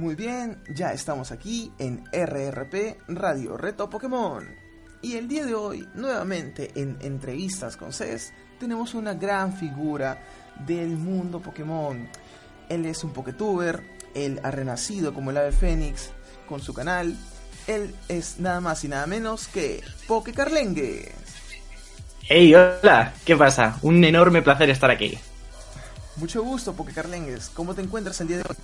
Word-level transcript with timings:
Muy 0.00 0.14
bien, 0.14 0.56
ya 0.66 0.94
estamos 0.94 1.30
aquí 1.30 1.70
en 1.78 2.02
RRP 2.10 2.96
Radio 3.08 3.58
Reto 3.58 3.90
Pokémon. 3.90 4.48
Y 5.02 5.16
el 5.16 5.28
día 5.28 5.44
de 5.44 5.52
hoy, 5.52 5.86
nuevamente 5.94 6.70
en 6.74 6.96
Entrevistas 7.02 7.76
con 7.76 7.92
CES, 7.92 8.32
tenemos 8.58 8.94
una 8.94 9.12
gran 9.12 9.52
figura 9.52 10.18
del 10.66 10.96
mundo 10.96 11.42
Pokémon. 11.42 12.08
Él 12.70 12.86
es 12.86 13.04
un 13.04 13.12
Poketuber, 13.12 13.82
él 14.14 14.40
ha 14.42 14.50
renacido 14.50 15.12
como 15.12 15.32
el 15.32 15.36
ave 15.36 15.52
fénix 15.52 16.12
con 16.48 16.62
su 16.62 16.72
canal. 16.72 17.14
Él 17.66 17.94
es 18.08 18.40
nada 18.40 18.62
más 18.62 18.82
y 18.84 18.88
nada 18.88 19.06
menos 19.06 19.48
que 19.48 19.84
Pokecarlengue. 20.08 21.12
Hey, 22.22 22.54
hola, 22.54 23.12
¿qué 23.26 23.36
pasa? 23.36 23.78
Un 23.82 24.02
enorme 24.02 24.40
placer 24.40 24.70
estar 24.70 24.90
aquí. 24.90 25.18
Mucho 26.16 26.42
gusto, 26.42 26.72
Pokecarlengues. 26.72 27.50
¿Cómo 27.50 27.74
te 27.74 27.82
encuentras 27.82 28.18
el 28.22 28.28
día 28.28 28.38
de 28.38 28.44
hoy? 28.48 28.56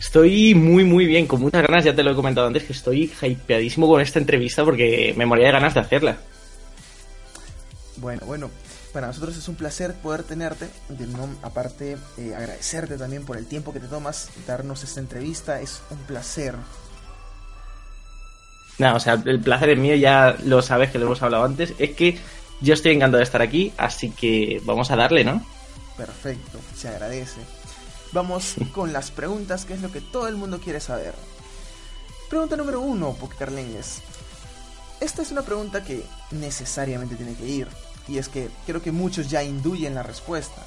Estoy 0.00 0.54
muy, 0.54 0.82
muy 0.82 1.04
bien, 1.04 1.26
con 1.26 1.42
muchas 1.42 1.62
ganas, 1.62 1.84
ya 1.84 1.94
te 1.94 2.02
lo 2.02 2.12
he 2.12 2.14
comentado 2.14 2.46
antes, 2.46 2.64
que 2.64 2.72
estoy 2.72 3.12
hypeadísimo 3.20 3.86
con 3.86 4.00
esta 4.00 4.18
entrevista 4.18 4.64
porque 4.64 5.12
me 5.14 5.26
moría 5.26 5.46
de 5.46 5.52
ganas 5.52 5.74
de 5.74 5.80
hacerla. 5.80 6.16
Bueno, 7.98 8.22
bueno, 8.24 8.50
para 8.94 9.08
nosotros 9.08 9.36
es 9.36 9.46
un 9.46 9.56
placer 9.56 9.92
poder 9.92 10.22
tenerte, 10.22 10.68
de 10.88 11.06
no, 11.06 11.28
aparte 11.42 11.98
eh, 12.16 12.34
agradecerte 12.34 12.96
también 12.96 13.26
por 13.26 13.36
el 13.36 13.44
tiempo 13.44 13.74
que 13.74 13.80
te 13.80 13.88
tomas, 13.88 14.30
darnos 14.46 14.82
esta 14.84 15.00
entrevista, 15.00 15.60
es 15.60 15.82
un 15.90 15.98
placer. 15.98 16.54
No, 18.78 18.96
o 18.96 19.00
sea, 19.00 19.22
el 19.22 19.40
placer 19.40 19.68
es 19.68 19.78
mío, 19.78 19.96
ya 19.96 20.34
lo 20.46 20.62
sabes 20.62 20.90
que 20.90 20.98
lo 20.98 21.04
hemos 21.04 21.22
hablado 21.22 21.44
antes, 21.44 21.74
es 21.78 21.90
que 21.90 22.18
yo 22.62 22.72
estoy 22.72 22.92
encantado 22.92 23.18
de 23.18 23.24
estar 23.24 23.42
aquí, 23.42 23.74
así 23.76 24.10
que 24.12 24.62
vamos 24.64 24.90
a 24.90 24.96
darle, 24.96 25.24
¿no? 25.24 25.44
Perfecto, 25.98 26.58
se 26.74 26.88
agradece. 26.88 27.59
Vamos 28.12 28.54
con 28.72 28.92
las 28.92 29.10
preguntas, 29.10 29.64
que 29.64 29.74
es 29.74 29.82
lo 29.82 29.92
que 29.92 30.00
todo 30.00 30.28
el 30.28 30.36
mundo 30.36 30.60
quiere 30.60 30.80
saber. 30.80 31.14
Pregunta 32.28 32.56
número 32.56 32.80
uno, 32.80 33.14
Pokecarlengues. 33.14 34.02
Esta 35.00 35.22
es 35.22 35.30
una 35.30 35.42
pregunta 35.42 35.84
que 35.84 36.02
necesariamente 36.30 37.16
tiene 37.16 37.34
que 37.34 37.46
ir, 37.46 37.68
y 38.08 38.18
es 38.18 38.28
que 38.28 38.48
creo 38.66 38.82
que 38.82 38.92
muchos 38.92 39.30
ya 39.30 39.42
induyen 39.42 39.94
la 39.94 40.02
respuesta. 40.02 40.62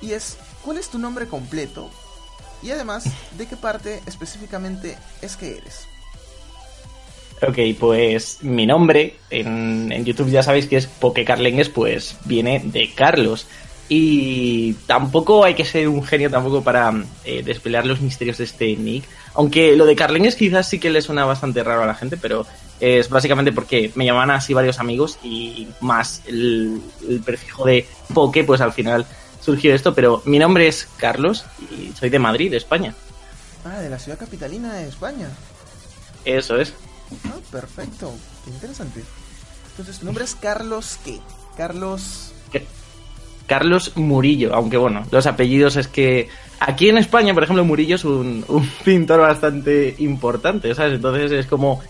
Y 0.00 0.12
es, 0.12 0.36
¿cuál 0.64 0.78
es 0.78 0.88
tu 0.88 0.98
nombre 0.98 1.26
completo? 1.26 1.90
Y 2.62 2.70
además, 2.70 3.04
¿de 3.36 3.46
qué 3.46 3.56
parte 3.56 4.00
específicamente 4.06 4.96
es 5.22 5.36
que 5.36 5.58
eres? 5.58 5.86
Ok, 7.40 7.58
pues 7.78 8.42
mi 8.42 8.66
nombre 8.66 9.16
en, 9.30 10.04
YouTube 10.04 10.30
ya 10.30 10.42
sabéis 10.42 10.66
que 10.66 10.76
es 10.76 10.86
Pokecarlengues, 10.86 11.68
pues 11.68 12.16
viene 12.24 12.60
de 12.64 12.92
Carlos. 12.94 13.46
Y 13.88 14.74
tampoco 14.86 15.44
hay 15.44 15.54
que 15.54 15.64
ser 15.64 15.88
un 15.88 16.04
genio 16.04 16.30
tampoco 16.30 16.62
para 16.62 16.92
eh, 17.24 17.42
desvelar 17.42 17.86
los 17.86 18.00
misterios 18.00 18.38
de 18.38 18.44
este 18.44 18.76
nick. 18.76 19.04
Aunque 19.34 19.76
lo 19.76 19.86
de 19.86 19.96
Carlengues 19.96 20.36
quizás 20.36 20.68
sí 20.68 20.78
que 20.78 20.90
le 20.90 21.00
suena 21.00 21.24
bastante 21.24 21.64
raro 21.64 21.82
a 21.82 21.86
la 21.86 21.94
gente, 21.94 22.16
pero 22.16 22.46
es 22.80 23.08
básicamente 23.08 23.52
porque 23.52 23.90
me 23.94 24.04
llamaban 24.04 24.30
así 24.30 24.52
varios 24.52 24.78
amigos 24.78 25.18
y 25.22 25.68
más 25.80 26.22
el, 26.26 26.82
el 27.08 27.20
prefijo 27.20 27.64
de 27.64 27.86
Poke, 28.12 28.44
pues 28.44 28.60
al 28.60 28.72
final 28.72 29.06
surgió 29.40 29.74
esto. 29.74 29.94
Pero 29.94 30.22
mi 30.26 30.38
nombre 30.38 30.68
es 30.68 30.86
Carlos 30.98 31.44
y 31.70 31.92
soy 31.96 32.10
de 32.10 32.18
Madrid, 32.18 32.50
de 32.50 32.58
España. 32.58 32.94
Ah, 33.64 33.80
de 33.80 33.88
la 33.88 33.98
ciudad 33.98 34.18
capitalina 34.18 34.74
de 34.74 34.88
España. 34.88 35.28
Eso 36.24 36.56
es. 36.56 36.74
Ah, 37.26 37.38
perfecto. 37.50 38.12
Qué 38.44 38.50
interesante. 38.50 39.02
Entonces, 39.70 40.00
tu 40.00 40.06
nombre 40.06 40.24
es 40.24 40.34
Carlos 40.34 40.98
qué? 41.04 41.20
Carlos... 41.56 42.32
¿Qué? 42.52 42.66
Carlos 43.48 43.96
Murillo, 43.96 44.54
aunque 44.54 44.76
bueno, 44.76 45.04
los 45.10 45.26
apellidos 45.26 45.76
es 45.76 45.88
que 45.88 46.28
aquí 46.60 46.90
en 46.90 46.98
España, 46.98 47.34
por 47.34 47.42
ejemplo, 47.42 47.64
Murillo 47.64 47.96
es 47.96 48.04
un, 48.04 48.44
un 48.46 48.68
pintor 48.84 49.20
bastante 49.20 49.96
importante, 49.98 50.72
¿sabes? 50.74 50.94
Entonces 50.94 51.32
es 51.32 51.46
como... 51.46 51.80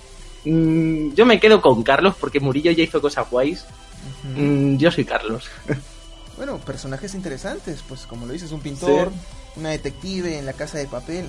Mmm, 0.45 1.15
yo 1.15 1.27
me 1.27 1.41
quedo 1.41 1.61
con 1.61 1.83
Carlos 1.83 2.15
porque 2.19 2.39
Murillo 2.39 2.71
ya 2.71 2.85
hizo 2.85 3.03
cosas 3.03 3.29
guays. 3.29 3.67
Uh 3.67 4.39
-huh. 4.39 4.41
mmm, 4.41 4.79
yo 4.79 4.91
soy 4.91 5.05
Carlos. 5.05 5.51
Bueno, 6.39 6.59
personajes 6.59 7.15
interesantes, 7.15 7.83
pues 7.89 8.07
como 8.07 8.25
lo 8.25 8.33
dices, 8.33 8.53
un 8.53 8.61
pintor, 8.61 9.11
sí. 9.11 9.59
una 9.59 9.71
detective 9.71 10.39
en 10.39 10.47
la 10.47 10.53
casa 10.53 10.79
de 10.79 10.87
papel. 10.87 11.27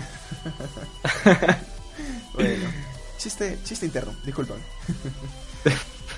bueno, 2.36 2.70
chiste, 3.18 3.58
chiste 3.64 3.88
interno, 3.88 4.14
disculpa. 4.24 4.54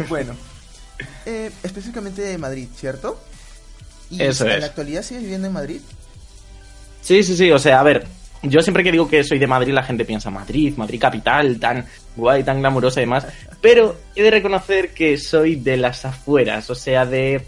bueno, 0.10 0.36
eh, 1.26 1.50
específicamente 1.64 2.22
de 2.22 2.38
Madrid, 2.38 2.68
¿cierto? 2.76 3.18
¿Y 4.12 4.22
Eso 4.22 4.46
en 4.46 4.52
es. 4.52 4.60
la 4.60 4.66
actualidad 4.68 5.02
sigues 5.02 5.24
viviendo 5.24 5.48
en 5.48 5.54
Madrid? 5.54 5.80
Sí, 7.02 7.24
sí, 7.24 7.36
sí, 7.36 7.50
o 7.52 7.58
sea, 7.58 7.80
a 7.80 7.84
ver, 7.84 8.06
yo 8.44 8.62
siempre 8.62 8.84
que 8.84 8.92
digo 8.92 9.08
que 9.08 9.24
soy 9.24 9.40
de 9.40 9.48
Madrid, 9.48 9.74
la 9.74 9.84
gente 9.84 10.06
piensa 10.06 10.30
Madrid, 10.30 10.74
Madrid 10.78 11.00
capital, 11.00 11.60
tan 11.60 11.86
guay, 12.16 12.44
tan 12.44 12.60
glamurosa 12.60 13.00
y 13.00 13.04
demás. 13.04 13.26
Pero 13.62 13.96
he 14.16 14.24
de 14.24 14.32
reconocer 14.32 14.94
que 14.94 15.18
soy 15.18 15.56
de 15.56 15.78
las 15.78 16.06
afueras, 16.06 16.70
o 16.70 16.76
sea, 16.76 17.06
de, 17.06 17.46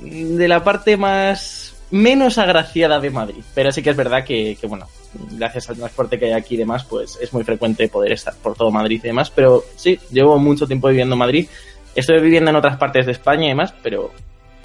de 0.00 0.48
la 0.48 0.62
parte 0.62 0.96
más 0.96 1.74
menos 1.90 2.38
agraciada 2.38 3.00
de 3.00 3.10
Madrid. 3.10 3.42
Pero 3.54 3.72
sí 3.72 3.82
que 3.82 3.90
es 3.90 3.96
verdad 3.96 4.24
que, 4.24 4.56
que, 4.60 4.66
bueno, 4.66 4.86
gracias 5.32 5.68
al 5.70 5.76
transporte 5.76 6.18
que 6.18 6.26
hay 6.26 6.32
aquí 6.32 6.54
y 6.54 6.58
demás, 6.58 6.84
pues 6.84 7.18
es 7.20 7.32
muy 7.32 7.42
frecuente 7.44 7.88
poder 7.88 8.12
estar 8.12 8.34
por 8.36 8.54
todo 8.54 8.70
Madrid 8.70 9.00
y 9.02 9.08
demás. 9.08 9.30
Pero 9.30 9.64
sí, 9.76 9.98
llevo 10.12 10.38
mucho 10.38 10.66
tiempo 10.66 10.88
viviendo 10.88 11.14
en 11.14 11.18
Madrid. 11.18 11.48
Estoy 11.94 12.20
viviendo 12.20 12.50
en 12.50 12.56
otras 12.56 12.76
partes 12.76 13.06
de 13.06 13.12
España 13.12 13.46
y 13.46 13.48
demás, 13.48 13.74
pero 13.82 14.12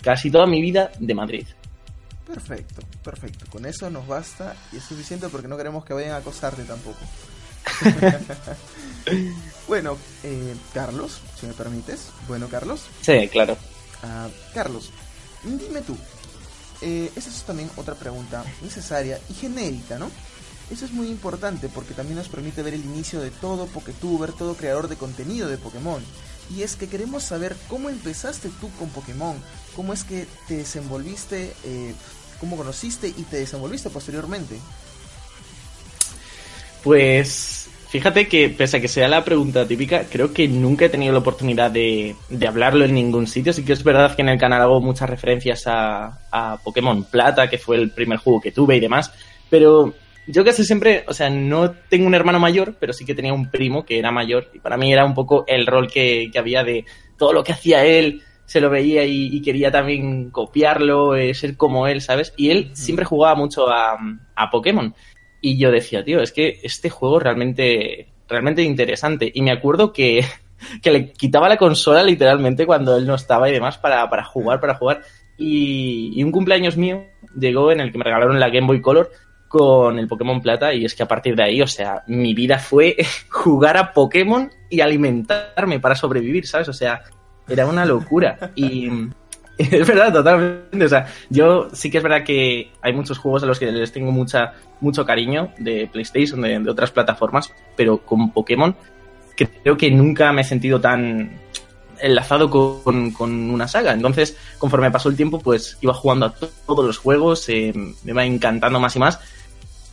casi 0.06 0.30
toda 0.30 0.46
mi 0.46 0.62
vida 0.62 0.92
de 1.00 1.16
Madrid. 1.16 1.48
Perfecto, 2.28 2.84
perfecto. 3.04 3.46
Con 3.50 3.66
eso 3.66 3.90
nos 3.90 4.08
basta 4.08 4.56
y 4.72 4.78
es 4.78 4.84
suficiente 4.84 5.28
porque 5.30 5.48
no 5.48 5.58
queremos 5.58 5.84
que 5.84 5.96
vayan 5.96 6.12
a 6.12 6.18
acosarte 6.18 6.64
tampoco. 6.64 7.00
bueno, 9.68 9.98
eh, 10.24 10.56
Carlos, 10.74 11.20
si 11.40 11.48
me 11.48 11.54
permites. 11.54 12.10
Bueno, 12.28 12.48
Carlos. 12.48 12.86
Sí, 13.02 13.28
claro. 13.30 13.58
Uh, 14.04 14.30
Carlos, 14.54 14.92
dime 15.44 15.82
tú. 15.82 15.98
Eh, 16.82 17.12
esa 17.16 17.30
es 17.30 17.42
también 17.44 17.72
otra 17.76 17.96
pregunta 17.96 18.44
necesaria 18.62 19.20
y 19.30 19.34
genérica, 19.34 19.98
¿no? 19.98 20.12
Eso 20.70 20.86
es 20.86 20.92
muy 20.92 21.08
importante 21.08 21.70
porque 21.70 21.94
también 21.94 22.18
nos 22.18 22.28
permite 22.28 22.62
ver 22.62 22.76
el 22.76 22.86
inicio 22.86 23.22
de 23.22 23.32
todo 23.32 23.66
Poketuber, 23.68 24.34
todo 24.34 24.56
creador 24.56 24.88
de 24.88 24.98
contenido 24.98 25.48
de 25.48 25.58
Pokémon. 25.58 26.04
Y 26.54 26.64
es 26.64 26.76
que 26.76 26.88
queremos 26.88 27.24
saber 27.24 27.56
cómo 27.68 27.90
empezaste 27.90 28.50
tú 28.62 28.70
con 28.78 28.90
Pokémon, 28.90 29.36
cómo 29.76 29.94
es 29.94 30.04
que 30.04 30.28
te 30.48 30.58
desenvolviste, 30.58 31.54
eh, 31.64 31.94
cómo 32.40 32.58
conociste 32.58 33.08
y 33.08 33.24
te 33.24 33.38
desenvolviste 33.38 33.90
posteriormente. 33.90 34.60
Pues 36.84 37.68
fíjate 37.90 38.28
que 38.28 38.50
pese 38.50 38.78
a 38.78 38.82
que 38.82 38.88
sea 38.88 39.08
la 39.08 39.26
pregunta 39.26 39.68
típica, 39.68 40.04
creo 40.04 40.34
que 40.34 40.48
nunca 40.48 40.86
he 40.86 40.90
tenido 40.90 41.14
la 41.14 41.20
oportunidad 41.20 41.72
de, 41.72 42.16
de 42.30 42.48
hablarlo 42.48 42.86
en 42.86 42.94
ningún 42.94 43.26
sitio. 43.26 43.54
Sí 43.54 43.66
que 43.66 43.74
es 43.74 43.84
verdad 43.84 44.16
que 44.16 44.22
en 44.22 44.30
el 44.30 44.40
canal 44.40 44.62
hago 44.62 44.82
muchas 44.82 45.10
referencias 45.10 45.66
a, 45.66 46.20
a 46.32 46.60
Pokémon 46.64 47.04
Plata, 47.06 47.50
que 47.50 47.58
fue 47.58 47.78
el 47.78 47.90
primer 47.90 48.20
juego 48.20 48.40
que 48.40 48.52
tuve 48.52 48.76
y 48.76 48.80
demás, 48.80 49.12
pero 49.50 49.96
yo 50.28 50.44
casi 50.44 50.64
siempre, 50.64 51.04
o 51.08 51.14
sea, 51.14 51.30
no 51.30 51.72
tengo 51.72 52.08
un 52.08 52.16
hermano 52.16 52.40
mayor, 52.40 52.76
pero 52.80 52.94
sí 52.94 53.06
que 53.06 53.16
tenía 53.16 53.34
un 53.34 53.50
primo 53.50 53.86
que 53.86 54.00
era 54.00 54.12
mayor 54.12 54.50
y 54.54 54.60
para 54.60 54.78
mí 54.78 54.92
era 54.92 55.06
un 55.06 55.14
poco 55.14 55.46
el 55.48 55.68
rol 55.68 55.88
que, 55.92 56.30
que 56.32 56.40
había 56.40 56.64
de 56.64 56.86
todo 57.18 57.34
lo 57.34 57.44
que 57.44 57.52
hacía 57.52 57.86
él, 57.86 58.24
se 58.46 58.62
lo 58.62 58.70
veía 58.70 59.04
y, 59.04 59.36
y 59.36 59.42
quería 59.42 59.72
también 59.72 60.30
copiarlo, 60.30 61.16
eh, 61.16 61.34
ser 61.34 61.58
como 61.58 61.88
él, 61.88 62.02
¿sabes? 62.02 62.34
Y 62.38 62.50
él 62.50 62.72
siempre 62.74 63.06
jugaba 63.06 63.36
mucho 63.36 63.70
a, 63.70 63.98
a 64.36 64.50
Pokémon. 64.50 64.94
Y 65.42 65.58
yo 65.58 65.72
decía, 65.72 66.04
tío, 66.04 66.22
es 66.22 66.32
que 66.32 66.60
este 66.64 66.90
juego 66.90 67.20
realmente, 67.20 68.08
realmente 68.28 68.64
interesante. 68.64 69.32
Y 69.34 69.42
me 69.42 69.52
acuerdo 69.52 69.94
que, 69.94 70.24
que 70.82 70.92
le 70.92 71.12
quitaba 71.12 71.50
la 71.50 71.58
consola 71.58 72.04
literalmente 72.04 72.66
cuando 72.66 72.98
él 72.98 73.06
no 73.06 73.16
estaba 73.16 73.50
y 73.50 73.54
demás 73.54 73.78
para, 73.78 74.10
para 74.10 74.24
jugar, 74.24 74.60
para 74.60 74.76
jugar. 74.76 75.02
Y, 75.38 76.12
y 76.16 76.24
un 76.24 76.32
cumpleaños 76.32 76.78
mío 76.78 77.04
llegó 77.38 77.72
en 77.72 77.82
el 77.82 77.92
que 77.92 77.98
me 77.98 78.06
regalaron 78.06 78.40
la 78.40 78.50
Game 78.50 78.68
Boy 78.68 78.82
Color 78.82 79.12
con 79.58 79.98
el 79.98 80.08
Pokémon 80.08 80.42
Plata 80.42 80.74
y 80.74 80.84
es 80.84 80.94
que 80.94 81.04
a 81.04 81.08
partir 81.08 81.34
de 81.34 81.44
ahí, 81.44 81.62
o 81.62 81.68
sea, 81.68 82.04
mi 82.08 82.34
vida 82.34 82.60
fue 82.60 82.98
jugar 83.30 83.78
a 83.78 83.94
Pokémon 83.94 84.52
y 84.70 84.82
alimentarme 84.82 85.80
para 85.80 85.96
sobrevivir, 85.96 86.46
¿sabes? 86.46 86.68
O 86.68 86.74
sea, 86.74 87.04
era 87.48 87.66
una 87.66 87.86
locura. 87.86 88.52
Y 88.54 88.90
es 89.58 89.88
verdad, 89.88 90.12
totalmente. 90.12 90.84
O 90.84 90.90
sea, 90.90 91.08
yo 91.30 91.70
sí 91.72 91.90
que 91.90 92.00
es 92.00 92.04
verdad 92.04 92.26
que 92.26 92.74
hay 92.82 92.92
muchos 92.92 93.18
juegos 93.18 93.44
a 93.44 93.46
los 93.46 93.58
que 93.58 93.72
les 93.72 93.94
tengo 93.94 94.12
mucha, 94.12 94.56
mucho 94.82 95.06
cariño 95.06 95.54
de 95.58 95.88
PlayStation, 95.90 96.42
de, 96.42 96.60
de 96.60 96.70
otras 96.70 96.92
plataformas, 96.92 97.54
pero 97.78 98.00
con 98.00 98.32
Pokémon 98.32 98.76
creo 99.36 99.78
que 99.78 99.90
nunca 99.90 100.34
me 100.34 100.42
he 100.42 100.46
sentido 100.46 100.82
tan 100.82 101.32
enlazado 102.02 102.50
con, 102.50 103.12
con, 103.12 103.50
una 103.50 103.68
saga. 103.68 103.94
Entonces, 103.94 104.38
conforme 104.58 104.92
pasó 104.92 105.10
el 105.10 105.16
tiempo, 105.16 105.40
pues 105.40 105.78
iba 105.82 105.94
jugando 105.94 106.26
a 106.26 106.34
todos 106.34 106.86
los 106.86 106.98
juegos, 106.98 107.48
eh, 107.50 107.74
me 107.76 108.12
iba 108.12 108.26
encantando 108.26 108.80
más 108.80 108.96
y 108.96 109.00
más. 109.00 109.20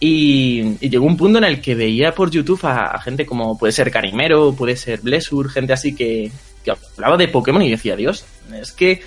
Y, 0.04 0.78
llegó 0.80 1.06
un 1.06 1.16
punto 1.16 1.38
en 1.38 1.44
el 1.44 1.60
que 1.60 1.76
veía 1.76 2.12
por 2.12 2.28
YouTube 2.28 2.64
a, 2.64 3.00
gente 3.00 3.24
como 3.24 3.56
puede 3.56 3.72
ser 3.72 3.88
Carimero, 3.88 4.52
puede 4.52 4.74
ser 4.76 5.00
Blessur, 5.00 5.48
gente 5.48 5.72
así 5.72 5.94
que, 5.94 6.32
que 6.64 6.72
hablaba 6.72 7.16
de 7.16 7.28
Pokémon 7.28 7.62
y 7.62 7.70
decía, 7.70 7.94
Dios, 7.94 8.24
es 8.52 8.72
que 8.72 9.00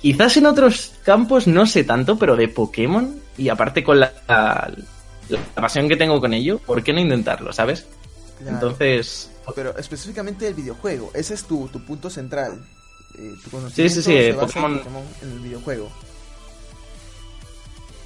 quizás 0.00 0.36
en 0.36 0.46
otros 0.46 0.94
campos 1.04 1.46
no 1.46 1.64
sé 1.64 1.84
tanto, 1.84 2.18
pero 2.18 2.34
de 2.34 2.48
Pokémon 2.48 3.14
y 3.38 3.50
aparte 3.50 3.84
con 3.84 4.00
la, 4.00 4.12
la, 4.26 4.74
pasión 5.54 5.88
que 5.88 5.96
tengo 5.96 6.20
con 6.20 6.34
ello, 6.34 6.58
¿por 6.58 6.82
qué 6.82 6.92
no 6.92 6.98
intentarlo, 6.98 7.52
sabes? 7.52 7.86
Entonces, 8.44 9.30
pero 9.54 9.78
específicamente 9.78 10.48
el 10.48 10.54
videojuego, 10.54 11.12
ese 11.14 11.34
es 11.34 11.44
tu, 11.44 11.68
tu 11.68 11.84
punto 11.84 12.10
central. 12.10 12.60
Eh, 13.16 13.32
sí, 13.72 13.88
sí, 13.88 14.02
sí, 14.02 14.12
eh, 14.12 14.34
Pokémon... 14.34 14.82
En, 15.22 15.30
el 15.30 15.38
videojuego. 15.38 15.88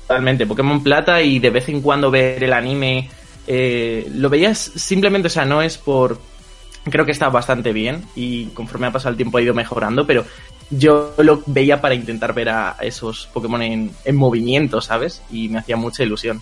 Totalmente, 0.06 0.47
Pokémon 0.47 0.82
Plata 0.82 1.20
y 1.20 1.41
de 1.41 1.50
vez 1.50 1.69
en 1.69 1.81
cuando 1.81 2.11
ver 2.11 2.43
el 2.44 2.53
anime. 2.53 3.11
Eh, 3.47 4.08
lo 4.14 4.29
veías 4.29 4.58
simplemente, 4.58 5.26
o 5.26 5.31
sea, 5.31 5.44
no 5.44 5.62
es 5.62 5.79
por. 5.79 6.20
Creo 6.85 7.05
que 7.05 7.11
está 7.11 7.29
bastante 7.29 7.73
bien 7.73 8.05
y 8.14 8.47
conforme 8.47 8.87
ha 8.87 8.93
pasado 8.93 9.11
el 9.11 9.17
tiempo 9.17 9.38
ha 9.38 9.43
ido 9.43 9.55
mejorando, 9.55 10.06
pero 10.06 10.25
yo 10.70 11.14
lo 11.19 11.43
veía 11.47 11.81
para 11.81 11.97
intentar 11.97 12.32
ver 12.32 12.50
a 12.50 12.76
esos 12.81 13.29
Pokémon 13.32 13.61
en, 13.62 13.91
en 14.05 14.17
movimiento, 14.17 14.81
¿sabes? 14.81 15.20
Y 15.29 15.49
me 15.49 15.58
hacía 15.58 15.76
mucha 15.76 16.05
ilusión. 16.05 16.41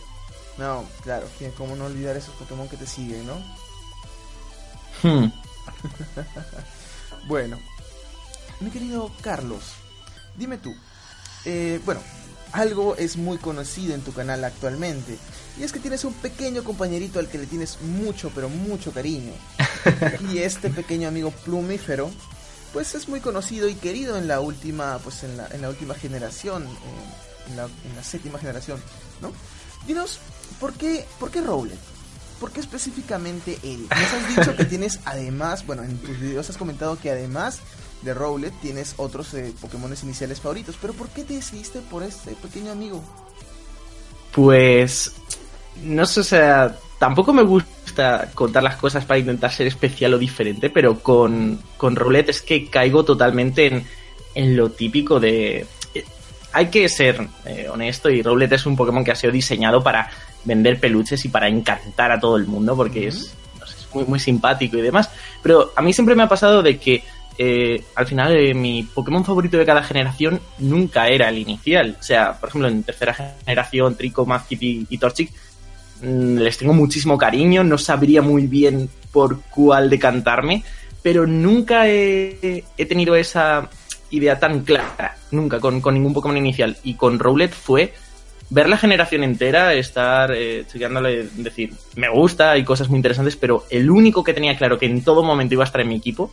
No, 0.58 0.84
claro, 1.02 1.26
como 1.56 1.74
no 1.74 1.86
olvidar 1.86 2.16
esos 2.16 2.34
Pokémon 2.34 2.68
que 2.68 2.76
te 2.76 2.86
siguen, 2.86 3.26
¿no? 3.26 3.36
Hmm. 5.02 5.30
bueno, 7.26 7.58
mi 8.60 8.70
querido 8.70 9.10
Carlos, 9.22 9.72
dime 10.36 10.58
tú, 10.58 10.74
eh, 11.44 11.80
bueno, 11.84 12.00
algo 12.54 12.94
es 12.96 13.16
muy 13.16 13.38
conocido 13.38 13.94
en 13.94 14.00
tu 14.00 14.12
canal 14.12 14.44
actualmente, 14.44 15.18
y 15.58 15.64
es 15.64 15.72
que 15.72 15.80
tienes 15.80 16.04
un 16.04 16.14
pequeño 16.14 16.62
compañerito 16.62 17.18
al 17.18 17.28
que 17.28 17.38
le 17.38 17.46
tienes 17.46 17.80
mucho, 17.82 18.30
pero 18.34 18.48
mucho 18.48 18.92
cariño. 18.92 19.32
y 20.32 20.38
este 20.38 20.70
pequeño 20.70 21.08
amigo 21.08 21.32
plumífero, 21.44 22.10
pues 22.72 22.94
es 22.94 23.08
muy 23.08 23.20
conocido 23.20 23.68
y 23.68 23.74
querido 23.74 24.16
en 24.16 24.28
la 24.28 24.40
última, 24.40 24.98
pues 24.98 25.24
en 25.24 25.36
la, 25.36 25.48
en 25.48 25.62
la 25.62 25.68
última 25.68 25.94
generación, 25.94 26.64
en, 27.48 27.56
la, 27.56 27.64
en 27.64 27.96
la 27.96 28.04
séptima 28.04 28.38
generación, 28.38 28.80
¿no? 29.20 29.32
Dinos, 29.86 30.20
¿por 30.60 30.72
qué, 30.74 31.04
por 31.18 31.32
qué 31.32 31.40
Rowlet? 31.40 31.78
¿Por 32.38 32.52
qué 32.52 32.60
específicamente 32.60 33.58
él? 33.64 33.86
Nos 33.88 34.12
has 34.12 34.28
dicho 34.28 34.56
que 34.56 34.64
tienes 34.74 35.00
además, 35.04 35.66
bueno, 35.66 35.82
en 35.82 35.98
tus 35.98 36.18
videos 36.20 36.50
has 36.50 36.56
comentado 36.56 36.98
que 36.98 37.10
además 37.10 37.60
de 38.04 38.14
Rowlet 38.14 38.52
tienes 38.60 38.94
otros 38.96 39.32
eh, 39.34 39.52
Pokémon 39.60 39.92
iniciales 40.02 40.40
favoritos, 40.40 40.76
pero 40.80 40.92
¿por 40.92 41.08
qué 41.08 41.24
te 41.24 41.34
decidiste 41.34 41.80
por 41.80 42.02
este 42.02 42.32
pequeño 42.32 42.72
amigo? 42.72 43.02
Pues, 44.32 45.14
no 45.82 46.06
sé, 46.06 46.20
o 46.20 46.24
sea, 46.24 46.76
tampoco 46.98 47.32
me 47.32 47.42
gusta 47.42 48.30
contar 48.34 48.62
las 48.62 48.76
cosas 48.76 49.04
para 49.04 49.18
intentar 49.18 49.52
ser 49.52 49.66
especial 49.66 50.14
o 50.14 50.18
diferente, 50.18 50.70
pero 50.70 51.00
con, 51.00 51.60
con 51.76 51.96
Rowlet 51.96 52.28
es 52.28 52.42
que 52.42 52.68
caigo 52.68 53.04
totalmente 53.04 53.66
en, 53.66 53.86
en 54.34 54.56
lo 54.56 54.70
típico 54.70 55.20
de... 55.20 55.66
Eh, 55.94 56.04
hay 56.52 56.68
que 56.68 56.88
ser 56.88 57.28
eh, 57.46 57.68
honesto 57.70 58.10
y 58.10 58.22
Rowlet 58.22 58.52
es 58.52 58.66
un 58.66 58.76
Pokémon 58.76 59.04
que 59.04 59.12
ha 59.12 59.16
sido 59.16 59.32
diseñado 59.32 59.82
para 59.82 60.10
vender 60.44 60.78
peluches 60.78 61.24
y 61.24 61.28
para 61.28 61.48
encantar 61.48 62.12
a 62.12 62.20
todo 62.20 62.36
el 62.36 62.46
mundo 62.46 62.76
porque 62.76 63.08
es, 63.08 63.34
muy, 63.94 64.04
muy 64.04 64.18
simpático 64.18 64.76
y 64.76 64.82
demás. 64.82 65.10
Pero 65.42 65.72
a 65.76 65.82
mí 65.82 65.92
siempre 65.92 66.14
me 66.14 66.24
ha 66.24 66.28
pasado 66.28 66.62
de 66.62 66.78
que 66.78 67.02
eh, 67.36 67.82
al 67.96 68.06
final 68.06 68.36
eh, 68.36 68.54
mi 68.54 68.84
Pokémon 68.84 69.24
favorito 69.24 69.58
de 69.58 69.66
cada 69.66 69.82
generación 69.82 70.40
nunca 70.58 71.08
era 71.08 71.28
el 71.28 71.38
inicial. 71.38 71.96
O 71.98 72.02
sea, 72.02 72.38
por 72.38 72.48
ejemplo, 72.48 72.68
en 72.68 72.82
tercera 72.82 73.14
generación, 73.14 73.96
Trico, 73.96 74.26
Mazkip 74.26 74.62
y, 74.62 74.98
Torchic 74.98 75.30
mm, 76.02 76.38
les 76.38 76.58
tengo 76.58 76.72
muchísimo 76.72 77.18
cariño, 77.18 77.64
no 77.64 77.78
sabría 77.78 78.22
muy 78.22 78.46
bien 78.46 78.88
por 79.12 79.40
cuál 79.42 79.90
decantarme, 79.90 80.64
pero 81.02 81.26
nunca 81.26 81.88
he, 81.88 82.64
he 82.76 82.86
tenido 82.86 83.14
esa 83.16 83.68
idea 84.10 84.38
tan 84.38 84.64
clara, 84.64 85.16
nunca, 85.30 85.60
con, 85.60 85.80
con, 85.80 85.94
ningún 85.94 86.14
Pokémon 86.14 86.36
inicial. 86.36 86.76
Y 86.82 86.94
con 86.94 87.18
Rowlet 87.18 87.52
fue 87.52 87.92
ver 88.54 88.68
la 88.68 88.76
generación 88.76 89.24
entera, 89.24 89.74
estar 89.74 90.30
eh, 90.32 90.64
decir, 91.34 91.74
me 91.96 92.08
gusta, 92.08 92.52
hay 92.52 92.62
cosas 92.62 92.88
muy 92.88 92.98
interesantes, 92.98 93.34
pero 93.34 93.64
el 93.68 93.90
único 93.90 94.22
que 94.22 94.32
tenía 94.32 94.56
claro 94.56 94.78
que 94.78 94.86
en 94.86 95.02
todo 95.02 95.24
momento 95.24 95.54
iba 95.54 95.64
a 95.64 95.66
estar 95.66 95.80
en 95.80 95.88
mi 95.88 95.96
equipo 95.96 96.32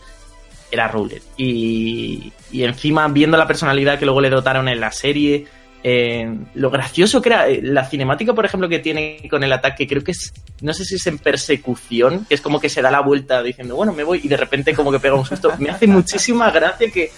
era 0.69 0.87
Rowlet. 0.87 1.23
Y, 1.35 2.31
y 2.51 2.63
encima, 2.63 3.07
viendo 3.07 3.37
la 3.37 3.47
personalidad 3.47 3.97
que 3.97 4.05
luego 4.05 4.21
le 4.21 4.29
dotaron 4.29 4.69
en 4.69 4.79
la 4.79 4.91
serie, 4.91 5.47
eh, 5.83 6.31
lo 6.53 6.69
gracioso 6.69 7.23
que 7.23 7.29
era 7.29 7.49
eh, 7.49 7.59
la 7.63 7.89
cinemática, 7.89 8.35
por 8.35 8.45
ejemplo, 8.45 8.69
que 8.69 8.77
tiene 8.77 9.27
con 9.27 9.43
el 9.43 9.51
ataque, 9.51 9.87
creo 9.87 10.03
que 10.03 10.11
es, 10.11 10.31
no 10.61 10.73
sé 10.73 10.85
si 10.85 10.95
es 10.95 11.07
en 11.07 11.17
persecución, 11.17 12.25
que 12.25 12.35
es 12.35 12.41
como 12.41 12.59
que 12.59 12.69
se 12.69 12.83
da 12.83 12.91
la 12.91 13.01
vuelta 13.01 13.41
diciendo, 13.41 13.75
bueno, 13.75 13.93
me 13.93 14.03
voy, 14.03 14.21
y 14.23 14.27
de 14.27 14.37
repente 14.37 14.75
como 14.75 14.91
que 14.91 14.99
pega 14.99 15.15
un 15.15 15.25
susto. 15.25 15.51
Me 15.57 15.71
hace 15.71 15.87
muchísima 15.87 16.51
gracia 16.51 16.91
que, 16.91 17.09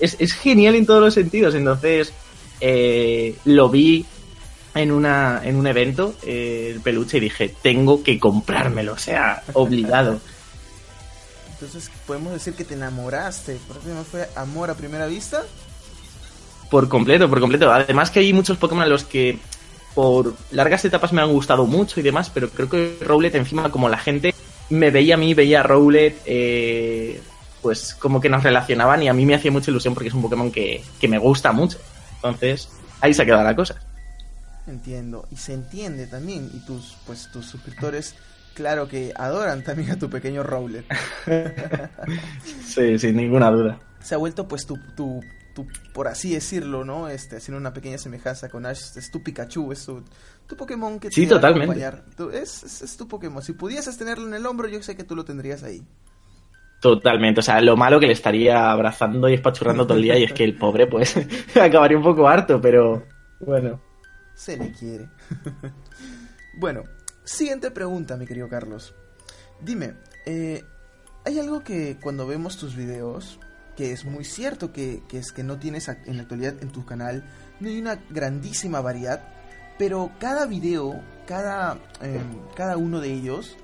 es, 0.00 0.16
es 0.18 0.32
genial 0.34 0.74
en 0.74 0.84
todos 0.84 1.00
los 1.00 1.14
sentidos. 1.14 1.54
Entonces, 1.54 2.12
eh, 2.60 3.36
lo 3.44 3.68
vi 3.68 4.04
en, 4.74 4.92
una, 4.92 5.40
en 5.44 5.56
un 5.56 5.66
evento, 5.66 6.14
eh, 6.22 6.72
el 6.74 6.80
peluche, 6.80 7.18
y 7.18 7.20
dije, 7.20 7.54
tengo 7.62 8.02
que 8.02 8.18
comprármelo, 8.18 8.94
o 8.94 8.98
sea, 8.98 9.42
obligado. 9.54 10.20
Entonces, 11.52 11.90
¿podemos 12.06 12.32
decir 12.32 12.54
que 12.54 12.64
te 12.64 12.74
enamoraste? 12.74 13.58
¿Por 13.68 13.76
eso 13.76 13.88
no 13.88 14.02
fue 14.04 14.26
amor 14.34 14.70
a 14.70 14.74
primera 14.74 15.06
vista? 15.06 15.44
Por 16.70 16.88
completo, 16.88 17.28
por 17.28 17.40
completo. 17.40 17.70
Además 17.70 18.10
que 18.10 18.20
hay 18.20 18.32
muchos 18.32 18.56
Pokémon 18.56 18.84
a 18.84 18.86
los 18.86 19.04
que 19.04 19.38
por 19.94 20.34
largas 20.52 20.84
etapas 20.84 21.12
me 21.12 21.20
han 21.20 21.32
gustado 21.32 21.66
mucho 21.66 22.00
y 22.00 22.02
demás, 22.02 22.30
pero 22.30 22.48
creo 22.48 22.70
que 22.70 22.96
Rowlet 23.02 23.34
encima, 23.34 23.70
como 23.70 23.88
la 23.88 23.98
gente 23.98 24.34
me 24.70 24.90
veía 24.90 25.14
a 25.14 25.18
mí, 25.18 25.34
veía 25.34 25.60
a 25.60 25.62
Rowlet, 25.64 26.22
eh, 26.24 27.20
pues 27.60 27.94
como 27.94 28.20
que 28.20 28.28
nos 28.28 28.42
relacionaban 28.42 29.02
y 29.02 29.08
a 29.08 29.12
mí 29.12 29.26
me 29.26 29.34
hacía 29.34 29.50
mucha 29.50 29.70
ilusión 29.70 29.92
porque 29.92 30.08
es 30.08 30.14
un 30.14 30.22
Pokémon 30.22 30.50
que, 30.50 30.82
que 30.98 31.08
me 31.08 31.18
gusta 31.18 31.52
mucho. 31.52 31.78
Entonces, 32.22 32.68
ahí 33.00 33.14
se 33.14 33.24
queda 33.24 33.42
la 33.42 33.56
cosa. 33.56 33.76
Entiendo, 34.66 35.26
y 35.30 35.36
se 35.36 35.54
entiende 35.54 36.06
también, 36.06 36.50
y 36.52 36.58
tus, 36.60 36.96
pues, 37.06 37.30
tus 37.32 37.46
suscriptores, 37.46 38.14
claro 38.54 38.88
que 38.88 39.12
adoran 39.16 39.64
también 39.64 39.90
a 39.92 39.98
tu 39.98 40.10
pequeño 40.10 40.42
Rowlet. 40.42 40.84
sí, 42.66 42.98
sin 42.98 43.16
ninguna 43.16 43.50
duda. 43.50 43.80
Se 44.00 44.14
ha 44.14 44.18
vuelto, 44.18 44.46
pues, 44.46 44.66
tu, 44.66 44.78
tu, 44.94 45.20
tu, 45.54 45.66
por 45.94 46.08
así 46.08 46.34
decirlo, 46.34 46.84
¿no? 46.84 47.08
Este, 47.08 47.36
haciendo 47.36 47.58
una 47.58 47.72
pequeña 47.72 47.98
semejanza 47.98 48.48
con 48.48 48.66
Ash, 48.66 48.96
es 48.96 49.10
tu 49.10 49.22
Pikachu, 49.22 49.72
es 49.72 49.84
tu, 49.86 50.04
tu 50.46 50.56
Pokémon 50.56 51.00
que 51.00 51.08
te 51.08 51.14
sí, 51.14 51.26
totalmente. 51.26 51.82
es, 52.34 52.62
es, 52.62 52.82
es 52.82 52.96
tu 52.96 53.08
Pokémon. 53.08 53.42
Si 53.42 53.54
pudieses 53.54 53.96
tenerlo 53.96 54.26
en 54.26 54.34
el 54.34 54.44
hombro, 54.44 54.68
yo 54.68 54.82
sé 54.82 54.94
que 54.94 55.04
tú 55.04 55.16
lo 55.16 55.24
tendrías 55.24 55.62
ahí. 55.62 55.82
Totalmente, 56.80 57.40
o 57.40 57.42
sea, 57.42 57.60
lo 57.60 57.76
malo 57.76 58.00
que 58.00 58.06
le 58.06 58.14
estaría 58.14 58.70
abrazando 58.70 59.28
y 59.28 59.34
espachurrando 59.34 59.86
todo 59.86 59.98
el 59.98 60.02
día 60.04 60.18
y 60.18 60.24
es 60.24 60.32
que 60.32 60.44
el 60.44 60.56
pobre 60.56 60.86
pues 60.86 61.14
acabaría 61.60 61.98
un 61.98 62.02
poco 62.02 62.26
harto, 62.26 62.58
pero 62.60 63.04
bueno. 63.38 63.80
Se 64.34 64.56
le 64.56 64.72
quiere. 64.72 65.10
bueno, 66.58 66.84
siguiente 67.22 67.70
pregunta, 67.70 68.16
mi 68.16 68.26
querido 68.26 68.48
Carlos. 68.48 68.94
Dime, 69.60 69.92
eh, 70.24 70.64
hay 71.26 71.38
algo 71.38 71.60
que 71.60 71.98
cuando 72.02 72.26
vemos 72.26 72.56
tus 72.56 72.74
videos, 72.74 73.38
que 73.76 73.92
es 73.92 74.06
muy 74.06 74.24
cierto 74.24 74.72
que, 74.72 75.02
es 75.12 75.32
que 75.32 75.42
no 75.42 75.58
tienes 75.58 75.88
en 75.88 76.16
la 76.16 76.22
actualidad 76.22 76.54
en 76.62 76.70
tu 76.70 76.86
canal, 76.86 77.24
no 77.60 77.68
hay 77.68 77.78
una 77.78 77.98
grandísima 78.08 78.80
variedad, 78.80 79.22
pero 79.78 80.12
cada 80.18 80.46
video, 80.46 80.98
cada, 81.26 81.78
em, 82.00 82.40
cada 82.54 82.78
uno 82.78 83.00
de 83.00 83.12
ellos 83.12 83.58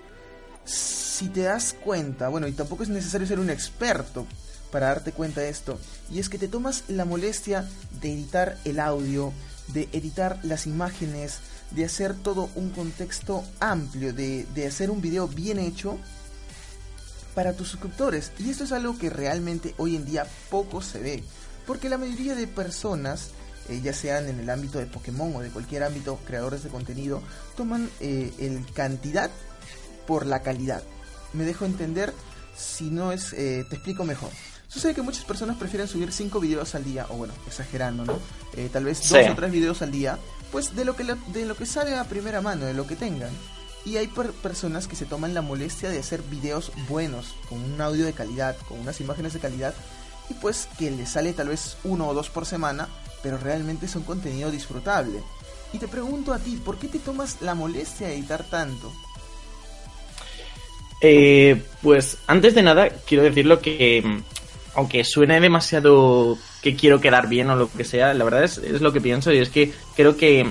si 0.67 1.29
te 1.29 1.43
das 1.43 1.73
cuenta, 1.73 2.29
bueno, 2.29 2.47
y 2.47 2.53
tampoco 2.53 2.83
es 2.83 2.89
necesario 2.89 3.27
ser 3.27 3.39
un 3.39 3.51
experto 3.51 4.27
para 4.71 4.89
darte 4.89 5.13
cuenta 5.13 5.41
de 5.41 5.49
esto, 5.49 5.79
y 6.11 6.19
es 6.19 6.29
que 6.29 6.39
te 6.39 6.49
tomas 6.49 6.85
la 6.89 7.05
molestia 7.05 7.69
de 8.01 8.13
editar 8.13 8.59
el 8.65 8.81
audio, 8.81 9.33
de 9.69 9.89
editar 9.93 10.39
las 10.43 10.67
imágenes, 10.67 11.39
de 11.71 11.85
hacer 11.85 12.15
todo 12.15 12.51
un 12.55 12.71
contexto 12.71 13.45
amplio, 13.61 14.13
de, 14.13 14.67
hacer 14.67 14.91
un 14.91 15.01
video 15.01 15.29
bien 15.29 15.59
hecho 15.59 15.99
para 17.35 17.55
tus 17.55 17.69
suscriptores. 17.69 18.33
Y 18.39 18.51
esto 18.51 18.65
es 18.65 18.73
algo 18.73 18.99
que 18.99 19.11
realmente 19.11 19.75
hoy 19.79 19.97
en 19.97 20.05
día 20.05 20.27
poco 20.51 20.83
se 20.83 21.01
ve, 21.01 21.25
porque 21.67 21.89
la 21.89 21.99
mayoría 21.99 22.35
de 22.35 22.47
personas 22.47 23.31
eh, 23.69 23.81
ya 23.83 23.93
sean 23.93 24.29
en 24.29 24.39
el 24.39 24.51
ámbito 24.51 24.79
de 24.79 24.87
Pokémon 24.87 25.35
o 25.37 25.41
de 25.41 25.51
cualquier 25.51 25.83
ámbito, 25.83 26.21
creadores 26.25 26.63
de 26.63 26.71
contenido, 26.71 27.23
toman 27.57 27.91
eh, 28.01 28.33
el 28.39 28.65
cantidad 28.73 29.31
por 30.07 30.27
la 30.27 30.43
calidad. 30.43 30.83
Me 31.33 31.45
dejo 31.45 31.65
entender, 31.65 32.13
si 32.57 32.85
no 32.91 33.13
es, 33.13 33.31
te 33.31 33.61
explico 33.61 34.05
mejor. 34.05 34.31
Sucede 34.69 34.95
que 34.95 35.03
muchas 35.03 35.25
personas 35.25 35.57
prefieren 35.57 35.89
subir 35.89 36.13
5 36.13 36.41
videos 36.41 36.75
al 36.75 36.85
día, 36.85 37.07
o 37.11 37.17
bueno, 37.17 37.35
exagerando, 37.47 38.05
¿no? 38.05 38.19
tal 38.73 38.85
vez 38.85 39.09
2 39.09 39.31
o 39.31 39.35
3 39.35 39.53
videos 39.53 39.83
al 39.83 39.91
día, 39.91 40.19
pues 40.51 40.75
de 40.75 40.85
lo 40.85 40.97
que 40.97 41.05
de 41.05 41.47
lo 41.47 41.57
que 41.57 41.67
sale 41.67 41.95
a 41.97 42.05
primera 42.05 42.41
mano, 42.41 42.67
de 42.67 42.75
lo 42.75 42.87
que 42.87 42.97
tengan. 42.97 43.31
Y 43.85 43.99
hay 43.99 44.09
personas 44.09 44.89
que 44.89 44.97
se 44.97 45.07
toman 45.07 45.35
la 45.35 45.43
molestia 45.43 45.89
de 45.89 46.01
hacer 46.01 46.21
videos 46.23 46.73
buenos, 46.89 47.35
con 47.49 47.63
un 47.63 47.81
audio 47.81 48.05
de 48.05 48.13
calidad, 48.13 48.57
con 48.69 48.81
unas 48.81 49.01
imágenes 49.01 49.33
de 49.33 49.39
calidad, 49.39 49.75
y 50.29 50.35
pues 50.35 50.69
que 50.79 50.91
les 50.91 51.11
sale 51.11 51.33
tal 51.33 51.49
vez 51.49 51.77
uno 51.85 52.09
o 52.09 52.15
dos 52.15 52.29
por 52.29 52.47
semana, 52.47 52.89
pero 53.23 53.39
realmente 53.39 53.87
es 53.87 53.95
un 53.95 54.03
contenido 54.03 54.51
disfrutable. 54.51 55.23
Y 55.73 55.79
te 55.79 55.87
pregunto 55.87 56.33
a 56.33 56.39
ti, 56.41 56.57
¿por 56.57 56.79
qué 56.79 56.89
te 56.89 56.99
tomas 56.99 57.41
la 57.43 57.55
molestia 57.55 58.09
de 58.09 58.15
editar 58.15 58.43
tanto? 58.43 58.93
Eh, 61.01 61.63
pues 61.83 62.19
antes 62.27 62.55
de 62.55 62.63
nada, 62.63 62.89
quiero 63.07 63.25
decirlo 63.25 63.61
que, 63.61 64.03
aunque 64.75 65.05
suene 65.05 65.41
demasiado 65.41 66.39
que 66.63 66.75
quiero 66.75 67.01
quedar 67.01 67.29
bien 67.29 67.51
o 67.51 67.57
lo 67.57 67.71
que 67.71 67.85
sea, 67.85 68.15
la 68.15 68.25
verdad 68.25 68.45
es, 68.45 68.59
es 68.59 68.81
lo 68.81 68.93
que 68.93 69.01
pienso 69.01 69.33
y 69.33 69.39
es 69.39 69.51
que 69.51 69.73
creo 69.95 70.17
que 70.17 70.47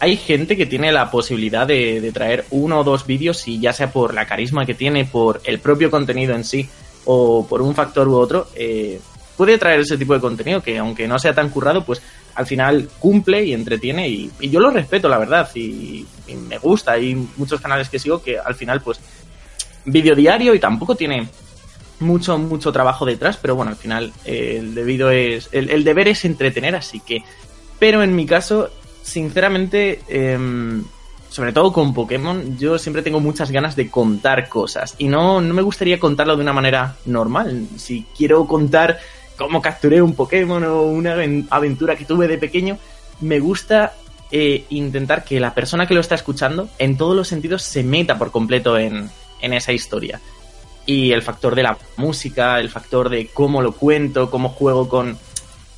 hay 0.00 0.16
gente 0.16 0.56
que 0.56 0.66
tiene 0.66 0.92
la 0.92 1.10
posibilidad 1.10 1.66
de, 1.66 2.10
traer 2.12 2.44
uno 2.50 2.80
o 2.80 2.84
dos 2.84 3.06
vídeos 3.06 3.46
y 3.48 3.60
ya 3.60 3.72
sea 3.72 3.92
por 3.92 4.14
la 4.14 4.26
carisma 4.26 4.66
que 4.66 4.74
tiene, 4.74 5.04
por 5.04 5.40
el 5.44 5.58
propio 5.58 5.90
contenido 5.90 6.34
en 6.34 6.44
sí 6.44 6.68
o 7.04 7.46
por 7.46 7.62
un 7.62 7.74
factor 7.74 8.08
u 8.08 8.16
otro, 8.16 8.48
eh, 8.54 9.00
puede 9.36 9.58
traer 9.58 9.80
ese 9.80 9.96
tipo 9.96 10.14
de 10.14 10.20
contenido 10.20 10.62
que 10.62 10.78
aunque 10.78 11.08
no 11.08 11.18
sea 11.18 11.34
tan 11.34 11.50
currado, 11.50 11.84
pues 11.84 12.02
al 12.34 12.46
final 12.46 12.88
cumple 12.98 13.44
y 13.44 13.54
entretiene 13.54 14.08
y, 14.08 14.30
yo 14.40 14.60
lo 14.60 14.70
respeto, 14.70 15.08
la 15.08 15.18
verdad, 15.18 15.48
y, 15.54 16.06
me 16.48 16.58
gusta. 16.58 16.92
Hay 16.92 17.14
muchos 17.36 17.60
canales 17.60 17.88
que 17.88 17.98
sigo 17.98 18.22
que 18.22 18.38
al 18.38 18.54
final, 18.54 18.82
pues, 18.82 19.00
vídeo 19.86 20.14
diario 20.14 20.54
y 20.54 20.60
tampoco 20.60 20.94
tiene 20.94 21.28
mucho, 22.00 22.36
mucho 22.36 22.72
trabajo 22.72 23.06
detrás, 23.06 23.38
pero 23.40 23.56
bueno, 23.56 23.70
al 23.70 23.78
final 23.78 24.12
eh, 24.24 24.58
el 24.60 24.74
debido 24.74 25.10
es, 25.10 25.48
el 25.52 25.82
deber 25.82 26.08
es 26.08 26.24
entretener, 26.24 26.76
así 26.76 27.00
que, 27.00 27.24
pero 27.78 28.02
en 28.02 28.14
mi 28.14 28.26
caso 28.26 28.70
sinceramente, 29.06 30.00
em, 30.08 30.82
sobre 31.30 31.52
todo 31.52 31.72
con 31.72 31.94
Pokémon, 31.94 32.58
yo 32.58 32.78
siempre 32.78 33.02
tengo 33.02 33.20
muchas 33.20 33.50
ganas 33.50 33.76
de 33.76 33.88
contar 33.88 34.48
cosas. 34.48 34.94
Y 34.98 35.08
no, 35.08 35.40
no 35.40 35.54
me 35.54 35.62
gustaría 35.62 36.00
contarlo 36.00 36.36
de 36.36 36.42
una 36.42 36.52
manera 36.52 36.96
normal. 37.06 37.68
Si 37.76 38.04
quiero 38.16 38.46
contar 38.46 38.98
cómo 39.36 39.62
capturé 39.62 40.02
un 40.02 40.14
Pokémon 40.14 40.62
o 40.64 40.82
una 40.82 41.16
aventura 41.50 41.96
que 41.96 42.04
tuve 42.04 42.26
de 42.26 42.38
pequeño, 42.38 42.78
me 43.20 43.38
gusta 43.38 43.94
eh, 44.30 44.64
intentar 44.70 45.24
que 45.24 45.38
la 45.40 45.54
persona 45.54 45.86
que 45.86 45.94
lo 45.94 46.00
está 46.00 46.16
escuchando, 46.16 46.68
en 46.78 46.96
todos 46.96 47.14
los 47.14 47.28
sentidos, 47.28 47.62
se 47.62 47.84
meta 47.84 48.18
por 48.18 48.32
completo 48.32 48.76
en, 48.76 49.08
en 49.40 49.52
esa 49.52 49.72
historia. 49.72 50.20
Y 50.84 51.12
el 51.12 51.22
factor 51.22 51.54
de 51.54 51.64
la 51.64 51.76
música, 51.96 52.60
el 52.60 52.70
factor 52.70 53.08
de 53.08 53.28
cómo 53.28 53.60
lo 53.60 53.72
cuento, 53.72 54.30
cómo 54.30 54.50
juego 54.50 54.88
con 54.88 55.18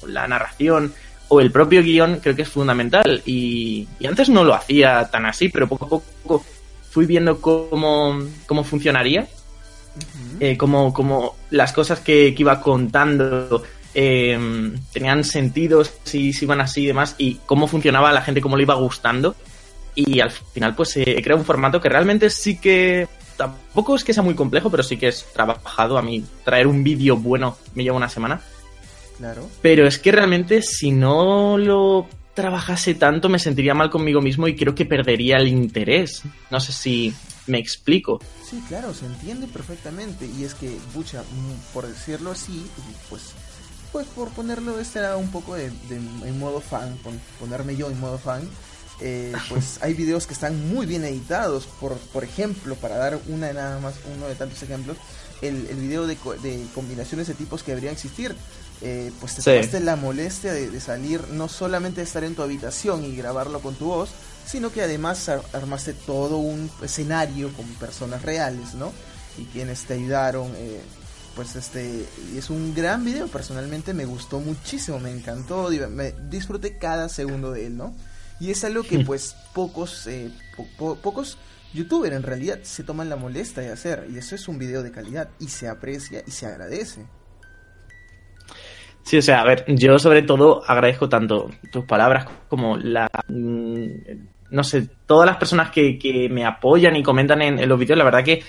la 0.07 0.29
narración, 0.29 0.93
o 1.29 1.41
el 1.41 1.51
propio 1.51 1.83
guion 1.83 2.21
creo 2.21 2.35
que 2.35 2.43
es 2.43 2.49
fundamental. 2.49 3.23
Y, 3.25 3.89
antes 4.07 4.29
no 4.29 4.45
lo 4.45 4.55
hacía 4.55 5.09
tan 5.11 5.27
así, 5.27 5.49
pero 5.49 5.69
poco 5.69 5.85
a 5.85 5.89
poco 5.89 6.45
fui 6.91 7.07
viendo 7.07 7.41
cómo, 7.41 8.19
cómo 8.47 8.65
funcionaría, 8.65 9.29
eh, 10.41 10.57
cómo, 10.57 11.37
las 11.51 11.73
cosas 11.73 12.01
que, 12.01 12.35
iba 12.37 12.61
contando 12.61 13.63
em, 13.95 14.75
tenían 14.93 15.25
sentido, 15.25 15.83
si, 16.05 16.33
si, 16.33 16.45
iban 16.45 16.61
así 16.61 16.83
y 16.83 16.87
demás, 16.87 17.15
y 17.19 17.35
cómo 17.47 17.67
funcionaba 17.67 18.13
la 18.13 18.23
gente, 18.23 18.41
cómo 18.41 18.57
le 18.57 18.63
iba 18.63 18.75
gustando. 18.75 19.35
Y 19.95 20.21
al 20.21 20.31
final, 20.31 20.75
pues 20.75 20.97
eh, 20.97 21.05
he 21.07 21.23
creado 21.23 21.41
un 21.41 21.47
formato 21.47 21.81
que 21.81 21.89
realmente 21.89 22.31
sí 22.31 22.59
que. 22.59 23.09
Tampoco 23.39 23.95
es 23.95 24.05
que 24.05 24.13
sea 24.13 24.23
muy 24.23 24.35
complejo, 24.35 24.69
pero 24.69 24.83
sí 24.83 24.99
que 24.99 25.09
es 25.09 25.25
trabajado. 25.33 25.97
A 25.97 26.03
mí, 26.03 26.25
traer 26.45 26.67
un 26.67 26.85
vídeo 26.85 27.17
bueno 27.17 27.57
me 27.75 27.85
lleva 27.85 27.97
una 27.97 28.09
semana. 28.11 28.43
Pero 29.63 29.87
es 29.87 29.99
que 29.99 30.13
realmente 30.13 30.61
si 30.61 30.91
no 30.91 31.57
lo 31.57 32.07
trabajase 32.35 32.95
tanto 32.95 33.29
me 33.29 33.41
sentiría 33.41 33.75
mal 33.75 33.91
conmigo 33.91 34.21
mismo 34.21 34.47
y 34.47 34.55
creo 34.55 34.75
que 34.75 34.85
perdería 34.85 35.37
el 35.37 35.49
interés. 35.49 36.23
No 36.51 36.61
sé 36.61 36.73
si 36.73 37.15
me 37.47 37.59
explico. 37.59 38.21
Sí, 38.49 38.63
claro, 38.69 38.93
se 38.93 39.07
entiende 39.07 39.47
perfectamente. 39.47 40.27
Y 40.27 40.45
es 40.45 40.55
que, 40.55 40.77
bucha, 40.95 41.23
mm, 41.23 41.73
por 41.73 41.87
decirlo 41.87 42.33
así, 42.33 42.67
pues, 43.09 43.35
pues 43.93 44.07
por 44.09 44.31
ponerlo 44.31 44.79
este 44.79 44.99
era 44.99 45.17
un 45.17 45.31
poco 45.31 45.55
de, 45.55 45.67
en 45.91 46.39
modo 46.39 46.61
fan, 46.61 46.99
ponerme 47.39 47.77
yo 47.77 47.89
en 47.89 48.01
modo 48.01 48.19
fan. 48.19 48.43
Eh, 49.01 49.33
pues 49.49 49.79
hay 49.83 49.95
videos 49.95 50.27
que 50.27 50.35
están 50.35 50.69
muy 50.73 50.87
bien 50.87 51.05
editados. 51.05 51.67
Por, 51.67 51.97
por 51.97 52.25
ejemplo, 52.25 52.75
para 52.77 52.97
dar 52.97 53.19
una 53.29 53.53
nada 53.53 53.81
más, 53.81 53.95
uno 54.17 54.27
de 54.27 54.35
tantos 54.35 54.63
ejemplos, 54.63 54.97
el, 55.43 55.67
el 55.69 55.77
video 55.77 56.07
de, 56.07 56.17
de 56.43 56.67
combinaciones 56.75 57.27
de 57.27 57.35
tipos 57.35 57.63
que 57.63 57.73
deberían 57.73 57.95
existir. 57.95 58.35
Eh, 58.81 59.11
pues 59.19 59.35
te 59.35 59.43
tomaste 59.43 59.81
la 59.81 59.97
molestia 59.97 60.53
de, 60.53 60.81
salir, 60.81 61.27
no 61.33 61.49
solamente 61.49 62.01
de 62.01 62.07
estar 62.07 62.23
en 62.23 62.37
tu 62.37 62.43
habitación 62.43 63.05
y 63.05 63.17
grabarlo 63.17 63.61
con 63.61 63.75
tu 63.75 63.87
voz, 63.87 64.11
sino 64.47 64.71
que 64.71 64.83
además 64.83 65.29
armaste 65.29 65.95
todo 65.95 66.39
un 66.39 66.71
escenario 66.83 67.53
con 67.55 67.67
personas 67.75 68.23
reales, 68.23 68.75
¿no? 68.75 68.93
Y 69.37 69.45
quienes 69.47 69.83
te 69.83 69.95
ayudaron, 69.95 70.53
eh, 70.57 70.81
pues 71.35 71.57
este, 71.57 72.07
y 72.33 72.39
es 72.39 72.51
un 72.51 72.73
gran 72.73 73.05
video, 73.05 73.27
personalmente 73.27 73.95
me 73.95 74.05
gustó 74.05 74.39
muchísimo, 74.39 75.01
me 75.01 75.11
encantó, 75.11 75.71
me 75.91 76.13
disfruté 76.31 76.79
cada 76.79 77.09
segundo 77.09 77.51
de 77.51 77.67
él, 77.67 77.77
¿no? 77.77 77.95
Y 78.41 78.51
es 78.51 78.65
algo 78.65 78.83
que 78.83 79.01
pues 79.01 79.37
pocos, 79.55 80.07
eh, 80.07 80.31
pocos 80.79 81.39
youtubers 81.75 82.17
en 82.17 82.23
realidad 82.23 82.61
se 82.63 82.85
toman 82.85 83.09
la 83.09 83.17
molestia 83.17 83.63
de 83.63 83.73
hacer, 83.73 84.07
y 84.11 84.19
eso 84.19 84.35
es 84.35 84.49
un 84.49 84.59
video 84.59 84.83
de 84.83 84.91
calidad, 84.91 85.31
y 85.39 85.49
se 85.49 85.69
aprecia 85.69 86.23
y 86.27 86.31
se 86.31 86.47
agradece. 86.47 87.07
Sí, 89.03 89.17
o 89.17 89.23
sea, 89.23 89.41
a 89.41 89.45
ver, 89.45 89.65
yo 89.69 89.99
sobre 89.99 90.23
todo 90.23 90.63
agradezco 90.67 91.09
tanto 91.09 91.51
tus 91.73 91.85
palabras 91.85 92.27
como 92.49 92.77
la... 92.77 93.09
Mm, 93.29 93.87
no 94.51 94.65
sé, 94.65 94.89
todas 95.07 95.27
las 95.27 95.37
personas 95.37 95.71
que, 95.71 96.29
me 96.31 96.45
apoyan 96.45 96.97
y 96.97 97.03
comentan 97.03 97.43
en, 97.43 97.69
los 97.69 97.79
vídeos, 97.79 97.99
la 97.99 98.05
verdad 98.05 98.25
que 98.25 98.43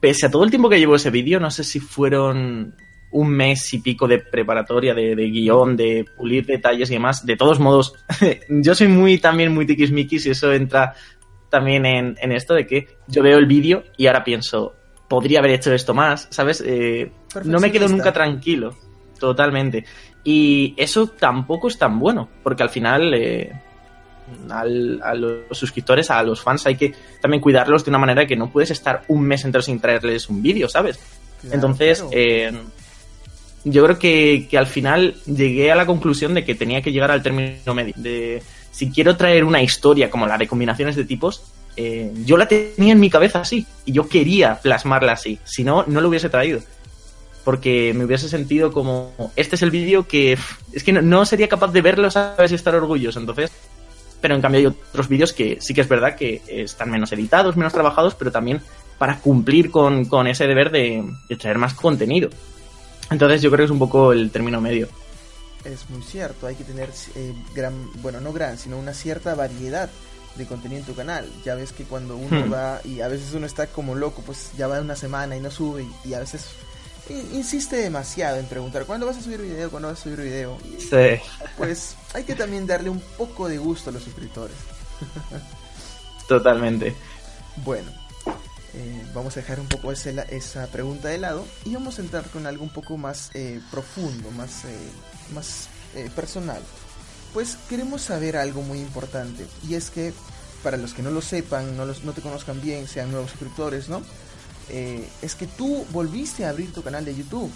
pese 0.00 0.26
a 0.26 0.30
todo 0.30 0.44
el 0.44 0.50
tiempo 0.50 0.68
que 0.68 0.78
llevo 0.78 0.96
ese 0.96 1.10
vídeo, 1.10 1.40
no 1.40 1.50
sé 1.50 1.64
si 1.64 1.80
fueron 1.80 2.74
un 3.12 3.28
mes 3.28 3.72
y 3.74 3.78
pico 3.78 4.06
de 4.06 4.18
preparatoria, 4.18 4.94
de, 4.94 5.14
guion, 5.14 5.76
de 5.76 6.04
pulir 6.16 6.46
detalles 6.46 6.90
y 6.90 6.94
demás. 6.94 7.26
De 7.26 7.36
todos 7.36 7.58
modos, 7.58 7.94
yo 8.48 8.74
soy 8.74 8.88
muy 8.88 9.18
también 9.18 9.52
muy 9.52 9.66
tiquismiquis 9.66 10.26
y 10.26 10.30
eso 10.30 10.52
entra 10.52 10.94
también 11.48 11.84
en, 11.84 12.32
esto 12.32 12.54
de 12.54 12.66
que 12.66 12.88
yo 13.08 13.22
veo 13.22 13.38
el 13.38 13.46
vídeo 13.46 13.82
y 13.96 14.06
ahora 14.06 14.22
pienso, 14.22 14.74
podría 15.08 15.40
haber 15.40 15.52
hecho 15.52 15.72
esto 15.72 15.94
más, 15.94 16.28
¿sabes? 16.30 16.62
Eh, 16.64 17.10
no 17.44 17.58
me 17.58 17.72
quedo 17.72 17.88
nunca 17.88 18.12
tranquilo. 18.12 18.76
Totalmente. 19.18 19.84
Y 20.24 20.74
eso 20.78 21.08
tampoco 21.08 21.68
es 21.68 21.76
tan 21.76 21.98
bueno, 21.98 22.28
porque 22.42 22.62
al 22.62 22.70
final 22.70 23.12
eh, 23.12 23.52
a 24.50 25.14
los 25.14 25.58
suscriptores, 25.58 26.10
a 26.10 26.22
los 26.22 26.40
fans, 26.40 26.66
hay 26.66 26.76
que 26.76 26.94
también 27.20 27.40
cuidarlos 27.40 27.84
de 27.84 27.90
una 27.90 27.98
manera 27.98 28.26
que 28.26 28.36
no 28.36 28.50
puedes 28.50 28.70
estar 28.70 29.02
un 29.08 29.22
mes 29.22 29.44
entero 29.44 29.62
sin 29.62 29.80
traerles 29.80 30.28
un 30.28 30.42
vídeo, 30.42 30.68
¿sabes? 30.68 30.98
Entonces, 31.50 32.04
eh, 32.10 32.52
yo 33.64 33.84
creo 33.84 33.98
que, 33.98 34.48
al 34.56 34.66
final 34.66 35.14
llegué 35.26 35.70
a 35.70 35.74
la 35.74 35.86
conclusión 35.86 36.34
de 36.34 36.44
que 36.44 36.54
tenía 36.54 36.82
que 36.82 36.92
llegar 36.92 37.10
al 37.10 37.22
término 37.22 37.74
medio. 37.74 37.94
De 37.96 38.42
si 38.70 38.90
quiero 38.90 39.16
traer 39.16 39.44
una 39.44 39.62
historia 39.62 40.10
como 40.10 40.26
la 40.26 40.38
de 40.38 40.46
combinaciones 40.46 40.96
de 40.96 41.04
tipos, 41.04 41.42
eh, 41.76 42.12
yo 42.24 42.36
la 42.36 42.48
tenía 42.48 42.92
en 42.92 43.00
mi 43.00 43.10
cabeza 43.10 43.40
así 43.40 43.66
y 43.84 43.92
yo 43.92 44.08
quería 44.08 44.60
plasmarla 44.60 45.12
así. 45.12 45.38
Si 45.44 45.64
no, 45.64 45.84
no 45.86 46.00
lo 46.00 46.08
hubiese 46.08 46.28
traído 46.28 46.60
porque 47.44 47.92
me 47.94 48.04
hubiese 48.04 48.28
sentido 48.28 48.72
como, 48.72 49.12
este 49.36 49.56
es 49.56 49.62
el 49.62 49.70
vídeo 49.70 50.06
que 50.06 50.36
es 50.72 50.84
que 50.84 50.92
no, 50.92 51.24
sería 51.24 51.48
capaz 51.48 51.72
de 51.72 51.82
verlo, 51.82 52.10
sabes, 52.10 52.52
y 52.52 52.54
estar 52.54 52.74
orgulloso. 52.74 53.18
Entonces, 53.18 53.50
pero 54.20 54.34
en 54.34 54.42
cambio 54.42 54.60
hay 54.60 54.66
otros 54.66 55.08
vídeos 55.08 55.32
que 55.32 55.58
sí 55.60 55.74
que 55.74 55.80
es 55.80 55.88
verdad 55.88 56.16
que 56.16 56.42
están 56.46 56.90
menos 56.90 57.12
editados, 57.12 57.56
menos 57.56 57.72
trabajados, 57.72 58.14
pero 58.14 58.30
también 58.30 58.60
para 58.98 59.18
cumplir 59.18 59.70
con, 59.70 60.26
ese 60.26 60.46
deber 60.46 60.70
de, 60.70 61.02
traer 61.38 61.58
más 61.58 61.74
contenido. 61.74 62.28
Entonces 63.10 63.42
yo 63.42 63.50
creo 63.50 63.58
que 63.58 63.64
es 63.64 63.70
un 63.70 63.78
poco 63.78 64.12
el 64.12 64.30
término 64.30 64.60
medio. 64.60 64.88
Es 65.64 65.90
muy 65.90 66.02
cierto, 66.02 66.46
hay 66.46 66.54
que 66.54 66.64
tener 66.64 66.88
eh, 67.14 67.34
gran, 67.54 67.74
bueno, 68.00 68.20
no 68.20 68.32
gran, 68.32 68.56
sino 68.56 68.78
una 68.78 68.94
cierta 68.94 69.34
variedad 69.34 69.90
de 70.36 70.46
contenido 70.46 70.80
en 70.80 70.86
tu 70.86 70.94
canal. 70.94 71.28
Ya 71.44 71.54
ves 71.54 71.72
que 71.72 71.84
cuando 71.84 72.16
uno 72.16 72.46
hmm. 72.46 72.52
va 72.52 72.80
y 72.84 73.00
a 73.00 73.08
veces 73.08 73.34
uno 73.34 73.46
está 73.46 73.66
como 73.66 73.94
loco, 73.94 74.22
pues 74.24 74.52
ya 74.56 74.68
va 74.68 74.80
una 74.80 74.96
semana 74.96 75.36
y 75.36 75.40
no 75.40 75.50
sube 75.50 75.86
y 76.04 76.14
a 76.14 76.20
veces 76.20 76.46
insiste 77.32 77.76
demasiado 77.76 78.38
en 78.38 78.46
preguntar 78.46 78.84
cuándo 78.84 79.06
vas 79.06 79.18
a 79.18 79.22
subir 79.22 79.40
video, 79.40 79.70
cuándo 79.70 79.88
vas 79.88 79.98
a 80.00 80.02
subir 80.02 80.20
video. 80.20 80.56
sí. 80.78 81.20
Pues 81.56 81.96
hay 82.14 82.24
que 82.24 82.34
también 82.34 82.66
darle 82.66 82.90
un 82.90 83.02
poco 83.18 83.48
de 83.48 83.58
gusto 83.58 83.90
a 83.90 83.92
los 83.92 84.02
suscriptores. 84.02 84.56
Totalmente. 86.28 86.94
Bueno, 87.64 87.90
eh, 88.74 89.04
vamos 89.14 89.36
a 89.36 89.40
dejar 89.40 89.58
un 89.58 89.66
poco 89.66 89.90
esa 89.92 90.66
pregunta 90.68 91.08
de 91.08 91.18
lado 91.18 91.44
y 91.64 91.74
vamos 91.74 91.98
a 91.98 92.02
entrar 92.02 92.24
con 92.30 92.46
algo 92.46 92.62
un 92.62 92.70
poco 92.70 92.96
más 92.96 93.30
eh, 93.34 93.60
profundo, 93.70 94.30
más, 94.30 94.64
eh, 94.64 94.90
más 95.34 95.68
personal. 96.14 96.62
pues 97.34 97.56
queremos 97.68 98.02
saber 98.02 98.36
algo 98.36 98.62
muy 98.62 98.78
importante. 98.78 99.46
Y 99.68 99.74
es 99.74 99.90
que, 99.90 100.12
para 100.62 100.76
los 100.76 100.94
que 100.94 101.02
no 101.02 101.10
lo 101.10 101.20
sepan, 101.20 101.76
no, 101.76 101.84
los, 101.84 102.04
no 102.04 102.12
te 102.12 102.20
conozcan 102.20 102.60
bien, 102.60 102.86
sean 102.86 103.10
nuevos 103.10 103.30
suscriptores, 103.30 103.88
¿no? 103.88 104.02
Es 104.68 105.34
que 105.34 105.48
tú 105.48 105.84
volviste 105.90 106.44
a 106.44 106.50
abrir 106.50 106.72
tu 106.72 106.82
canal 106.82 107.04
de 107.04 107.16
YouTube. 107.16 107.50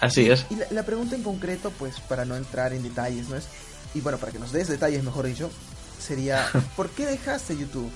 Así 0.00 0.30
es. 0.30 0.46
Y 0.48 0.56
la, 0.72 0.82
pregunta 0.84 1.14
en 1.14 1.22
concreto, 1.22 1.70
pues 1.78 2.00
para 2.00 2.24
no 2.24 2.34
entrar 2.34 2.72
en 2.72 2.82
detalles, 2.82 3.28
¿no 3.28 3.36
es? 3.36 3.44
Y 3.94 4.00
bueno, 4.00 4.16
para 4.16 4.32
que 4.32 4.38
nos 4.38 4.52
des 4.52 4.68
detalles, 4.68 5.04
mejor 5.04 5.26
dicho, 5.26 5.50
sería, 5.98 6.48
¿por 6.76 6.88
qué 6.88 7.04
dejaste 7.04 7.58
YouTube? 7.58 7.90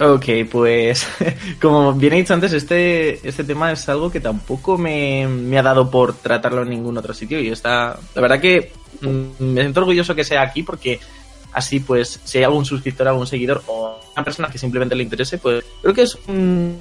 Ok, 0.00 0.24
pues 0.50 1.06
como 1.60 1.92
bien 1.92 2.14
he 2.14 2.16
dicho 2.16 2.34
antes, 2.34 2.52
este, 2.52 3.26
este 3.28 3.44
tema 3.44 3.72
es 3.72 3.88
algo 3.88 4.10
que 4.10 4.20
tampoco 4.20 4.78
me, 4.78 5.28
me, 5.28 5.58
ha 5.58 5.62
dado 5.62 5.90
por 5.90 6.14
tratarlo 6.14 6.62
en 6.62 6.70
ningún 6.70 6.96
otro 6.96 7.12
sitio 7.12 7.38
y 7.40 7.48
está, 7.48 7.98
la 8.14 8.22
verdad 8.22 8.40
que 8.40 8.72
mm, 9.02 9.44
me 9.44 9.60
siento 9.60 9.80
orgulloso 9.80 10.14
que 10.14 10.24
sea 10.24 10.42
aquí 10.42 10.62
porque 10.62 10.98
así 11.52 11.80
pues 11.80 12.20
si 12.24 12.38
hay 12.38 12.44
algún 12.44 12.64
suscriptor, 12.64 13.06
algún 13.06 13.26
seguidor 13.26 13.62
o 13.66 14.00
una 14.14 14.24
persona 14.24 14.48
que 14.48 14.58
simplemente 14.58 14.94
le 14.94 15.02
interese, 15.02 15.38
pues 15.38 15.64
creo 15.82 15.94
que 15.94 16.02
es 16.02 16.18
un 16.26 16.78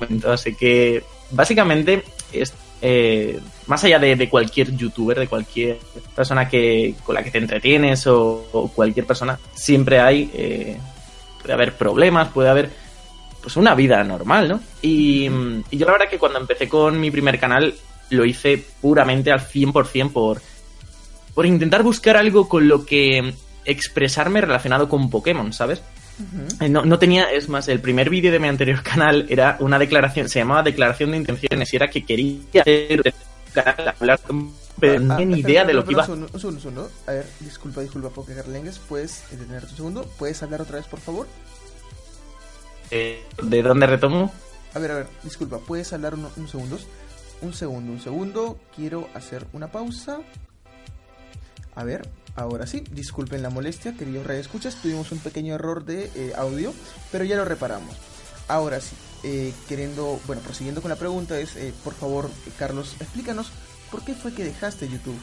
momento, 0.00 0.32
así 0.32 0.54
que 0.54 1.04
básicamente 1.30 2.02
es 2.32 2.52
eh, 2.82 3.40
más 3.66 3.82
allá 3.84 3.98
de, 3.98 4.28
cualquier 4.28 4.76
youtuber, 4.76 5.18
de 5.18 5.28
cualquier 5.28 5.78
persona 6.14 6.48
que 6.48 6.94
con 7.02 7.14
la 7.14 7.22
que 7.22 7.30
te 7.30 7.38
entretienes 7.38 8.06
o, 8.06 8.70
cualquier 8.74 9.06
persona, 9.06 9.38
siempre 9.54 10.00
hay 10.00 10.30
eh, 10.34 10.76
puede 11.44 11.54
haber 11.54 11.74
problemas, 11.74 12.28
puede 12.28 12.48
haber 12.48 12.70
pues 13.42 13.56
una 13.58 13.74
vida 13.74 14.02
normal, 14.02 14.48
¿no? 14.48 14.60
Y, 14.80 15.28
y, 15.70 15.76
yo 15.76 15.84
la 15.84 15.92
verdad 15.92 16.08
que 16.08 16.18
cuando 16.18 16.38
empecé 16.38 16.66
con 16.66 16.98
mi 16.98 17.10
primer 17.10 17.38
canal 17.38 17.74
lo 18.08 18.24
hice 18.24 18.64
puramente 18.80 19.30
al 19.30 19.40
100% 19.40 20.10
por, 20.10 20.40
por 21.34 21.44
intentar 21.44 21.82
buscar 21.82 22.16
algo 22.16 22.48
con 22.48 22.66
lo 22.66 22.86
que 22.86 23.34
expresarme 23.66 24.40
relacionado 24.40 24.88
con 24.88 25.10
Pokémon, 25.10 25.52
¿sabes? 25.52 25.82
Eh, 26.60 26.70
no, 26.70 26.86
no, 26.86 26.98
tenía, 26.98 27.24
es 27.24 27.50
más, 27.50 27.68
el 27.68 27.80
primer 27.80 28.08
vídeo 28.08 28.32
de 28.32 28.38
mi 28.38 28.48
anterior 28.48 28.82
canal 28.82 29.26
era 29.28 29.58
una 29.60 29.78
declaración, 29.78 30.30
se 30.30 30.38
llamaba 30.38 30.62
Declaración 30.62 31.10
de 31.10 31.18
Intenciones 31.18 31.70
y 31.70 31.76
era 31.76 31.88
que 31.88 32.04
quería 32.04 32.62
hacer 32.62 33.14
hablar 34.00 34.20
pero 34.26 34.48
no 34.86 35.16
tenía 35.16 35.36
ni 35.36 35.40
idea 35.40 35.64
de 35.64 35.74
lo 35.74 35.84
que 35.84 35.92
iba. 35.92 36.02
Un 36.02 36.06
segundo, 36.06 36.28
un 36.32 36.60
segundo, 36.60 36.90
A 37.06 37.12
ver, 37.12 37.26
disculpa, 37.40 37.80
disculpa, 37.80 38.10
porque 38.10 38.34
Carlengues, 38.34 38.78
¿puedes 38.78 39.24
detenerte 39.30 39.70
un 39.70 39.76
segundo? 39.76 40.04
¿Puedes 40.18 40.42
hablar 40.42 40.62
otra 40.62 40.76
vez, 40.76 40.86
por 40.86 41.00
favor? 41.00 41.26
Eh, 42.90 43.24
¿De 43.42 43.62
dónde 43.62 43.86
retomo? 43.86 44.32
A 44.74 44.78
ver, 44.78 44.90
a 44.90 44.94
ver, 44.96 45.06
disculpa, 45.22 45.58
¿puedes 45.58 45.92
hablar 45.92 46.14
un, 46.14 46.28
un 46.36 46.48
segundo? 46.48 46.78
Un 47.42 47.52
segundo, 47.52 47.92
un 47.92 48.00
segundo. 48.00 48.58
Quiero 48.74 49.08
hacer 49.14 49.46
una 49.52 49.70
pausa. 49.70 50.20
A 51.74 51.84
ver, 51.84 52.08
ahora 52.36 52.66
sí, 52.66 52.84
disculpen 52.90 53.42
la 53.42 53.50
molestia, 53.50 53.94
queridos 53.96 54.28
escuchas, 54.30 54.76
tuvimos 54.76 55.10
un 55.12 55.18
pequeño 55.18 55.54
error 55.54 55.84
de 55.84 56.10
eh, 56.14 56.32
audio, 56.36 56.72
pero 57.10 57.24
ya 57.24 57.36
lo 57.36 57.44
reparamos. 57.44 57.96
Ahora 58.46 58.80
sí, 58.80 58.94
eh, 59.22 59.52
queriendo, 59.68 60.20
bueno, 60.26 60.42
prosiguiendo 60.42 60.82
con 60.82 60.90
la 60.90 60.96
pregunta 60.96 61.38
es, 61.38 61.56
eh, 61.56 61.72
por 61.82 61.94
favor, 61.94 62.30
Carlos, 62.58 62.96
explícanos, 63.00 63.50
¿por 63.94 64.04
qué 64.04 64.12
fue 64.12 64.34
que 64.34 64.42
dejaste 64.42 64.88
YouTube? 64.88 65.16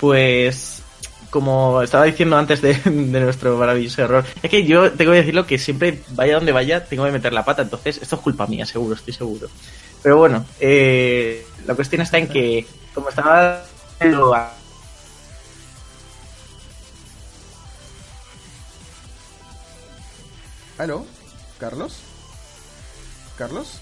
Pues, 0.00 0.82
como 1.28 1.82
estaba 1.82 2.04
diciendo 2.04 2.38
antes 2.38 2.62
de, 2.62 2.74
nuestro 2.90 3.58
maravilloso 3.58 4.00
error, 4.00 4.24
es 4.42 4.50
que 4.50 4.64
yo 4.64 4.90
tengo 4.92 5.12
que 5.12 5.18
decirlo 5.18 5.46
que 5.46 5.58
siempre, 5.58 6.02
vaya 6.12 6.36
donde 6.36 6.52
vaya, 6.52 6.86
tengo 6.86 7.04
que 7.04 7.12
meter 7.12 7.34
la 7.34 7.44
pata, 7.44 7.60
entonces 7.60 7.98
esto 8.00 8.16
es 8.16 8.22
culpa 8.22 8.46
mía, 8.46 8.64
seguro, 8.64 8.94
estoy 8.94 9.12
seguro. 9.12 9.46
Pero 10.02 10.16
bueno, 10.16 10.46
la 11.66 11.74
cuestión 11.74 12.00
está 12.00 12.16
en 12.16 12.28
que, 12.28 12.66
como 12.94 13.10
estaba 13.10 13.62
¿Aló? 20.78 21.04
¿Carlos? 21.58 21.98
¿Carlos? 23.36 23.80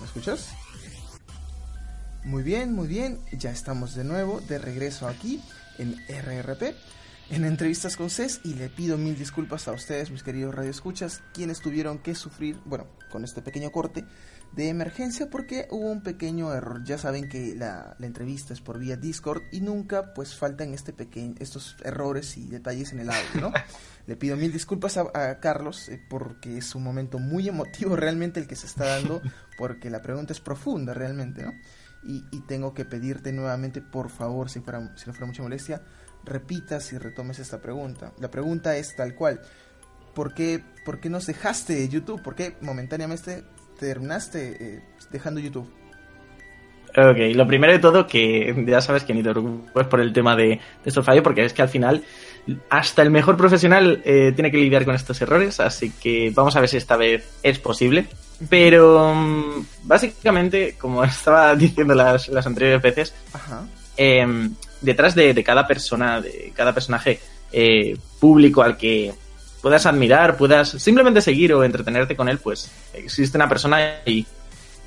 ¿Me 0.00 0.06
escuchas? 0.06 0.48
Muy 2.26 2.42
bien, 2.42 2.74
muy 2.74 2.88
bien. 2.88 3.20
Ya 3.30 3.52
estamos 3.52 3.94
de 3.94 4.02
nuevo, 4.02 4.40
de 4.40 4.58
regreso 4.58 5.06
aquí 5.06 5.40
en 5.78 5.94
RRP, 6.08 6.74
en 7.30 7.44
entrevistas 7.44 7.96
con 7.96 8.10
CES, 8.10 8.40
y 8.42 8.54
le 8.54 8.68
pido 8.68 8.98
mil 8.98 9.16
disculpas 9.16 9.68
a 9.68 9.72
ustedes, 9.72 10.10
mis 10.10 10.24
queridos 10.24 10.52
radioescuchas, 10.52 11.22
quienes 11.32 11.60
tuvieron 11.60 11.98
que 11.98 12.16
sufrir, 12.16 12.58
bueno, 12.64 12.88
con 13.12 13.22
este 13.22 13.42
pequeño 13.42 13.70
corte, 13.70 14.04
de 14.56 14.68
emergencia 14.68 15.30
porque 15.30 15.68
hubo 15.70 15.88
un 15.88 16.02
pequeño 16.02 16.52
error. 16.52 16.82
Ya 16.82 16.98
saben 16.98 17.28
que 17.28 17.54
la, 17.54 17.94
entrevista 18.00 18.52
es 18.52 18.60
por 18.60 18.80
vía 18.80 18.96
Discord 18.96 19.42
y 19.52 19.60
nunca 19.60 20.12
pues 20.12 20.34
faltan 20.34 20.74
este 20.74 20.92
pequeño, 20.92 21.36
estos 21.38 21.76
errores 21.84 22.36
y 22.36 22.48
detalles 22.48 22.92
en 22.92 23.00
el 23.00 23.10
audio, 23.10 23.40
¿no? 23.40 23.52
Le 24.08 24.16
pido 24.16 24.36
mil 24.36 24.52
disculpas 24.52 24.96
a, 24.96 25.38
Carlos 25.38 25.88
eh, 25.88 26.00
porque 26.08 26.58
es 26.58 26.74
un 26.74 26.82
momento 26.82 27.20
muy 27.20 27.48
emotivo 27.48 27.94
realmente 27.94 28.40
el 28.40 28.48
que 28.48 28.56
se 28.56 28.66
está 28.66 28.84
dando 28.84 29.22
porque 29.58 29.90
la 29.90 30.02
pregunta 30.02 30.32
es 30.32 30.40
profunda 30.40 30.92
realmente, 30.92 31.42
¿no? 31.44 31.52
Y, 32.08 32.40
tengo 32.46 32.72
que 32.72 32.84
pedirte 32.84 33.32
nuevamente, 33.32 33.80
por 33.80 34.10
favor, 34.10 34.48
si, 34.48 34.60
fuera, 34.60 34.92
si 34.96 35.06
no 35.06 35.12
fuera 35.12 35.26
mucha 35.26 35.42
molestia, 35.42 35.82
repitas 36.24 36.92
y 36.92 36.98
retomes 36.98 37.38
esta 37.38 37.60
pregunta. 37.60 38.12
La 38.20 38.30
pregunta 38.30 38.76
es 38.76 38.94
tal 38.94 39.14
cual. 39.14 39.40
¿Por 40.14 40.32
qué, 40.32 40.62
¿Por 40.84 41.00
qué 41.00 41.10
nos 41.10 41.26
dejaste 41.26 41.88
YouTube? 41.88 42.22
¿Por 42.22 42.34
qué 42.34 42.56
momentáneamente 42.60 43.44
terminaste 43.78 44.56
eh, 44.60 44.82
dejando 45.10 45.40
YouTube? 45.40 45.68
Ok, 46.96 47.18
lo 47.34 47.46
primero 47.46 47.74
de 47.74 47.78
todo 47.78 48.06
que 48.06 48.54
ya 48.66 48.80
sabes 48.80 49.04
que 49.04 49.12
ni 49.12 49.22
te 49.22 49.30
preocupes 49.30 49.86
por 49.86 50.00
el 50.00 50.14
tema 50.14 50.34
de, 50.34 50.60
estos 50.82 51.04
fallos 51.04 51.22
porque 51.22 51.44
es 51.44 51.52
que 51.52 51.60
al 51.60 51.68
final 51.68 52.02
hasta 52.70 53.02
el 53.02 53.10
mejor 53.10 53.36
profesional 53.36 54.02
eh, 54.04 54.32
tiene 54.34 54.50
que 54.50 54.58
lidiar 54.58 54.84
con 54.84 54.94
estos 54.94 55.20
errores, 55.20 55.58
así 55.60 55.90
que 55.90 56.30
vamos 56.34 56.54
a 56.56 56.60
ver 56.60 56.68
si 56.68 56.76
esta 56.76 56.96
vez 56.96 57.24
es 57.42 57.58
posible. 57.58 58.06
Pero 58.48 59.14
mm, 59.14 59.66
básicamente, 59.84 60.76
como 60.78 61.02
estaba 61.04 61.54
diciendo 61.54 61.94
las, 61.94 62.28
las 62.28 62.46
anteriores 62.46 62.82
veces, 62.82 63.14
em, 63.96 64.54
detrás 64.80 65.14
de, 65.14 65.42
cada 65.42 65.66
persona, 65.66 66.20
de 66.20 66.52
cada 66.54 66.72
personaje 66.72 67.20
eh, 67.52 67.96
público 68.20 68.62
al 68.62 68.76
que 68.76 69.12
puedas 69.60 69.86
admirar, 69.86 70.36
puedas 70.36 70.68
simplemente 70.68 71.20
seguir 71.20 71.52
o 71.52 71.64
entretenerte 71.64 72.14
con 72.14 72.28
él, 72.28 72.38
pues 72.38 72.70
existe 72.94 73.38
una 73.38 73.48
persona 73.48 74.00
y 74.04 74.24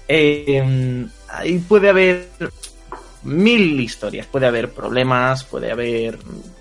eh, 0.07 1.05
ahí 1.27 1.59
puede 1.59 1.89
haber 1.89 2.29
mil 3.23 3.79
historias, 3.81 4.25
puede 4.27 4.47
haber 4.47 4.71
problemas, 4.71 5.43
puede 5.43 5.71
haber 5.71 6.17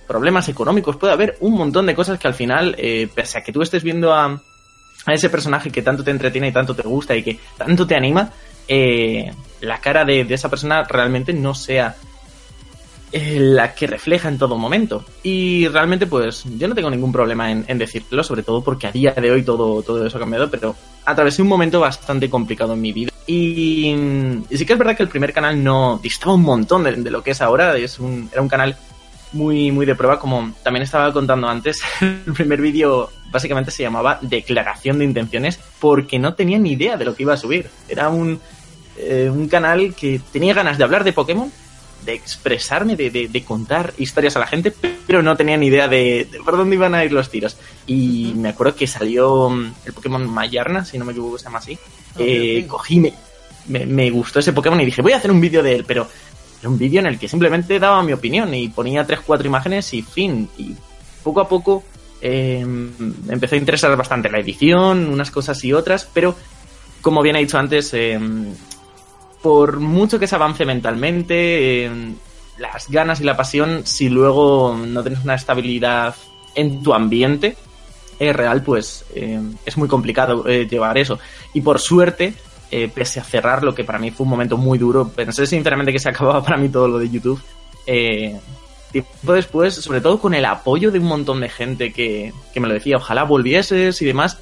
problemas 0.09 0.49
económicos, 0.49 0.97
puede 0.97 1.13
haber 1.13 1.37
un 1.41 1.55
montón 1.55 1.87
de 1.87 1.95
cosas 1.95 2.19
que 2.19 2.27
al 2.27 2.35
final, 2.35 2.75
eh, 2.79 3.09
pese 3.15 3.39
a 3.39 3.43
que 3.43 3.53
tú 3.53 3.63
estés 3.63 3.85
viendo 3.85 4.13
a, 4.13 4.41
ese 5.07 5.31
personaje 5.31 5.71
que 5.71 5.83
tanto 5.83 6.03
te 6.03 6.11
entretiene 6.11 6.49
y 6.49 6.53
tanto 6.53 6.75
te 6.75 6.83
gusta 6.83 7.15
y 7.15 7.23
que 7.23 7.39
tanto 7.57 7.87
te 7.87 7.95
anima, 7.95 8.31
eh, 8.67 9.33
la 9.61 9.81
cara 9.81 10.05
de, 10.05 10.25
de 10.25 10.35
esa 10.35 10.51
persona 10.51 10.83
realmente 10.83 11.33
no 11.33 11.55
sea 11.55 11.95
eh, 13.11 13.39
la 13.41 13.75
que 13.75 13.87
refleja 13.87 14.29
en 14.29 14.37
todo 14.37 14.59
momento. 14.59 15.03
Y 15.23 15.67
realmente, 15.69 16.07
pues, 16.07 16.45
yo 16.59 16.69
no 16.69 16.75
tengo 16.75 16.91
ningún 16.91 17.11
problema 17.11 17.51
en, 17.51 17.79
decirlo, 17.79 18.23
sobre 18.23 18.43
todo 18.43 18.63
porque 18.63 18.87
a 18.87 18.93
día 18.93 19.13
de 19.13 19.31
hoy 19.31 19.43
todo, 19.43 19.83
todo 19.83 20.05
eso 20.07 20.19
ha 20.19 20.21
cambiado, 20.21 20.51
pero 20.51 20.77
atravesé 21.07 21.41
un 21.41 21.49
momento 21.49 21.81
bastante 21.81 22.29
complicado 22.29 22.75
en 22.75 22.83
mi 22.83 22.93
vida. 22.93 23.11
Y, 23.27 23.95
sí 24.51 24.67
que 24.67 24.75
es 24.75 24.79
verdad 24.79 24.95
que 24.95 25.03
el 25.03 25.09
primer 25.09 25.33
canal 25.33 25.63
no 25.63 25.99
distaba 26.03 26.35
un 26.35 26.43
montón 26.43 26.85
de, 26.85 27.11
lo 27.11 27.23
que 27.23 27.31
es 27.31 27.41
ahora. 27.41 27.79
Es 27.79 27.99
un, 27.99 28.29
era 28.31 28.43
un 28.43 28.49
canal 28.49 28.77
muy, 29.33 29.71
muy 29.71 29.87
de 29.87 29.95
prueba, 29.95 30.19
como 30.19 30.53
también 30.63 30.83
estaba 30.83 31.13
contando 31.13 31.49
antes. 31.49 31.81
el 32.01 32.33
primer 32.33 32.61
vídeo 32.61 33.11
básicamente 33.31 33.71
se 33.71 33.83
llamaba 33.83 34.19
Declaración 34.23 34.99
de 34.99 35.05
Intenciones 35.05 35.59
porque 35.79 36.19
no 36.19 36.35
tenía 36.35 36.59
ni 36.59 36.73
idea 36.73 36.97
de 36.97 37.05
lo 37.05 37.15
que 37.15 37.25
iba 37.25 37.35
a 37.35 37.39
subir. 37.39 37.69
Era 37.89 38.09
un, 38.09 38.41
eh, 38.97 39.31
un 39.33 39.49
canal 39.49 39.95
que 39.95 40.21
tenía 40.33 40.55
ganas 40.55 40.79
de 40.79 40.85
hablar 40.85 41.05
de 41.05 41.13
Pokémon, 41.13 41.51
de 42.05 42.15
expresarme, 42.15 42.97
de, 42.97 43.11
de, 43.11 43.45
contar 43.45 43.93
historias 43.99 44.37
a 44.37 44.41
la 44.41 44.47
gente, 44.47 44.73
pero 45.07 45.23
no 45.23 45.37
tenía 45.37 45.57
ni 45.57 45.67
idea 45.67 45.89
de, 45.89 46.29
por 46.45 46.57
dónde 46.57 46.77
iban 46.77 46.95
a 46.95 47.05
ir 47.05 47.13
los 47.13 47.31
tiros. 47.31 47.57
Y 47.87 48.33
me 48.37 48.51
acuerdo 48.51 48.77
que 48.77 48.87
salió 48.87 49.51
mm, 49.51 49.75
el 49.85 49.93
Pokémon 49.93 50.29
Mayarna, 50.29 50.85
si 50.85 50.97
no 50.97 51.05
me 51.05 51.13
equivoco, 51.13 51.39
se 51.39 51.45
llama 51.45 51.59
así. 51.59 51.79
Eh, 52.19 52.65
cogí, 52.69 53.01
me, 53.01 53.87
me, 53.87 54.11
gustó 54.11 54.39
ese 54.39 54.53
Pokémon 54.53 54.81
y 54.81 54.87
dije, 54.87 55.03
voy 55.03 55.13
a 55.13 55.19
hacer 55.19 55.31
un 55.31 55.41
vídeo 55.41 55.63
de 55.63 55.75
él, 55.75 55.85
pero 55.87 56.09
era 56.61 56.69
un 56.69 56.79
vídeo 56.79 57.01
en 57.01 57.07
el 57.07 57.19
que 57.19 57.29
simplemente 57.29 57.79
daba 57.79 58.03
mi 58.03 58.13
opinión 58.13 58.53
y 58.55 58.69
ponía 58.69 59.07
tres, 59.07 59.21
cuatro 59.25 59.47
imágenes 59.47 59.93
y 59.95 60.03
fin. 60.03 60.49
Y 60.59 60.75
poco 61.23 61.41
a 61.41 61.49
poco 61.49 61.85
eh, 62.21 62.61
empezó 63.29 63.55
a 63.55 63.59
interesar 63.59 63.97
bastante 63.97 64.31
la 64.31 64.39
edición, 64.39 65.09
unas 65.09 65.31
cosas 65.31 65.63
y 65.65 65.73
otras, 65.73 66.09
pero 66.13 66.35
como 67.01 67.23
bien 67.23 67.37
he 67.37 67.41
dicho 67.41 67.59
antes, 67.59 67.95
eh, 67.95 68.19
por 69.43 69.79
mucho 69.79 70.19
que 70.19 70.27
se 70.27 70.35
avance 70.35 70.65
mentalmente, 70.65 71.91
las 72.59 72.89
ganas 72.89 73.21
y 73.21 73.25
la 73.25 73.37
pasión, 73.37 73.87
si 73.87 74.09
luego 74.09 74.77
no 74.77 75.03
tienes 75.03 75.23
una 75.23 75.37
estabilidad 75.37 76.15
en 76.55 76.83
tu 76.83 76.93
ambiente 76.93 77.57
real, 78.19 78.63
pues 78.63 79.05
eh, 79.15 79.41
es 79.65 79.77
muy 79.77 79.89
complicado 79.89 80.47
eh, 80.47 80.67
llevar 80.69 80.99
eso. 80.99 81.19
Y 81.55 81.61
por 81.61 81.79
suerte, 81.79 82.35
eh, 82.71 82.89
pese 82.89 83.21
a 83.21 83.25
cerrar 83.25 83.63
lo 83.63 83.75
que 83.75 83.85
para 83.85 83.99
mí 83.99 84.11
fue 84.11 84.25
un 84.25 84.31
momento 84.31 84.57
muy 84.57 84.79
duro, 84.79 85.09
pensé 85.09 85.47
sinceramente 85.47 85.93
que 85.93 85.99
se 85.99 86.09
acababa 86.09 86.43
para 86.43 86.57
mí 86.57 86.69
todo 86.69 86.89
lo 86.89 86.99
de 86.99 87.11
YouTube. 87.11 87.41
Eh, 87.87 88.39
tiempo 88.93 89.33
después, 89.33 89.75
sobre 89.75 90.01
todo 90.01 90.19
con 90.19 90.35
el 90.35 90.45
apoyo 90.45 90.91
de 90.91 90.99
un 90.99 91.07
montón 91.07 91.41
de 91.41 91.49
gente 91.49 91.93
que, 91.93 92.33
que 92.53 92.61
me 92.61 92.69
lo 92.69 92.75
decía, 92.75 92.97
ojalá 92.97 93.25
volvieses 93.25 94.01
y 94.01 94.05
demás, 94.05 94.39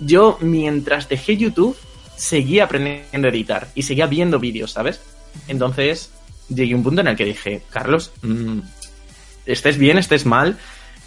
yo 0.00 0.38
mientras 0.40 1.08
dejé 1.08 1.36
YouTube 1.36 1.76
seguía 2.16 2.64
aprendiendo 2.64 3.28
a 3.28 3.30
editar 3.30 3.68
y 3.74 3.82
seguía 3.82 4.06
viendo 4.06 4.38
vídeos, 4.38 4.72
¿sabes? 4.72 5.00
Entonces 5.48 6.10
llegué 6.48 6.74
a 6.74 6.76
un 6.76 6.82
punto 6.82 7.00
en 7.00 7.08
el 7.08 7.16
que 7.16 7.24
dije, 7.24 7.62
Carlos, 7.70 8.12
mmm, 8.22 8.60
estés 9.46 9.78
bien, 9.78 9.98
estés 9.98 10.26
mal, 10.26 10.58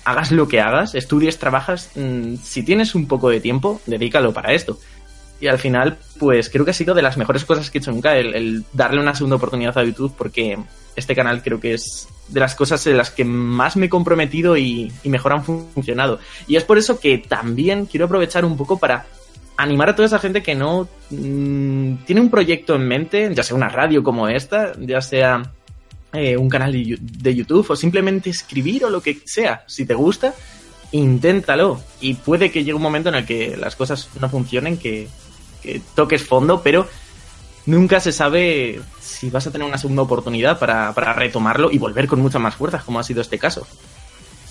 hagas 0.04 0.32
lo 0.32 0.48
que 0.48 0.62
hagas, 0.62 0.96
estudies, 0.96 1.38
trabajas, 1.38 1.92
mmm, 1.96 2.36
si 2.44 2.64
tienes 2.64 2.96
un 2.96 3.08
poco 3.08 3.30
de 3.30 3.40
tiempo, 3.40 3.82
dedícalo 3.86 4.34
para 4.34 4.54
esto. 4.54 4.80
Y 5.40 5.48
al 5.48 5.60
final, 5.60 5.98
pues 6.20 6.50
creo 6.50 6.66
que 6.66 6.72
ha 6.72 6.74
sido 6.74 6.96
de 6.96 7.02
las 7.02 7.18
mejores 7.18 7.46
cosas 7.46 7.70
que 7.70 7.78
he 7.78 7.82
hecho 7.82 7.92
nunca 7.92 8.18
el, 8.18 8.66
darle 8.74 9.00
una 9.00 9.14
segunda 9.14 9.36
oportunidad 9.36 9.78
a 9.78 9.84
YouTube 9.84 10.14
porque 10.18 10.58
este 10.96 11.16
canal 11.16 11.44
creo 11.44 11.60
que 11.60 11.76
es 11.76 12.08
de 12.28 12.40
las 12.40 12.56
cosas 12.56 12.86
en 12.88 12.98
las 12.98 13.12
que 13.12 13.24
más 13.24 13.78
me 13.78 13.86
he 13.86 13.90
comprometido 13.90 14.58
y, 14.58 14.92
mejor 15.04 15.34
han 15.34 15.44
funcionado. 15.44 16.20
Y 16.48 16.56
es 16.56 16.64
por 16.64 16.78
eso 16.78 17.00
que 17.00 17.20
también 17.20 17.86
quiero 17.86 18.08
aprovechar 18.08 18.46
un 18.46 18.58
poco 18.58 18.78
para 18.78 19.06
animar 19.58 19.90
a 19.90 19.96
toda 19.96 20.08
esa 20.08 20.20
gente 20.20 20.44
que 20.44 20.56
no 20.56 20.88
mmm, 21.10 21.96
tiene 22.06 22.22
un 22.22 22.30
proyecto 22.30 22.76
en 22.76 22.88
mente, 22.88 23.30
ya 23.34 23.44
sea 23.44 23.56
una 23.56 23.70
radio 23.70 24.04
como 24.04 24.28
esta, 24.28 24.74
ya 24.80 25.02
sea 25.02 25.52
eh, 26.14 26.38
un 26.38 26.50
canal 26.50 26.72
de 26.74 27.36
YouTube 27.36 27.70
o 27.70 27.76
simplemente 27.76 28.30
escribir 28.30 28.86
o 28.86 28.90
lo 28.90 29.02
que 29.02 29.20
sea. 29.26 29.64
Si 29.68 29.86
te 29.86 29.94
gusta, 29.94 30.34
inténtalo. 30.92 31.82
Y 32.02 32.16
puede 32.16 32.52
que 32.52 32.64
llegue 32.64 32.74
un 32.74 32.82
momento 32.82 33.10
en 33.10 33.16
el 33.16 33.26
que 33.26 33.58
las 33.58 33.76
cosas 33.76 34.10
no 34.20 34.30
funcionen, 34.30 34.78
que, 34.78 35.08
que 35.68 35.82
toques 35.96 36.26
fondo, 36.26 36.62
pero 36.62 36.88
nunca 37.66 38.00
se 38.00 38.12
sabe 38.12 38.82
si 39.02 39.30
vas 39.30 39.46
a 39.48 39.52
tener 39.52 39.68
una 39.68 39.78
segunda 39.78 40.04
oportunidad 40.04 40.58
para, 40.58 40.94
para 40.94 41.14
retomarlo 41.14 41.72
y 41.72 41.78
volver 41.78 42.08
con 42.08 42.22
muchas 42.22 42.42
más 42.42 42.56
fuerzas, 42.56 42.84
como 42.84 43.00
ha 43.00 43.04
sido 43.04 43.22
este 43.22 43.38
caso. 43.38 43.68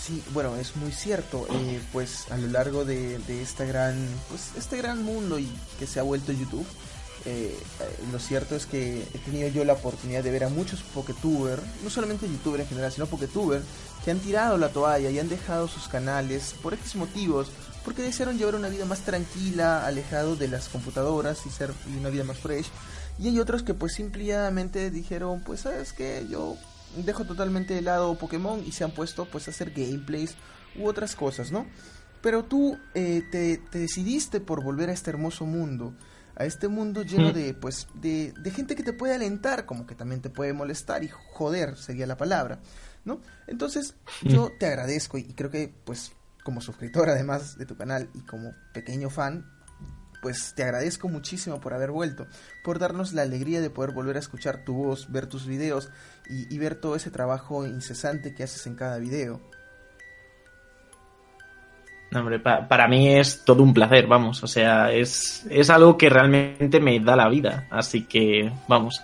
Sí, 0.00 0.22
bueno, 0.32 0.54
es 0.56 0.76
muy 0.76 0.92
cierto. 0.92 1.48
Eh, 1.50 1.80
pues 1.92 2.30
a 2.30 2.36
lo 2.36 2.46
largo 2.48 2.84
de, 2.84 3.18
de, 3.20 3.42
esta 3.42 3.64
gran, 3.64 4.06
pues 4.28 4.50
este 4.56 4.76
gran 4.76 5.02
mundo 5.02 5.38
y 5.38 5.48
que 5.78 5.86
se 5.86 5.98
ha 5.98 6.02
vuelto 6.02 6.30
YouTube, 6.30 6.66
eh, 7.24 7.58
lo 8.12 8.20
cierto 8.20 8.54
es 8.54 8.66
que 8.66 9.02
he 9.02 9.18
tenido 9.18 9.48
yo 9.48 9.64
la 9.64 9.72
oportunidad 9.72 10.22
de 10.22 10.30
ver 10.30 10.44
a 10.44 10.48
muchos 10.48 10.82
Poketubers, 10.94 11.60
no 11.82 11.90
solamente 11.90 12.28
YouTuber 12.28 12.60
en 12.60 12.68
general, 12.68 12.92
sino 12.92 13.06
Poketubers, 13.06 13.64
que 14.04 14.12
han 14.12 14.20
tirado 14.20 14.56
la 14.56 14.68
toalla 14.68 15.10
y 15.10 15.18
han 15.18 15.28
dejado 15.28 15.66
sus 15.66 15.88
canales 15.88 16.54
por 16.62 16.74
X 16.74 16.94
motivos, 16.94 17.48
porque 17.86 18.02
desearon 18.02 18.36
llevar 18.36 18.56
una 18.56 18.68
vida 18.68 18.84
más 18.84 19.02
tranquila, 19.02 19.86
alejado 19.86 20.34
de 20.34 20.48
las 20.48 20.68
computadoras 20.68 21.46
y 21.46 21.50
ser 21.50 21.70
y 21.88 21.96
una 21.96 22.08
vida 22.08 22.24
más 22.24 22.36
fresh. 22.36 22.66
Y 23.20 23.28
hay 23.28 23.38
otros 23.38 23.62
que 23.62 23.74
pues 23.74 23.94
simplemente 23.94 24.90
dijeron, 24.90 25.40
pues 25.46 25.60
sabes 25.60 25.92
que 25.92 26.26
yo 26.28 26.56
dejo 26.96 27.24
totalmente 27.24 27.74
de 27.74 27.82
lado 27.82 28.18
Pokémon 28.18 28.60
y 28.66 28.72
se 28.72 28.82
han 28.82 28.90
puesto 28.90 29.26
pues 29.26 29.46
a 29.46 29.52
hacer 29.52 29.70
gameplays 29.70 30.34
u 30.74 30.88
otras 30.88 31.14
cosas, 31.14 31.52
¿no? 31.52 31.64
Pero 32.22 32.44
tú 32.44 32.76
eh, 32.94 33.22
te, 33.30 33.58
te, 33.58 33.78
decidiste 33.78 34.40
por 34.40 34.64
volver 34.64 34.90
a 34.90 34.92
este 34.92 35.10
hermoso 35.10 35.46
mundo, 35.46 35.94
a 36.34 36.44
este 36.44 36.66
mundo 36.66 37.04
lleno 37.04 37.32
de 37.32 37.54
pues 37.54 37.86
de, 37.94 38.34
de, 38.36 38.50
gente 38.50 38.74
que 38.74 38.82
te 38.82 38.94
puede 38.94 39.14
alentar, 39.14 39.64
como 39.64 39.86
que 39.86 39.94
también 39.94 40.20
te 40.20 40.28
puede 40.28 40.52
molestar 40.52 41.04
y 41.04 41.08
joder 41.08 41.76
sería 41.76 42.08
la 42.08 42.16
palabra, 42.16 42.58
¿no? 43.04 43.20
Entonces 43.46 43.94
yo 44.22 44.50
te 44.58 44.66
agradezco 44.66 45.18
y 45.18 45.22
creo 45.34 45.52
que 45.52 45.72
pues 45.84 46.10
como 46.46 46.60
suscriptor 46.60 47.10
además 47.10 47.58
de 47.58 47.66
tu 47.66 47.76
canal 47.76 48.08
y 48.14 48.20
como 48.20 48.54
pequeño 48.72 49.10
fan, 49.10 49.44
pues 50.22 50.54
te 50.54 50.62
agradezco 50.62 51.08
muchísimo 51.08 51.60
por 51.60 51.74
haber 51.74 51.90
vuelto, 51.90 52.28
por 52.62 52.78
darnos 52.78 53.12
la 53.12 53.22
alegría 53.22 53.60
de 53.60 53.68
poder 53.68 53.90
volver 53.90 54.14
a 54.14 54.20
escuchar 54.20 54.64
tu 54.64 54.74
voz, 54.74 55.10
ver 55.10 55.26
tus 55.26 55.44
videos 55.44 55.90
y, 56.30 56.56
ver 56.56 56.76
todo 56.76 56.94
ese 56.94 57.10
trabajo 57.10 57.66
incesante 57.66 58.32
que 58.32 58.44
haces 58.44 58.64
en 58.68 58.76
cada 58.76 58.98
video. 58.98 59.40
No, 62.12 62.20
hombre, 62.20 62.38
pa 62.38 62.68
para 62.68 62.86
mí 62.86 63.12
es 63.12 63.44
todo 63.44 63.64
un 63.64 63.74
placer, 63.74 64.06
vamos, 64.06 64.44
o 64.44 64.46
sea, 64.46 64.92
es, 64.92 65.44
es 65.50 65.68
algo 65.68 65.98
que 65.98 66.08
realmente 66.08 66.78
me 66.78 67.00
da 67.00 67.16
la 67.16 67.28
vida, 67.28 67.66
así 67.72 68.04
que, 68.04 68.52
vamos, 68.68 69.02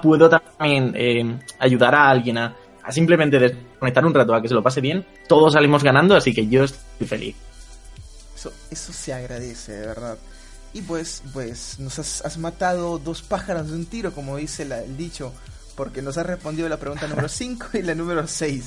puedo 0.00 0.28
también 0.28 0.92
eh, 0.94 1.40
ayudar 1.58 1.96
a 1.96 2.08
alguien 2.08 2.38
a, 2.38 2.54
a 2.84 2.92
simplemente 2.92 3.40
desconectar 3.82 4.06
un 4.06 4.14
rato, 4.14 4.34
a 4.34 4.40
que 4.40 4.48
se 4.48 4.54
lo 4.54 4.62
pase 4.62 4.80
bien, 4.80 5.04
todos 5.26 5.54
salimos 5.54 5.82
ganando, 5.82 6.14
así 6.14 6.32
que 6.32 6.46
yo 6.46 6.64
estoy 6.64 7.06
feliz. 7.06 7.36
Eso, 8.36 8.52
eso 8.70 8.92
se 8.92 9.12
agradece, 9.12 9.72
de 9.72 9.86
verdad. 9.86 10.18
Y 10.72 10.82
pues, 10.82 11.22
pues 11.32 11.78
nos 11.80 11.98
has, 11.98 12.24
has 12.24 12.38
matado 12.38 12.98
dos 12.98 13.22
pájaros 13.22 13.68
de 13.68 13.74
un 13.74 13.86
tiro, 13.86 14.12
como 14.12 14.36
dice 14.36 14.64
la, 14.64 14.80
el 14.82 14.96
dicho, 14.96 15.32
porque 15.76 16.00
nos 16.00 16.16
has 16.16 16.26
respondido 16.26 16.68
la 16.68 16.78
pregunta 16.78 17.06
número 17.08 17.28
5 17.28 17.66
y 17.74 17.82
la 17.82 17.94
número 17.94 18.26
6. 18.26 18.64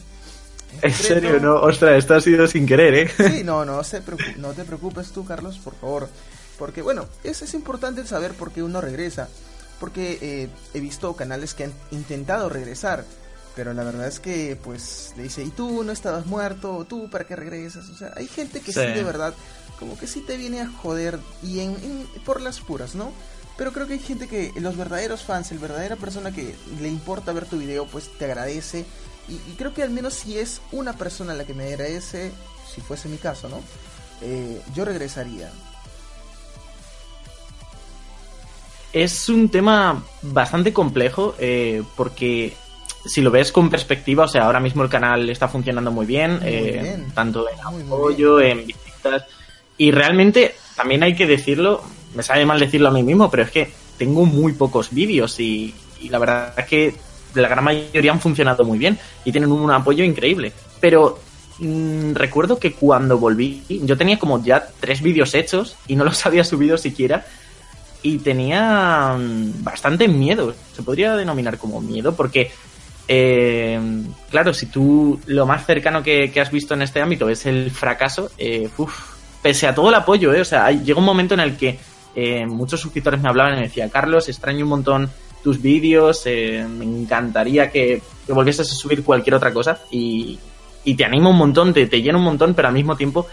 en 0.82 0.92
serio, 0.92 1.40
no, 1.40 1.56
ostras, 1.56 1.98
esto 1.98 2.14
ha 2.14 2.20
sido 2.20 2.46
sin 2.46 2.66
querer, 2.66 2.94
¿eh? 2.94 3.10
Sí, 3.16 3.42
no, 3.44 3.64
no, 3.64 3.82
se 3.84 4.02
no 4.36 4.52
te 4.52 4.64
preocupes 4.64 5.12
tú, 5.12 5.24
Carlos, 5.24 5.58
por 5.58 5.74
favor. 5.74 6.08
Porque, 6.58 6.82
bueno, 6.82 7.06
es, 7.24 7.42
es 7.42 7.54
importante 7.54 8.06
saber 8.06 8.32
por 8.32 8.52
qué 8.52 8.62
uno 8.62 8.80
regresa. 8.80 9.28
Porque 9.80 10.18
eh, 10.22 10.48
he 10.72 10.80
visto 10.80 11.14
canales 11.14 11.52
que 11.52 11.64
han 11.64 11.72
intentado 11.90 12.48
regresar, 12.48 13.04
pero 13.56 13.72
la 13.72 13.82
verdad 13.82 14.06
es 14.06 14.20
que, 14.20 14.56
pues, 14.62 15.14
le 15.16 15.24
dice, 15.24 15.42
¿y 15.42 15.48
tú 15.48 15.82
no 15.82 15.90
estabas 15.90 16.26
muerto? 16.26 16.86
¿Tú 16.88 17.08
para 17.10 17.24
qué 17.24 17.34
regresas? 17.34 17.88
O 17.88 17.96
sea, 17.96 18.12
hay 18.14 18.28
gente 18.28 18.60
que 18.60 18.72
sí, 18.72 18.78
sí 18.80 18.86
de 18.86 19.02
verdad, 19.02 19.34
como 19.80 19.98
que 19.98 20.06
sí 20.06 20.20
te 20.20 20.36
viene 20.36 20.60
a 20.60 20.68
joder 20.68 21.18
y 21.42 21.60
en, 21.60 21.70
en, 21.82 22.06
por 22.24 22.42
las 22.42 22.60
puras, 22.60 22.94
¿no? 22.94 23.10
Pero 23.56 23.72
creo 23.72 23.86
que 23.86 23.94
hay 23.94 23.98
gente 23.98 24.28
que, 24.28 24.52
los 24.60 24.76
verdaderos 24.76 25.22
fans, 25.22 25.50
el 25.50 25.58
verdadera 25.58 25.96
persona 25.96 26.32
que 26.32 26.54
le 26.80 26.88
importa 26.88 27.32
ver 27.32 27.46
tu 27.46 27.56
video, 27.56 27.86
pues 27.86 28.10
te 28.18 28.26
agradece. 28.26 28.84
Y, 29.26 29.32
y 29.32 29.54
creo 29.56 29.72
que 29.72 29.82
al 29.82 29.90
menos 29.90 30.12
si 30.12 30.38
es 30.38 30.60
una 30.70 30.92
persona 30.92 31.32
la 31.32 31.44
que 31.44 31.54
me 31.54 31.66
agradece, 31.66 32.32
si 32.72 32.82
fuese 32.82 33.08
mi 33.08 33.16
caso, 33.16 33.48
¿no? 33.48 33.62
Eh, 34.20 34.60
yo 34.74 34.84
regresaría. 34.84 35.50
Es 38.92 39.28
un 39.28 39.48
tema 39.48 40.04
bastante 40.22 40.72
complejo 40.72 41.34
eh, 41.38 41.82
porque 41.96 42.54
si 43.06 43.22
lo 43.22 43.30
ves 43.30 43.52
con 43.52 43.70
perspectiva, 43.70 44.24
o 44.24 44.28
sea, 44.28 44.44
ahora 44.44 44.60
mismo 44.60 44.82
el 44.82 44.88
canal 44.88 45.28
está 45.30 45.48
funcionando 45.48 45.90
muy 45.90 46.06
bien, 46.06 46.38
muy 46.40 46.48
eh, 46.48 46.80
bien. 46.82 47.06
tanto 47.14 47.46
en 47.48 47.60
apoyo, 47.60 48.40
en 48.40 48.66
visitas, 48.66 49.24
y 49.78 49.90
realmente 49.90 50.54
también 50.74 51.02
hay 51.02 51.14
que 51.14 51.26
decirlo, 51.26 51.82
me 52.14 52.22
sabe 52.22 52.46
mal 52.46 52.58
decirlo 52.58 52.88
a 52.88 52.92
mí 52.92 53.02
mismo, 53.02 53.30
pero 53.30 53.42
es 53.42 53.50
que 53.50 53.70
tengo 53.98 54.26
muy 54.26 54.52
pocos 54.52 54.92
vídeos 54.92 55.38
y, 55.40 55.74
y 56.00 56.08
la 56.08 56.18
verdad 56.18 56.54
es 56.56 56.66
que 56.66 56.94
la 57.34 57.48
gran 57.48 57.64
mayoría 57.64 58.12
han 58.12 58.20
funcionado 58.20 58.64
muy 58.64 58.78
bien 58.78 58.98
y 59.24 59.32
tienen 59.32 59.52
un 59.52 59.70
apoyo 59.70 60.04
increíble. 60.04 60.52
Pero 60.80 61.18
mmm, 61.58 62.14
recuerdo 62.14 62.58
que 62.58 62.72
cuando 62.72 63.18
volví, 63.18 63.62
yo 63.68 63.96
tenía 63.96 64.18
como 64.18 64.42
ya 64.42 64.66
tres 64.80 65.02
vídeos 65.02 65.34
hechos 65.34 65.76
y 65.86 65.96
no 65.96 66.04
los 66.04 66.24
había 66.26 66.44
subido 66.44 66.78
siquiera. 66.78 67.26
Y 68.02 68.18
tenía 68.18 69.16
mm, 69.18 69.64
bastante 69.64 70.06
miedo, 70.06 70.54
se 70.74 70.82
podría 70.82 71.16
denominar 71.16 71.58
como 71.58 71.80
miedo, 71.80 72.14
porque, 72.14 72.52
eh, 73.08 73.80
claro, 74.30 74.52
si 74.52 74.66
tú 74.66 75.20
lo 75.26 75.46
más 75.46 75.64
cercano 75.64 76.02
que, 76.02 76.32
has 76.40 76.50
visto 76.50 76.74
en 76.74 76.82
este 76.82 77.00
ámbito 77.00 77.28
es 77.28 77.46
el 77.46 77.70
fracaso, 77.70 78.30
eh, 78.38 78.68
pese 79.42 79.66
a 79.66 79.74
todo 79.74 79.88
el 79.90 79.94
apoyo, 79.94 80.34
eh, 80.34 80.40
o 80.40 80.44
sea, 80.44 80.70
llega 80.72 80.98
un 80.98 81.04
momento 81.04 81.34
en 81.34 81.40
el 81.40 81.56
que 81.56 81.78
eh, 82.16 82.46
muchos 82.46 82.80
suscriptores 82.80 83.20
me 83.20 83.28
hablaban 83.28 83.54
y 83.54 83.56
me 83.56 83.62
decían, 83.64 83.90
Carlos, 83.90 84.28
extraño 84.28 84.64
un 84.64 84.70
montón 84.70 85.10
tus 85.44 85.62
vídeos, 85.62 86.22
eh, 86.24 86.66
me 86.68 86.84
encantaría 86.84 87.70
que, 87.70 88.02
que, 88.26 88.32
volvieses 88.32 88.68
a 88.72 88.74
subir 88.74 89.04
cualquier 89.04 89.36
otra 89.36 89.52
cosa 89.52 89.78
y, 89.92 90.38
y 90.82 90.94
te 90.96 91.04
anima 91.04 91.30
un 91.30 91.36
montón, 91.36 91.72
te, 91.72 91.86
te, 91.86 92.02
llena 92.02 92.18
un 92.18 92.24
montón, 92.24 92.54
pero 92.54 92.66
al 92.66 92.74
mismo 92.74 92.96
tiempo 92.96 93.28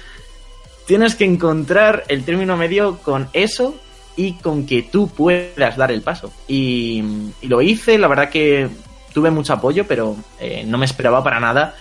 tienes 0.85 1.15
que 1.15 1.25
encontrar 1.25 2.03
el 2.09 2.23
término 2.23 2.55
medio 2.57 2.97
con 2.97 3.29
eso 3.33 3.73
y 4.15 4.33
con 4.33 4.67
que 4.67 4.83
tú 4.83 5.07
puedas 5.07 5.75
dar 5.75 5.91
el 5.91 6.03
paso. 6.03 6.31
Y, 6.47 7.03
y 7.41 7.47
lo 7.47 7.61
hice, 7.63 7.97
la 7.97 8.07
verdad 8.07 8.29
que 8.29 8.69
tuve 9.13 9.31
mucho 9.31 9.53
apoyo, 9.53 9.85
pero 9.87 10.17
eh, 10.39 10.63
no 10.65 10.77
me 10.77 10.85
esperaba 10.85 11.23
para 11.23 11.39
nada 11.39 11.75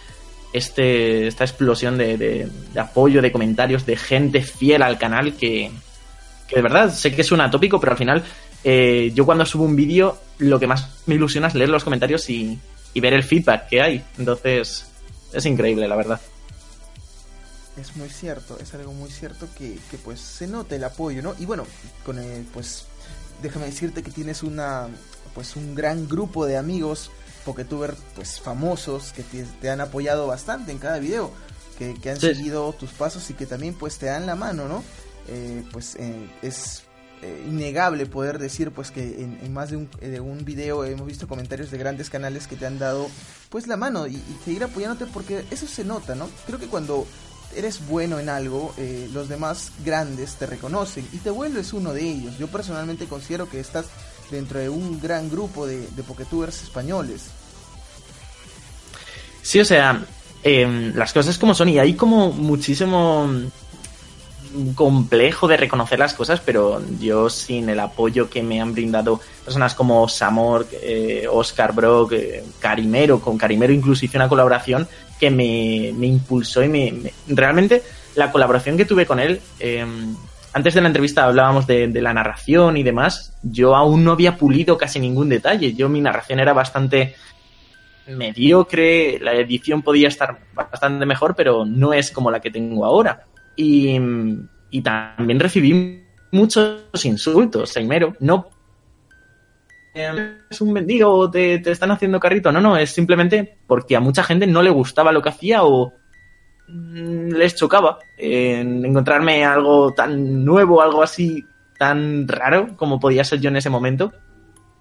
este, 0.53 1.27
esta 1.27 1.45
explosión 1.45 1.97
de, 1.97 2.17
de, 2.17 2.81
apoyo, 2.81 3.23
de 3.23 3.33
comentarios, 3.33 3.87
de 3.87 3.97
gente 3.97 4.43
fiel 4.43 4.83
al 4.83 4.99
canal 4.99 5.35
que, 5.35 5.71
que 6.47 6.57
de 6.57 6.63
verdad 6.63 6.93
sé 6.93 7.15
que 7.15 7.25
suena 7.25 7.51
tópico, 7.51 7.81
pero 7.81 7.93
al 7.93 7.99
final 7.99 8.25
eh, 8.65 9.13
yo 9.15 9.25
cuando 9.25 9.47
subo 9.47 9.65
un 9.65 9.75
vídeo 9.75 10.19
lo 10.39 10.61
que 10.61 10.67
más 10.67 10.89
me 11.07 11.15
ilusiona 11.15 11.49
es 11.49 11.55
leer 11.55 11.71
los 11.71 11.85
comentarios 11.85 12.29
y, 12.29 12.59
y, 12.95 13.01
ver 13.01 13.15
el 13.15 13.25
feedback 13.25 13.69
que 13.69 13.81
hay. 13.81 14.05
Entonces 14.19 14.87
es 15.33 15.47
increíble, 15.47 15.89
la 15.89 15.97
verdad. 15.97 16.21
Es 17.81 17.97
muy 17.97 18.11
cierto, 18.11 18.59
es 18.61 18.75
algo 18.75 18.93
muy 18.93 19.11
cierto 19.11 19.49
que, 19.57 19.79
que 19.91 19.97
pues 19.97 20.21
se 20.21 20.47
nota 20.47 20.77
el 20.77 20.85
apoyo, 20.85 21.23
¿no? 21.23 21.35
Y 21.39 21.47
bueno, 21.47 21.67
con 22.05 22.19
pues 22.53 22.85
déjame 23.43 23.67
decirte 23.67 24.03
que 24.03 24.11
tienes 24.11 24.43
una 24.43 24.89
pues 25.35 25.57
un 25.57 25.75
gran 25.75 26.07
grupo 26.07 26.45
de 26.45 26.59
amigos 26.59 27.11
Poketuber 27.45 27.95
pues 28.15 28.41
famosos 28.41 29.13
que 29.13 29.23
te, 29.23 29.45
te, 29.61 29.71
han 29.71 29.81
apoyado 29.81 30.27
bastante 30.27 30.73
en 30.73 30.79
cada 30.79 30.99
video, 30.99 31.31
que, 31.79 31.95
que 31.95 32.11
han 32.11 32.21
sí. 32.21 32.35
seguido 32.35 32.73
tus 32.73 32.91
pasos 32.91 33.29
y 33.31 33.35
que 33.35 33.47
también 33.47 33.75
pues 33.75 33.99
te 33.99 34.07
dan 34.07 34.27
la 34.27 34.35
mano, 34.35 34.69
¿no? 34.69 34.85
Eh, 35.29 35.65
pues 35.73 35.97
eh, 35.97 36.29
es 36.43 36.83
eh, 37.23 37.45
innegable 37.49 38.07
poder 38.07 38.39
decir 38.39 38.73
pues 38.73 38.91
que 38.91 39.23
en, 39.23 39.53
más 39.53 39.71
de 39.71 39.77
un, 39.77 39.91
de 40.01 40.21
un, 40.21 40.45
video 40.45 40.85
hemos 40.85 41.07
visto 41.07 41.29
comentarios 41.29 41.71
de 41.71 41.79
grandes 41.79 42.11
canales 42.11 42.49
que 42.49 42.57
te 42.57 42.67
han 42.67 42.81
dado 42.81 43.09
pues 43.49 43.69
la 43.69 43.77
mano 43.77 44.09
y, 44.09 44.17
y 44.17 44.39
seguir 44.45 44.65
apoyándote 44.65 45.11
porque 45.13 45.45
eso 45.51 45.67
se 45.69 45.85
nota, 45.85 46.17
¿no? 46.17 46.29
Creo 46.47 46.59
que 46.59 46.67
cuando 46.67 47.07
eres 47.55 47.87
bueno 47.87 48.19
en 48.19 48.29
algo, 48.29 48.75
eh, 48.77 49.09
los 49.13 49.29
demás 49.29 49.73
grandes 49.85 50.35
te 50.35 50.47
reconocen 50.47 51.07
y 51.13 51.19
te 51.19 51.31
vuelves 51.31 51.73
uno 51.73 51.93
de 51.93 52.03
ellos. 52.03 52.39
Yo 52.39 52.49
personalmente 52.49 53.07
considero 53.07 53.49
que 53.49 53.61
estás 53.61 53.87
dentro 54.33 54.59
de 54.59 54.69
un 54.69 55.01
gran 55.01 55.31
grupo 55.31 55.67
de, 55.67 55.87
de 55.89 56.49
españoles. 56.49 57.31
Sí, 59.43 59.61
o 59.61 59.65
sea, 59.65 60.05
em, 60.43 60.95
las 60.95 61.13
cosas 61.13 61.39
como 61.39 61.55
son 61.55 61.69
y 61.69 61.79
hay 61.79 61.95
como 61.95 62.33
muchísimo 62.33 63.29
complejo 64.75 65.49
de 65.49 65.57
reconocer 65.57 65.99
las 65.99 66.15
cosas, 66.15 66.41
pero 66.45 66.83
yo 67.01 67.31
sin 67.31 67.69
el 67.69 67.81
apoyo 67.81 68.29
que 68.29 68.43
me 68.43 68.61
han 68.61 68.73
brindado 68.73 69.21
personas 69.45 69.75
como 69.75 70.09
Samor, 70.09 70.67
eh, 70.73 71.27
Oscar 71.31 71.73
Brock, 71.73 72.13
eh, 72.13 72.45
Carimero, 72.59 73.21
con 73.21 73.39
Carimero 73.39 73.73
incluso 73.73 74.05
hice 74.05 74.19
una 74.19 74.29
colaboración 74.29 74.87
que 75.19 75.31
me, 75.31 75.93
me 75.97 76.07
impulsó 76.07 76.63
y 76.63 76.69
me, 76.69 77.13
realmente 77.29 77.83
la 78.15 78.31
colaboración 78.31 78.77
que 78.77 78.85
tuve 78.85 79.07
con 79.07 79.19
él, 79.21 79.41
em, 79.59 80.15
antes 80.53 80.75
de 80.75 80.81
la 80.81 80.89
entrevista 80.89 81.25
hablábamos 81.25 81.67
de, 81.67 81.89
la 82.01 82.13
narración 82.13 82.77
y 82.77 82.83
demás, 82.83 83.37
yo 83.43 83.75
aún 83.75 84.05
no 84.05 84.13
había 84.13 84.37
pulido 84.37 84.77
casi 84.77 85.01
ningún 85.01 85.29
detalle, 85.29 85.75
yo 85.75 85.89
mi 85.89 86.01
narración 86.01 86.41
era 86.41 86.53
bastante 86.53 87.15
mediocre, 88.07 89.19
la 89.21 89.33
edición 89.35 89.83
podía 89.83 90.09
estar 90.09 90.41
bastante 90.55 91.07
mejor, 91.07 91.35
pero 91.37 91.65
no 91.65 91.93
es 91.93 92.11
como 92.11 92.31
la 92.31 92.41
que 92.41 92.51
tengo 92.51 92.85
ahora. 92.85 93.25
Y, 93.57 93.99
también 94.83 95.39
recibí 95.39 96.03
muchos 96.33 97.05
insultos. 97.05 97.73
Primero, 97.75 98.17
no 98.21 98.49
es 99.95 100.61
un 100.61 100.73
mendigo 100.73 101.11
o 101.11 101.31
te, 101.31 101.55
están 101.71 101.91
haciendo 101.91 102.19
carrito. 102.19 102.51
No, 102.51 102.61
no, 102.61 102.77
es 102.77 102.91
simplemente 102.91 103.59
porque 103.67 103.97
a 103.97 104.01
mucha 104.01 104.23
gente 104.23 104.47
no 104.47 104.63
le 104.63 104.71
gustaba 104.71 105.13
lo 105.13 105.23
que 105.23 105.29
hacía 105.29 105.65
o 105.65 105.93
les 106.73 107.55
chocaba 107.55 107.99
en 108.17 108.85
encontrarme 108.85 109.45
algo 109.45 109.93
tan 109.93 110.45
nuevo, 110.45 110.81
algo 110.81 111.03
así 111.03 111.45
tan 111.79 112.29
raro 112.29 112.77
como 112.77 113.01
podía 113.01 113.25
ser 113.25 113.41
yo 113.41 113.49
en 113.49 113.57
ese 113.57 113.71
momento. 113.71 114.13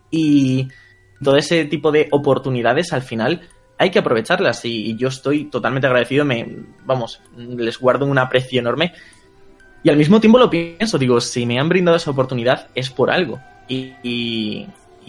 Y 0.10 0.68
todo 1.22 1.38
ese 1.38 1.66
tipo 1.66 1.92
de 1.92 2.08
oportunidades 2.12 2.94
al 2.94 3.02
final 3.02 3.42
hay 3.78 3.90
que 3.90 4.00
aprovecharlas. 4.00 4.64
Y, 4.66 4.96
yo 4.96 5.08
estoy 5.08 5.46
totalmente 5.46 5.88
agradecido, 5.88 6.24
me, 6.24 6.48
vamos, 6.86 7.20
les 7.36 7.80
guardo 7.80 8.06
un 8.06 8.18
aprecio 8.20 8.60
enorme. 8.60 8.94
Y 9.84 9.90
al 9.90 9.98
mismo 9.98 10.20
tiempo 10.20 10.38
lo 10.38 10.50
pienso, 10.50 11.00
digo, 11.00 11.20
si 11.20 11.46
me 11.48 11.60
han 11.60 11.68
brindado 11.68 11.98
esa 11.98 12.12
oportunidad 12.12 12.68
es 12.76 12.92
por 12.92 13.10
algo. 13.10 13.40
Y, 13.68 14.68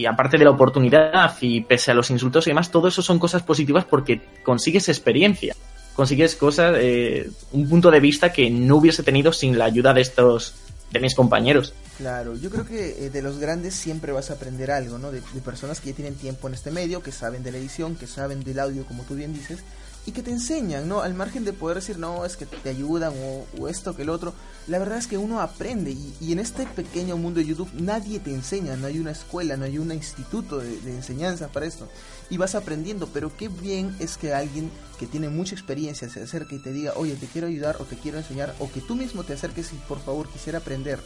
aparte 0.09 0.39
de 0.39 0.45
la 0.45 0.51
oportunidad 0.51 1.37
y 1.43 1.61
pese 1.61 1.91
a 1.91 1.95
los 1.95 2.11
insultos 2.11 2.47
y 2.47 2.51
demás, 2.51 2.71
todo 2.71 2.89
eso 2.89 3.03
son 3.03 3.19
cosas 3.19 3.43
positivas 3.43 3.85
porque 3.85 4.23
consigues 4.43 4.89
experiencia, 4.89 5.55
consigues 5.95 6.37
cosas, 6.37 6.77
eh, 6.79 7.31
un 7.53 7.69
punto 7.69 7.91
de 7.91 8.01
vista 8.01 8.33
que 8.33 8.51
no 8.51 8.77
hubiese 8.77 9.03
tenido 9.03 9.33
sin 9.33 9.59
la 9.59 9.67
ayuda 9.67 9.93
de 9.95 10.01
estos 10.01 10.55
de 10.91 11.01
mis 11.01 11.15
compañeros. 11.15 11.73
Claro, 11.99 12.37
yo 12.37 12.51
creo 12.51 12.67
que 12.67 13.07
eh, 13.07 13.11
de 13.11 13.23
los 13.23 13.39
grandes 13.39 13.75
siempre 13.75 14.13
vas 14.13 14.31
a 14.31 14.35
aprender 14.35 14.71
algo, 14.71 14.99
¿no? 14.99 15.11
De, 15.11 15.23
personas 15.45 15.81
que 15.81 15.91
ya 15.91 15.97
tienen 15.97 16.15
tiempo 16.15 16.49
en 16.49 16.55
este 16.55 16.71
medio, 16.71 17.03
que 17.03 17.13
saben 17.13 17.43
de 17.43 17.53
la 17.53 17.59
edición, 17.59 17.97
que 17.97 18.07
saben 18.07 18.45
del 18.45 18.59
audio, 18.59 18.85
como 18.85 19.03
tú 19.05 19.15
bien 19.15 19.33
dices, 19.33 19.61
y 20.05 20.13
que 20.13 20.23
te 20.23 20.31
enseñan, 20.31 20.89
¿no? 20.89 21.03
Al 21.03 21.15
margen 21.15 21.45
de 21.45 21.53
poder 21.53 21.77
decir, 21.77 21.99
no, 21.99 22.25
es 22.25 22.37
que 22.37 22.47
te 22.47 22.71
ayudan 22.71 23.13
o, 23.59 23.69
esto 23.69 23.95
que 23.95 24.03
el 24.03 24.09
otro, 24.09 24.35
la 24.67 24.79
verdad 24.79 24.99
es 24.99 25.07
que 25.07 25.17
uno 25.17 25.41
aprende 25.41 25.93
y, 25.93 26.33
en 26.33 26.41
este 26.41 26.67
pequeño 26.67 27.17
mundo 27.17 27.39
de 27.39 27.47
YouTube 27.47 27.71
nadie 27.75 28.19
te 28.19 28.31
enseña, 28.31 28.77
no 28.77 28.89
hay 28.89 28.99
una 28.99 29.13
escuela, 29.13 29.57
no 29.57 29.65
hay 29.65 29.79
un 29.79 29.93
instituto 29.93 30.59
de, 30.59 30.81
de, 30.81 30.91
enseñanza 30.91 31.49
para 31.49 31.67
esto 31.67 31.89
y 32.31 32.37
vas 32.37 32.55
aprendiendo, 32.55 33.09
pero 33.13 33.37
qué 33.37 33.49
bien 33.49 33.95
es 34.01 34.17
que 34.17 34.35
alguien 34.35 34.71
que 34.99 35.07
tiene 35.07 35.29
mucha 35.29 35.55
experiencia 35.55 36.09
se 36.09 36.23
acerque 36.23 36.57
y 36.57 36.59
te 36.59 36.73
diga, 36.73 36.95
oye, 36.97 37.15
te 37.15 37.27
quiero 37.27 37.47
ayudar 37.47 37.77
o 37.79 37.85
te 37.85 37.97
quiero 37.97 38.19
enseñar 38.19 38.55
o 38.59 38.71
que 38.71 38.81
tú 38.81 38.97
mismo 38.97 39.23
te 39.23 39.35
acerques 39.35 39.73
y 39.73 39.77
por 39.89 40.01
favor 40.01 40.29
quisiera 40.29 40.59
aprender. 40.59 40.99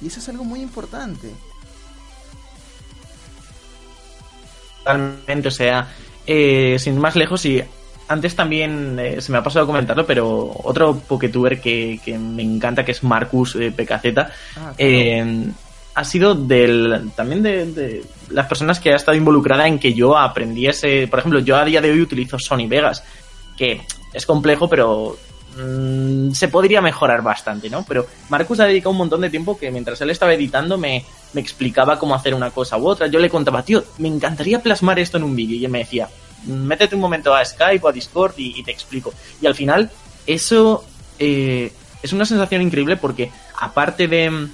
Y 0.00 0.06
eso 0.06 0.20
es 0.20 0.28
algo 0.28 0.44
muy 0.44 0.60
importante. 0.60 1.32
Totalmente, 4.78 5.48
o 5.48 5.50
sea, 5.50 5.92
eh, 6.26 6.78
sin 6.78 6.98
más 6.98 7.16
lejos 7.16 7.44
y 7.44 7.62
antes 8.08 8.34
también 8.34 8.98
eh, 8.98 9.20
se 9.20 9.30
me 9.30 9.38
ha 9.38 9.42
pasado 9.42 9.64
a 9.64 9.66
comentarlo, 9.66 10.06
pero 10.06 10.50
otro 10.64 10.96
Poketuber 10.96 11.60
que, 11.60 12.00
que 12.04 12.18
me 12.18 12.42
encanta, 12.42 12.84
que 12.84 12.92
es 12.92 13.04
Marcus 13.04 13.54
eh, 13.56 13.70
PKZ, 13.70 14.18
ah, 14.56 14.72
ha 15.94 16.04
sido 16.04 16.34
del, 16.34 17.10
también 17.16 17.42
de, 17.42 18.04
las 18.30 18.46
personas 18.46 18.78
que 18.78 18.92
ha 18.92 18.96
estado 18.96 19.16
involucrada 19.16 19.66
en 19.66 19.80
que 19.80 19.92
yo 19.92 20.16
aprendiese. 20.16 21.08
Por 21.08 21.18
ejemplo, 21.18 21.40
yo 21.40 21.56
a 21.56 21.64
día 21.64 21.80
de 21.80 21.90
hoy 21.90 22.00
utilizo 22.00 22.38
Sony 22.38 22.68
Vegas, 22.68 23.02
que 23.56 23.82
es 24.12 24.24
complejo, 24.24 24.68
pero 24.68 25.18
mm, 25.58 26.30
se 26.30 26.48
podría 26.48 26.80
mejorar 26.80 27.22
bastante, 27.22 27.68
¿no? 27.68 27.84
Pero 27.86 28.06
Marcus 28.28 28.60
ha 28.60 28.66
dedicado 28.66 28.92
un 28.92 28.98
montón 28.98 29.22
de 29.22 29.30
tiempo 29.30 29.58
que 29.58 29.72
mientras 29.72 30.00
él 30.00 30.10
estaba 30.10 30.34
editando 30.34 30.78
me, 30.78 31.04
me 31.32 31.40
explicaba 31.40 31.98
cómo 31.98 32.14
hacer 32.14 32.32
una 32.32 32.52
cosa 32.52 32.78
u 32.78 32.86
otra. 32.86 33.08
Yo 33.08 33.18
le 33.18 33.28
contaba, 33.28 33.64
tío, 33.64 33.82
me 33.98 34.06
encantaría 34.06 34.62
plasmar 34.62 35.00
esto 35.00 35.16
en 35.16 35.24
un 35.24 35.34
vídeo. 35.34 35.56
Y 35.56 35.64
él 35.64 35.70
me 35.72 35.80
decía, 35.80 36.08
métete 36.46 36.94
un 36.94 37.00
momento 37.00 37.34
a 37.34 37.44
Skype 37.44 37.84
o 37.84 37.88
a 37.88 37.92
Discord 37.92 38.34
y, 38.36 38.62
te 38.62 38.70
explico. 38.70 39.12
Y 39.40 39.46
al 39.46 39.54
final, 39.54 39.90
eso 40.26 40.84
eh, 41.18 41.72
es 42.02 42.12
una 42.12 42.24
sensación 42.24 42.62
increíble 42.62 42.96
porque 42.96 43.30
aparte 43.58 44.08
de, 44.08 44.48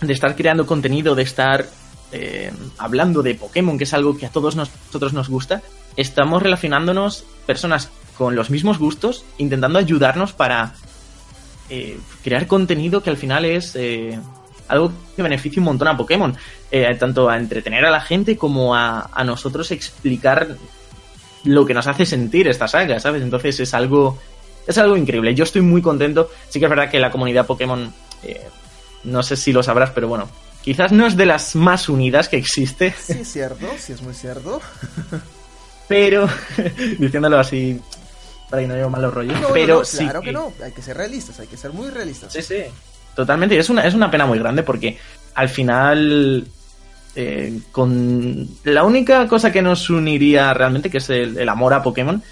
de 0.00 0.12
estar 0.12 0.34
creando 0.36 0.66
contenido, 0.66 1.14
de 1.14 1.22
estar 1.22 1.66
eh, 2.14 2.52
hablando 2.76 3.22
de 3.22 3.34
Pokémon, 3.34 3.78
que 3.78 3.84
es 3.84 3.94
algo 3.94 4.18
que 4.18 4.26
a 4.26 4.28
todos 4.28 4.54
nosotros 4.54 5.14
nos 5.14 5.30
gusta, 5.30 5.62
estamos 5.96 6.42
relacionándonos 6.42 7.24
personas 7.46 7.88
con 8.18 8.36
los 8.36 8.50
mismos 8.50 8.78
gustos, 8.78 9.24
intentando 9.38 9.78
ayudarnos 9.78 10.34
para 10.34 10.74
eh, 11.70 11.98
crear 12.22 12.46
contenido 12.46 13.02
que 13.02 13.08
al 13.08 13.16
final 13.16 13.46
es 13.46 13.74
eh, 13.76 14.18
algo 14.68 14.92
que 15.16 15.22
beneficia 15.22 15.60
un 15.60 15.64
montón 15.64 15.88
a 15.88 15.96
Pokémon, 15.96 16.36
tanto 16.98 17.30
a 17.30 17.38
entretener 17.38 17.86
a 17.86 17.90
la 17.90 18.00
gente 18.00 18.36
como 18.36 18.74
a, 18.74 19.08
a, 19.12 19.24
nosotros 19.24 19.70
explicar 19.70 20.56
lo 21.44 21.66
que 21.66 21.74
nos 21.74 21.86
hace 21.86 22.06
sentir 22.06 22.48
esta 22.48 22.68
saga, 22.68 23.00
¿sabes? 23.00 23.22
Entonces 23.22 23.60
es 23.60 23.74
algo 23.74 24.18
es 24.66 24.78
algo 24.78 24.96
increíble. 24.96 25.34
Yo 25.34 25.44
estoy 25.44 25.62
muy 25.62 25.82
contento. 25.82 26.30
Sí 26.48 26.58
que 26.58 26.66
es 26.66 26.70
verdad 26.70 26.90
que 26.90 27.00
la 27.00 27.10
comunidad 27.10 27.46
Pokémon 27.46 27.92
no 29.04 29.22
sé 29.22 29.36
si 29.36 29.52
lo 29.52 29.62
sabrás, 29.62 29.90
pero 29.90 30.08
bueno, 30.08 30.28
quizás 30.62 30.92
no 30.92 31.06
es 31.06 31.16
de 31.16 31.26
las 31.26 31.54
más 31.56 31.88
unidas 31.88 32.28
que 32.28 32.36
existe. 32.36 32.94
Sí, 32.98 33.14
es 33.20 33.32
cierto, 33.32 33.66
sí 33.78 33.92
es 33.92 34.02
muy 34.02 34.14
cierto. 34.14 34.60
pero, 35.88 36.28
diciéndolo 36.98 37.38
así, 37.38 37.80
para 38.48 38.62
que 38.62 38.68
no 38.68 38.74
llevo 38.74 38.90
malos 38.90 39.12
rollos, 39.12 39.38
pero 39.52 39.84
sí. 39.84 39.98
Claro 39.98 40.22
que 40.22 40.32
no, 40.32 40.52
hay 40.62 40.72
que 40.72 40.82
ser 40.82 40.96
realistas, 40.96 41.38
hay 41.40 41.46
que 41.46 41.56
ser 41.56 41.72
muy 41.72 41.90
realistas. 41.90 42.32
Sí, 42.32 42.42
sí, 42.42 42.62
totalmente. 43.14 43.58
Es 43.58 43.70
una, 43.70 43.86
es 43.86 43.94
una 43.94 44.10
pena 44.10 44.26
muy 44.26 44.38
grande 44.38 44.62
porque 44.62 44.98
al 45.34 45.48
final, 45.48 46.46
eh, 47.14 47.60
con 47.70 48.48
la 48.64 48.84
única 48.84 49.28
cosa 49.28 49.52
que 49.52 49.62
nos 49.62 49.90
uniría 49.90 50.54
realmente, 50.54 50.90
que 50.90 50.98
es 50.98 51.10
el, 51.10 51.48
amor 51.48 51.74
a 51.74 51.82
Pokémon, 51.82 52.22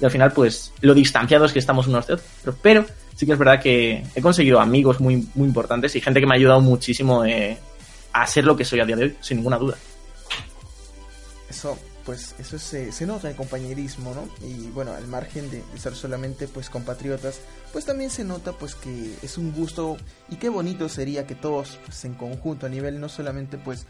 y 0.00 0.04
al 0.04 0.10
final, 0.10 0.32
pues, 0.32 0.72
lo 0.80 0.94
distanciados 0.94 1.52
que 1.52 1.58
estamos 1.58 1.86
unos 1.86 2.06
de 2.06 2.14
otros. 2.14 2.56
Pero 2.62 2.86
sí 3.14 3.26
que 3.26 3.32
es 3.32 3.38
verdad 3.38 3.60
que 3.60 4.02
he 4.14 4.22
conseguido 4.22 4.60
amigos 4.60 4.98
muy, 4.98 5.28
muy 5.34 5.46
importantes 5.46 5.94
y 5.94 6.00
gente 6.00 6.20
que 6.20 6.26
me 6.26 6.34
ha 6.34 6.36
ayudado 6.36 6.62
muchísimo 6.62 7.24
eh, 7.24 7.58
a 8.14 8.26
ser 8.26 8.44
lo 8.44 8.56
que 8.56 8.64
soy 8.64 8.80
a 8.80 8.86
día 8.86 8.96
de 8.96 9.04
hoy, 9.04 9.16
sin 9.20 9.38
ninguna 9.38 9.58
duda. 9.58 9.76
Eso, 11.50 11.78
pues, 12.06 12.34
eso 12.38 12.58
se, 12.58 12.92
se 12.92 13.06
nota 13.06 13.28
el 13.28 13.36
compañerismo, 13.36 14.14
¿no? 14.14 14.26
Y 14.46 14.68
bueno, 14.68 14.94
al 14.94 15.06
margen 15.06 15.50
de, 15.50 15.62
ser 15.78 15.94
solamente, 15.94 16.48
pues, 16.48 16.70
compatriotas, 16.70 17.40
pues 17.72 17.84
también 17.84 18.08
se 18.08 18.24
nota, 18.24 18.52
pues, 18.52 18.74
que 18.74 19.14
es 19.22 19.36
un 19.36 19.52
gusto 19.52 19.98
y 20.30 20.36
qué 20.36 20.48
bonito 20.48 20.88
sería 20.88 21.26
que 21.26 21.34
todos, 21.34 21.78
pues, 21.84 22.04
en 22.06 22.14
conjunto, 22.14 22.66
a 22.66 22.68
nivel 22.70 23.00
no 23.00 23.08
solamente, 23.10 23.58
pues, 23.58 23.86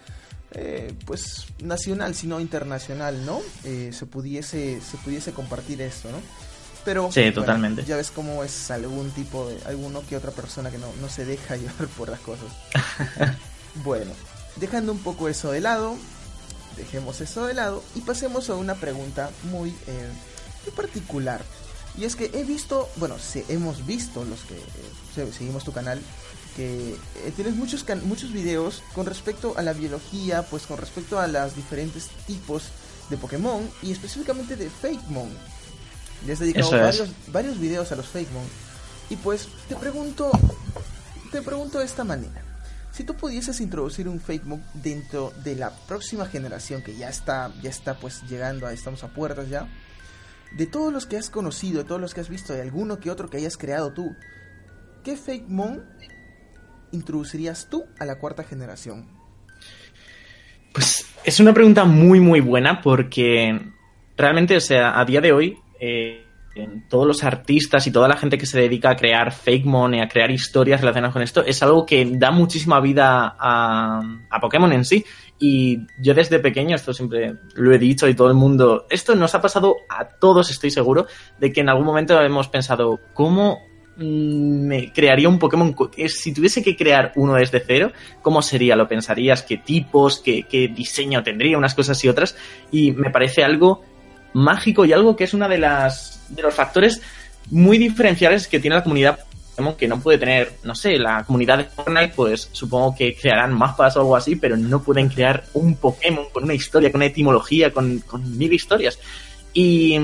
eh, 0.52 0.92
pues 1.06 1.46
nacional 1.62 2.14
sino 2.14 2.40
internacional 2.40 3.24
no 3.24 3.40
eh, 3.64 3.90
se 3.92 4.06
pudiese 4.06 4.80
se 4.80 4.96
pudiese 4.98 5.32
compartir 5.32 5.80
esto 5.80 6.10
no 6.10 6.18
pero 6.84 7.10
sí, 7.12 7.30
totalmente. 7.32 7.84
Ya 7.84 7.96
ves 7.96 8.10
cómo 8.10 8.42
es 8.42 8.70
algún 8.70 9.10
tipo 9.10 9.48
de, 9.48 9.58
alguno 9.66 10.02
que 10.08 10.16
otra 10.16 10.30
persona 10.30 10.70
que 10.70 10.78
no, 10.78 10.86
no 11.00 11.08
se 11.08 11.24
deja 11.24 11.56
llevar 11.58 11.88
por 11.96 12.08
las 12.08 12.20
cosas. 12.20 12.46
bueno, 13.84 14.12
dejando 14.56 14.92
un 14.92 14.98
poco 14.98 15.28
eso 15.28 15.52
de 15.52 15.60
lado, 15.60 15.96
dejemos 16.76 17.20
eso 17.20 17.46
de 17.46 17.54
lado 17.54 17.82
y 17.94 18.00
pasemos 18.00 18.48
a 18.50 18.54
una 18.54 18.74
pregunta 18.74 19.30
muy, 19.44 19.70
eh, 19.70 20.08
muy 20.64 20.74
particular. 20.74 21.42
Y 21.98 22.04
es 22.04 22.14
que 22.14 22.30
he 22.32 22.44
visto, 22.44 22.88
bueno, 22.96 23.18
sí, 23.18 23.44
hemos 23.48 23.84
visto 23.84 24.24
los 24.24 24.40
que 24.42 24.54
eh, 24.54 25.32
seguimos 25.32 25.64
tu 25.64 25.72
canal, 25.72 26.00
que 26.56 26.92
eh, 26.92 27.32
tienes 27.36 27.54
muchos, 27.54 27.84
muchos 28.04 28.32
videos 28.32 28.82
con 28.94 29.06
respecto 29.06 29.54
a 29.56 29.62
la 29.62 29.72
biología, 29.72 30.42
pues 30.42 30.66
con 30.66 30.78
respecto 30.78 31.18
a 31.18 31.26
los 31.26 31.54
diferentes 31.54 32.08
tipos 32.26 32.64
de 33.08 33.16
Pokémon 33.16 33.68
y 33.82 33.92
específicamente 33.92 34.56
de 34.56 34.70
Fakemon. 34.70 35.30
Le 36.26 36.32
has 36.32 36.38
dedicado 36.38 36.70
varios, 36.70 37.10
varios 37.28 37.58
videos 37.58 37.92
a 37.92 37.96
los 37.96 38.06
Fakemon. 38.06 38.44
Y 39.08 39.16
pues 39.16 39.48
te 39.68 39.76
pregunto, 39.76 40.30
te 41.32 41.42
pregunto 41.42 41.78
de 41.78 41.84
esta 41.84 42.04
manera. 42.04 42.42
Si 42.92 43.04
tú 43.04 43.14
pudieses 43.14 43.60
introducir 43.60 44.08
un 44.08 44.20
Fakemon 44.20 44.62
dentro 44.74 45.32
de 45.42 45.56
la 45.56 45.70
próxima 45.70 46.26
generación 46.26 46.82
que 46.82 46.96
ya 46.96 47.08
está, 47.08 47.52
ya 47.62 47.70
está 47.70 47.94
pues 47.98 48.22
llegando, 48.28 48.66
a, 48.66 48.72
estamos 48.72 49.02
a 49.04 49.08
puertas 49.08 49.48
ya, 49.48 49.68
de 50.56 50.66
todos 50.66 50.92
los 50.92 51.06
que 51.06 51.16
has 51.16 51.30
conocido, 51.30 51.82
de 51.82 51.88
todos 51.88 52.00
los 52.00 52.14
que 52.14 52.20
has 52.20 52.28
visto, 52.28 52.52
de 52.52 52.62
alguno 52.62 52.98
que 52.98 53.10
otro 53.10 53.30
que 53.30 53.38
hayas 53.38 53.56
creado 53.56 53.92
tú, 53.92 54.14
¿qué 55.04 55.16
Fakemon 55.16 55.84
introducirías 56.92 57.68
tú 57.70 57.84
a 57.98 58.04
la 58.04 58.18
cuarta 58.18 58.44
generación? 58.44 59.06
Pues 60.72 61.06
es 61.24 61.40
una 61.40 61.52
pregunta 61.52 61.84
muy 61.84 62.20
muy 62.20 62.40
buena 62.40 62.80
porque 62.80 63.60
realmente, 64.16 64.56
o 64.56 64.60
sea, 64.60 64.98
a 64.98 65.04
día 65.04 65.20
de 65.20 65.32
hoy 65.32 65.58
eh, 65.80 66.26
todos 66.88 67.06
los 67.06 67.22
artistas 67.24 67.86
y 67.86 67.92
toda 67.92 68.08
la 68.08 68.16
gente 68.16 68.36
que 68.36 68.46
se 68.46 68.60
dedica 68.60 68.90
a 68.90 68.96
crear 68.96 69.32
fake 69.32 69.64
money, 69.64 70.00
a 70.00 70.08
crear 70.08 70.30
historias 70.30 70.80
relacionadas 70.80 71.12
con 71.12 71.22
esto, 71.22 71.44
es 71.44 71.62
algo 71.62 71.86
que 71.86 72.04
da 72.04 72.30
muchísima 72.30 72.80
vida 72.80 73.36
a, 73.38 74.00
a, 74.30 74.40
Pokémon 74.40 74.72
en 74.72 74.84
sí. 74.84 75.04
Y 75.38 75.78
yo 76.02 76.12
desde 76.12 76.38
pequeño, 76.38 76.76
esto 76.76 76.92
siempre 76.92 77.36
lo 77.54 77.72
he 77.72 77.78
dicho 77.78 78.08
y 78.08 78.14
todo 78.14 78.28
el 78.28 78.34
mundo, 78.34 78.86
esto 78.90 79.14
nos 79.14 79.34
ha 79.34 79.40
pasado 79.40 79.76
a 79.88 80.06
todos, 80.06 80.50
estoy 80.50 80.70
seguro, 80.70 81.06
de 81.38 81.52
que 81.52 81.60
en 81.60 81.68
algún 81.68 81.86
momento 81.86 82.20
hemos 82.20 82.48
pensado, 82.48 83.00
¿cómo 83.14 83.69
me 83.96 84.92
crearía 84.92 85.28
un 85.28 85.38
Pokémon? 85.38 85.74
Si 86.08 86.32
tuviese 86.32 86.62
que 86.62 86.76
crear 86.76 87.12
uno 87.16 87.34
desde 87.34 87.62
cero, 87.66 87.92
¿cómo 88.22 88.42
sería? 88.42 88.76
¿Lo 88.76 88.88
pensarías? 88.88 89.42
¿Qué 89.42 89.58
tipos? 89.58 90.20
¿Qué, 90.20 90.44
qué 90.44 90.68
diseño 90.68 91.22
tendría? 91.22 91.58
Unas 91.58 91.74
cosas 91.74 92.02
y 92.04 92.08
otras. 92.08 92.36
Y 92.70 92.92
me 92.92 93.10
parece 93.10 93.42
algo 93.42 93.82
mágico 94.32 94.84
y 94.84 94.92
algo 94.92 95.16
que 95.16 95.24
es 95.24 95.34
una 95.34 95.48
de 95.48 95.58
las 95.58 96.24
de 96.28 96.42
los 96.42 96.54
factores 96.54 97.02
muy 97.50 97.78
diferenciales 97.78 98.46
que 98.46 98.60
tiene 98.60 98.76
la 98.76 98.84
comunidad 98.84 99.18
que 99.76 99.88
no 99.88 100.00
puede 100.00 100.18
tener, 100.18 100.52
no 100.64 100.74
sé, 100.74 100.96
la 100.96 101.24
comunidad 101.24 101.58
de 101.58 101.64
Fortnite, 101.64 102.12
pues 102.14 102.48
supongo 102.52 102.94
que 102.96 103.14
crearán 103.14 103.52
mapas 103.52 103.96
o 103.96 104.00
algo 104.00 104.16
así, 104.16 104.36
pero 104.36 104.56
no 104.56 104.82
pueden 104.82 105.08
crear 105.08 105.44
un 105.54 105.76
Pokémon 105.76 106.26
con 106.32 106.44
una 106.44 106.54
historia, 106.54 106.90
con 106.90 107.00
una 107.00 107.06
etimología, 107.06 107.70
con, 107.72 108.00
con 108.00 108.38
mil 108.38 108.52
historias. 108.52 108.98
Y, 109.52 109.98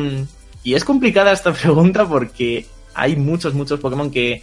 y, 0.62 0.74
es 0.74 0.84
complicada 0.84 1.32
esta 1.32 1.52
pregunta 1.54 2.06
porque 2.06 2.66
hay 2.96 3.16
muchos, 3.16 3.54
muchos 3.54 3.78
Pokémon 3.80 4.10
que 4.10 4.42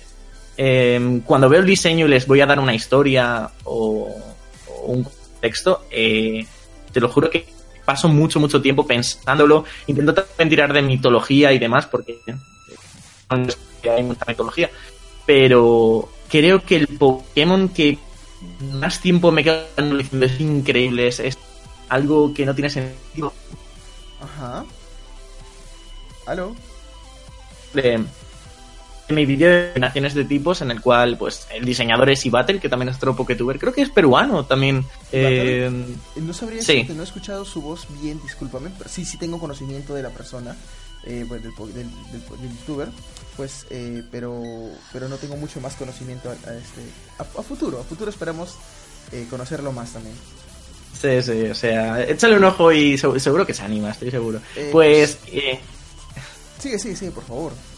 eh, 0.57 1.21
cuando 1.25 1.49
veo 1.49 1.61
el 1.61 1.65
diseño 1.65 2.05
y 2.05 2.09
les 2.09 2.27
voy 2.27 2.41
a 2.41 2.45
dar 2.45 2.59
una 2.59 2.73
historia 2.73 3.49
o, 3.63 4.07
o 4.67 4.85
un 4.85 5.07
texto, 5.41 5.85
eh, 5.91 6.45
te 6.91 6.99
lo 6.99 7.09
juro 7.09 7.29
que 7.29 7.45
paso 7.85 8.07
mucho, 8.07 8.39
mucho 8.39 8.61
tiempo 8.61 8.85
pensándolo. 8.85 9.65
Intento 9.87 10.13
también 10.13 10.49
tirar 10.49 10.73
de 10.73 10.81
mitología 10.81 11.51
y 11.51 11.59
demás, 11.59 11.85
porque 11.87 12.19
hay 13.29 14.03
mucha 14.03 14.25
mitología. 14.27 14.69
Pero 15.25 16.09
creo 16.29 16.63
que 16.63 16.77
el 16.77 16.87
Pokémon 16.87 17.69
que 17.69 17.97
más 18.73 18.99
tiempo 18.99 19.31
me 19.31 19.43
quedo 19.43 19.65
diciendo 19.97 20.25
es 20.25 20.39
increíble, 20.39 21.07
es, 21.07 21.37
algo 21.89 22.33
que 22.33 22.45
no 22.45 22.55
tiene 22.55 22.69
sentido. 22.69 23.33
Ajá. 24.19 24.65
¿Aló? 26.25 26.55
De, 27.73 28.03
mi 29.13 29.25
vídeo 29.25 29.49
de 29.49 29.79
naciones 29.79 30.13
de 30.13 30.25
tipos 30.25 30.61
en 30.61 30.71
el 30.71 30.81
cual 30.81 31.17
pues 31.17 31.47
el 31.53 31.65
diseñador 31.65 32.09
es 32.09 32.25
Ibatel, 32.25 32.59
que 32.59 32.69
también 32.69 32.89
es 32.89 32.97
otro 32.97 33.15
Poketuber, 33.15 33.59
creo 33.59 33.73
que 33.73 33.81
es 33.81 33.89
peruano 33.89 34.45
también. 34.45 34.85
Eh, 35.11 35.69
no 36.15 36.33
sabría 36.33 36.61
sí. 36.61 36.85
no 36.93 37.01
he 37.01 37.05
escuchado 37.05 37.45
su 37.45 37.61
voz 37.61 37.87
bien, 38.01 38.19
discúlpame, 38.21 38.71
pero 38.77 38.89
sí, 38.89 39.05
sí 39.05 39.17
tengo 39.17 39.39
conocimiento 39.39 39.93
de 39.93 40.03
la 40.03 40.09
persona, 40.09 40.55
eh, 41.05 41.25
del, 41.29 41.41
del, 41.41 41.73
del, 41.73 41.73
del, 41.73 42.51
youtuber, 42.59 42.89
pues, 43.35 43.65
eh, 43.69 44.03
pero, 44.11 44.41
pero 44.91 45.07
no 45.07 45.17
tengo 45.17 45.35
mucho 45.37 45.59
más 45.59 45.75
conocimiento 45.75 46.29
a, 46.29 46.33
a 46.33 46.55
este, 46.55 46.81
a, 47.19 47.21
a, 47.23 47.43
futuro, 47.43 47.79
a 47.79 47.83
futuro 47.83 48.09
esperamos 48.09 48.55
eh, 49.11 49.25
conocerlo 49.29 49.71
más 49.71 49.91
también. 49.91 50.15
Sí, 50.99 51.21
sí, 51.21 51.49
o 51.49 51.55
sea, 51.55 52.03
échale 52.03 52.37
un 52.37 52.43
ojo 52.43 52.71
y 52.71 52.97
seguro 52.97 53.45
que 53.45 53.53
se 53.53 53.63
anima, 53.63 53.91
estoy 53.91 54.11
seguro. 54.11 54.39
pues... 54.71 55.17
pues 55.21 55.59
sigue, 56.59 56.79
sigue, 56.79 56.95
sigue, 56.95 57.11
por 57.11 57.25
favor 57.25 57.72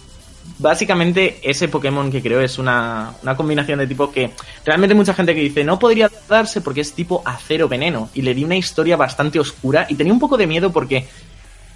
básicamente 0.57 1.39
ese 1.43 1.67
Pokémon 1.67 2.11
que 2.11 2.21
creo 2.21 2.41
es 2.41 2.57
una, 2.57 3.13
una, 3.23 3.35
combinación 3.35 3.79
de 3.79 3.87
tipo 3.87 4.11
que 4.11 4.31
realmente 4.63 4.95
mucha 4.95 5.13
gente 5.13 5.35
que 5.35 5.41
dice 5.41 5.63
no 5.63 5.77
podría 5.77 6.09
darse 6.29 6.61
porque 6.61 6.81
es 6.81 6.93
tipo 6.93 7.21
acero 7.25 7.67
veneno 7.67 8.09
y 8.13 8.21
le 8.21 8.33
di 8.33 8.43
una 8.43 8.55
historia 8.55 8.95
bastante 8.95 9.39
oscura 9.39 9.85
y 9.89 9.95
tenía 9.95 10.13
un 10.13 10.19
poco 10.19 10.37
de 10.37 10.47
miedo 10.47 10.71
porque 10.71 11.07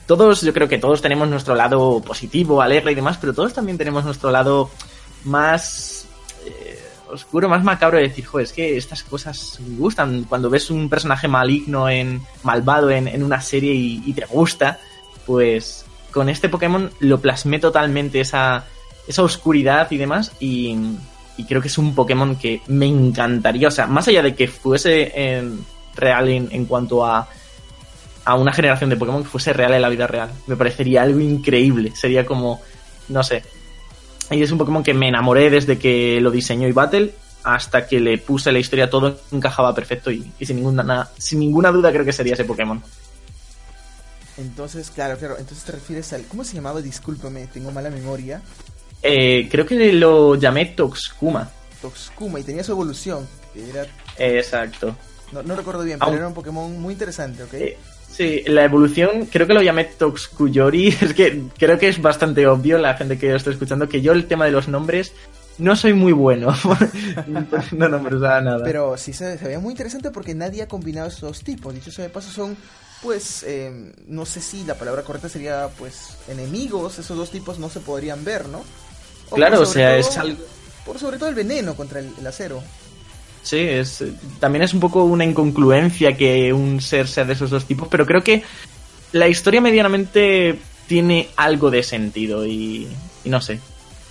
todos, 0.10 0.42
yo 0.42 0.54
creo 0.54 0.68
que 0.68 0.80
todos 0.80 1.04
tenemos 1.04 1.30
nuestro 1.30 1.54
lado 1.54 2.02
positivo, 2.02 2.64
alegre 2.64 2.94
y 2.94 2.96
demás, 2.96 3.18
pero 3.22 3.32
todos 3.32 3.54
también 3.54 3.78
tenemos 3.78 4.04
nuestro 4.04 4.32
lado 4.32 4.72
más 5.24 6.08
eh, 6.48 6.80
oscuro, 7.12 7.48
más 7.48 7.64
macabro 7.64 7.98
de 7.98 8.08
decir, 8.08 8.26
joder, 8.26 8.46
es 8.46 8.54
que 8.54 8.76
estas 8.76 9.04
cosas 9.04 9.60
me 9.60 9.78
gustan. 9.78 10.24
Cuando 10.24 10.50
ves 10.50 10.72
un 10.72 10.90
personaje 10.90 11.28
maligno, 11.28 11.88
en 11.90 12.24
malvado 12.42 12.90
en, 12.90 13.08
en 13.08 13.22
una 13.22 13.40
serie 13.40 13.72
y 13.72 14.12
te 14.14 14.26
gusta, 14.26 14.80
pues 15.28 15.86
con 16.12 16.30
este 16.30 16.50
Pokémon 16.50 16.90
lo 17.00 17.20
plasmé 17.20 17.60
totalmente 17.60 18.20
esa, 18.20 18.66
esa 19.08 19.24
oscuridad 19.24 19.90
y 19.92 19.98
demás 19.98 20.32
y, 20.40 20.78
creo 21.48 21.62
que 21.62 21.70
es 21.70 21.78
un 21.78 21.96
Pokémon 21.96 22.36
que 22.36 22.62
me 22.68 22.86
encantaría, 22.86 23.70
o 23.70 23.72
sea, 23.72 23.88
más 23.88 24.08
allá 24.08 24.22
de 24.22 24.36
que 24.36 24.48
fuese 24.50 25.12
en, 25.16 25.66
real 25.96 26.28
en, 26.28 26.50
en, 26.52 26.66
cuanto 26.66 27.06
a, 27.06 27.30
a 28.26 28.36
una 28.36 28.52
generación 28.52 28.90
de 28.90 28.98
Pokémon 28.98 29.24
que 29.24 29.30
fuese 29.30 29.54
real 29.54 29.74
en 29.74 29.82
la 29.82 29.90
vida 29.90 30.06
real, 30.06 30.30
me 30.48 30.58
parecería 30.58 31.04
algo 31.04 31.20
increíble, 31.22 31.94
sería 31.96 32.26
como, 32.26 32.60
no 33.08 33.24
sé, 33.24 33.44
y 34.32 34.44
es 34.44 34.52
un 34.52 34.58
Pokémon 34.58 34.84
que 34.84 34.94
me 34.94 35.08
enamoré 35.08 35.50
desde 35.50 35.80
que 35.80 36.20
lo 36.22 36.30
diseñó 36.30 36.68
y 36.68 36.72
Battle 36.72 37.14
hasta 37.44 37.88
que 37.88 38.00
le 38.00 38.18
puse 38.18 38.52
la 38.52 38.60
historia 38.60 38.90
todo 38.90 39.18
encajaba 39.32 39.74
perfecto 39.74 40.12
y, 40.12 40.30
y 40.40 40.46
sin 40.46 40.58
ninguna 40.58 41.10
sin 41.18 41.40
ninguna 41.40 41.72
duda 41.72 41.92
creo 41.92 42.06
que 42.06 42.14
sería 42.14 42.34
ese 42.34 42.44
Pokémon. 42.44 42.82
Entonces, 44.40 44.90
claro, 44.90 45.18
claro. 45.18 45.36
Entonces 45.38 45.64
te 45.66 45.74
refieres 45.74 46.12
al. 46.14 46.24
¿Cómo 46.26 46.44
se 46.44 46.56
llamaba? 46.56 46.82
Discúlpame, 46.82 47.48
tengo 47.48 47.72
mala 47.72 47.90
memoria. 47.90 48.42
Eh, 49.02 49.48
creo 49.50 49.66
que 49.66 49.94
lo 49.94 50.36
llamé 50.36 50.68
Toxkuma. 50.68 51.50
Toxkuma, 51.82 52.40
y 52.40 52.44
tenía 52.44 52.64
su 52.64 52.72
evolución. 52.72 53.28
Que 53.54 53.70
era... 53.70 53.86
exacto. 54.18 54.96
No, 55.32 55.44
no, 55.44 55.56
recuerdo 55.56 55.84
bien, 55.84 56.00
pero 56.00 56.14
era 56.14 56.28
un 56.28 56.34
Pokémon 56.34 56.80
muy 56.82 56.94
interesante, 56.94 57.44
¿ok? 57.44 57.54
Eh, 57.54 57.78
sí, 58.10 58.44
la 58.48 58.64
evolución, 58.64 59.28
creo 59.32 59.46
que 59.46 59.54
lo 59.54 59.62
llamé 59.62 59.86
Toxkuyori. 59.86 60.88
Es 61.02 61.14
que 61.14 61.44
creo 61.58 61.78
que 61.78 61.90
es 61.90 62.02
bastante 62.02 62.48
obvio 62.48 62.78
la 62.78 62.96
gente 62.96 63.18
que 63.18 63.30
lo 63.30 63.38
está 63.38 63.52
escuchando 63.52 63.88
que 63.88 64.02
yo 64.02 64.12
el 64.12 64.26
tema 64.26 64.46
de 64.46 64.52
los 64.52 64.68
nombres 64.68 65.14
no 65.58 65.76
soy 65.76 65.94
muy 65.94 66.14
bueno. 66.14 66.54
no 67.72 67.90
nombres 67.90 68.22
nada. 68.22 68.64
Pero 68.64 68.98
sí 68.98 69.14
se, 69.14 69.38
se, 69.38 69.46
veía 69.46 69.60
muy 69.60 69.72
interesante 69.72 70.10
porque 70.12 70.34
nadie 70.34 70.64
ha 70.64 70.68
combinado 70.68 71.10
esos 71.10 71.44
tipos. 71.44 71.74
Dicho 71.74 71.92
sea 71.92 72.06
de 72.06 72.10
paso, 72.10 72.32
son 72.32 72.58
pues 73.02 73.44
eh, 73.44 73.92
no 74.08 74.26
sé 74.26 74.42
si 74.42 74.64
la 74.64 74.76
palabra 74.76 75.04
correcta 75.04 75.30
sería 75.30 75.70
pues 75.78 76.18
enemigos, 76.28 77.00
esos 77.00 77.18
dos 77.18 77.32
tipos 77.32 77.60
no 77.60 77.70
se 77.70 77.80
podrían 77.80 78.24
ver, 78.24 78.48
¿no? 78.48 78.64
O 79.30 79.36
claro, 79.36 79.62
o 79.62 79.66
sea, 79.66 79.92
todo, 79.92 80.00
es 80.00 80.18
algo... 80.18 80.44
Por 80.86 81.00
sobre 81.00 81.18
todo 81.18 81.30
el 81.30 81.36
veneno 81.36 81.76
contra 81.76 82.00
el, 82.00 82.12
el, 82.20 82.28
acero. 82.28 82.64
Sí, 83.44 83.60
es, 83.60 84.04
también 84.40 84.64
es 84.64 84.74
un 84.74 84.80
poco 84.80 85.04
una 85.04 85.24
incongruencia 85.24 86.18
que 86.18 86.52
un 86.52 86.82
ser 86.82 87.08
sea 87.08 87.26
de 87.26 87.34
esos 87.34 87.50
dos 87.50 87.66
tipos, 87.66 87.88
pero 87.90 88.06
creo 88.06 88.24
que 88.24 88.44
la 89.12 89.28
historia 89.28 89.62
medianamente 89.62 90.60
tiene 90.88 91.30
algo 91.36 91.70
de 91.70 91.84
sentido 91.84 92.46
y, 92.46 92.88
y 93.24 93.30
no 93.30 93.40
sé, 93.40 93.60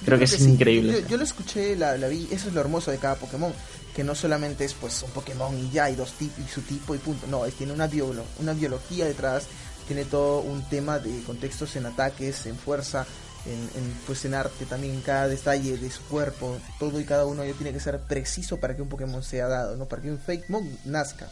creo 0.04 0.18
que, 0.18 0.24
que, 0.24 0.36
es 0.36 0.42
sí. 0.42 0.48
increíble. 0.48 1.02
Yo, 1.02 1.08
yo, 1.08 1.16
lo 1.16 1.24
escuché, 1.24 1.76
la, 1.76 1.96
la 1.96 2.08
vi, 2.08 2.28
eso 2.30 2.48
es 2.48 2.54
lo 2.54 2.60
hermoso 2.60 2.90
de 2.90 2.98
cada 2.98 3.16
Pokémon 3.16 3.52
que 3.98 4.04
no 4.04 4.14
solamente 4.14 4.64
es 4.64 4.74
pues 4.74 5.02
un 5.02 5.10
Pokémon 5.10 5.58
y 5.58 5.70
ya, 5.70 5.90
y 5.90 5.96
dos 5.96 6.12
tipos 6.12 6.38
y 6.38 6.48
su 6.48 6.62
tipo 6.62 6.94
y 6.94 6.98
punto. 6.98 7.26
No, 7.26 7.44
es, 7.44 7.54
tiene 7.54 7.72
una, 7.72 7.88
biolo 7.88 8.24
una 8.38 8.52
biología 8.52 9.06
detrás, 9.06 9.48
tiene 9.88 10.04
todo 10.04 10.38
un 10.38 10.62
tema 10.68 11.00
de 11.00 11.20
contextos 11.24 11.74
en 11.74 11.84
ataques, 11.84 12.46
en 12.46 12.56
fuerza, 12.56 13.04
en, 13.44 13.54
en, 13.54 13.92
pues 14.06 14.24
en 14.24 14.34
arte 14.34 14.66
también, 14.66 14.94
en 14.94 15.00
cada 15.00 15.26
detalle 15.26 15.76
de 15.78 15.90
su 15.90 16.04
cuerpo, 16.04 16.60
todo 16.78 17.00
y 17.00 17.04
cada 17.04 17.26
uno 17.26 17.42
ellos 17.42 17.56
tiene 17.56 17.72
que 17.72 17.80
ser 17.80 17.98
preciso 17.98 18.60
para 18.60 18.76
que 18.76 18.82
un 18.82 18.88
Pokémon 18.88 19.20
sea 19.24 19.48
dado, 19.48 19.76
¿no? 19.76 19.86
Para 19.86 20.00
que 20.00 20.12
un 20.12 20.20
Fake 20.20 20.48
Mon 20.48 20.78
nazca. 20.84 21.28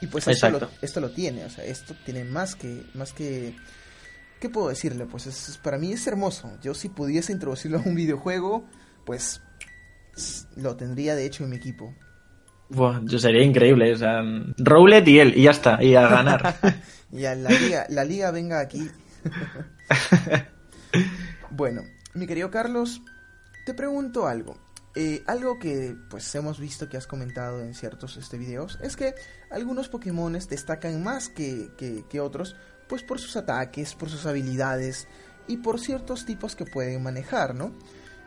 Y 0.00 0.06
pues 0.06 0.28
esto 0.28 0.50
lo, 0.50 0.70
esto 0.80 1.00
lo, 1.00 1.10
tiene, 1.10 1.46
o 1.46 1.50
sea, 1.50 1.64
esto 1.64 1.96
tiene 2.04 2.22
más 2.22 2.54
que, 2.54 2.86
más 2.94 3.12
que, 3.12 3.56
¿qué 4.38 4.48
puedo 4.48 4.68
decirle? 4.68 5.06
Pues 5.06 5.26
es, 5.26 5.58
para 5.60 5.78
mí 5.78 5.92
es 5.92 6.06
hermoso. 6.06 6.48
Yo 6.62 6.74
si 6.74 6.90
pudiese 6.90 7.32
introducirlo 7.32 7.78
a 7.78 7.82
un 7.82 7.96
videojuego, 7.96 8.64
pues 9.04 9.40
lo 10.56 10.76
tendría 10.76 11.14
de 11.14 11.26
hecho 11.26 11.44
en 11.44 11.50
mi 11.50 11.56
equipo. 11.56 11.94
Buah, 12.70 13.00
yo 13.04 13.18
sería 13.18 13.42
increíble, 13.42 13.92
o 13.92 13.96
sea, 13.96 14.20
Rowlet 14.58 15.08
y 15.08 15.20
él, 15.20 15.32
y 15.36 15.44
ya 15.44 15.52
está, 15.52 15.82
y 15.82 15.94
a 15.94 16.06
ganar. 16.06 16.54
y 17.12 17.24
a 17.24 17.34
la 17.34 17.50
liga, 17.50 17.86
la 17.88 18.04
liga 18.04 18.30
venga 18.30 18.60
aquí. 18.60 18.90
bueno, 21.50 21.82
mi 22.14 22.26
querido 22.26 22.50
Carlos, 22.50 23.00
te 23.64 23.72
pregunto 23.72 24.26
algo. 24.26 24.58
Eh, 24.94 25.22
algo 25.26 25.58
que 25.58 25.96
pues 26.10 26.34
hemos 26.34 26.58
visto 26.58 26.88
que 26.88 26.96
has 26.96 27.06
comentado 27.06 27.60
en 27.60 27.74
ciertos 27.74 28.16
este, 28.16 28.36
videos 28.36 28.78
es 28.82 28.96
que 28.96 29.14
algunos 29.50 29.88
Pokémon 29.88 30.32
destacan 30.32 31.02
más 31.02 31.28
que, 31.28 31.70
que, 31.76 32.04
que 32.08 32.20
otros 32.20 32.56
pues 32.88 33.02
por 33.02 33.20
sus 33.20 33.36
ataques, 33.36 33.94
por 33.94 34.08
sus 34.08 34.26
habilidades 34.26 35.06
y 35.46 35.58
por 35.58 35.78
ciertos 35.78 36.24
tipos 36.24 36.56
que 36.56 36.64
pueden 36.64 37.02
manejar, 37.02 37.54
¿no? 37.54 37.72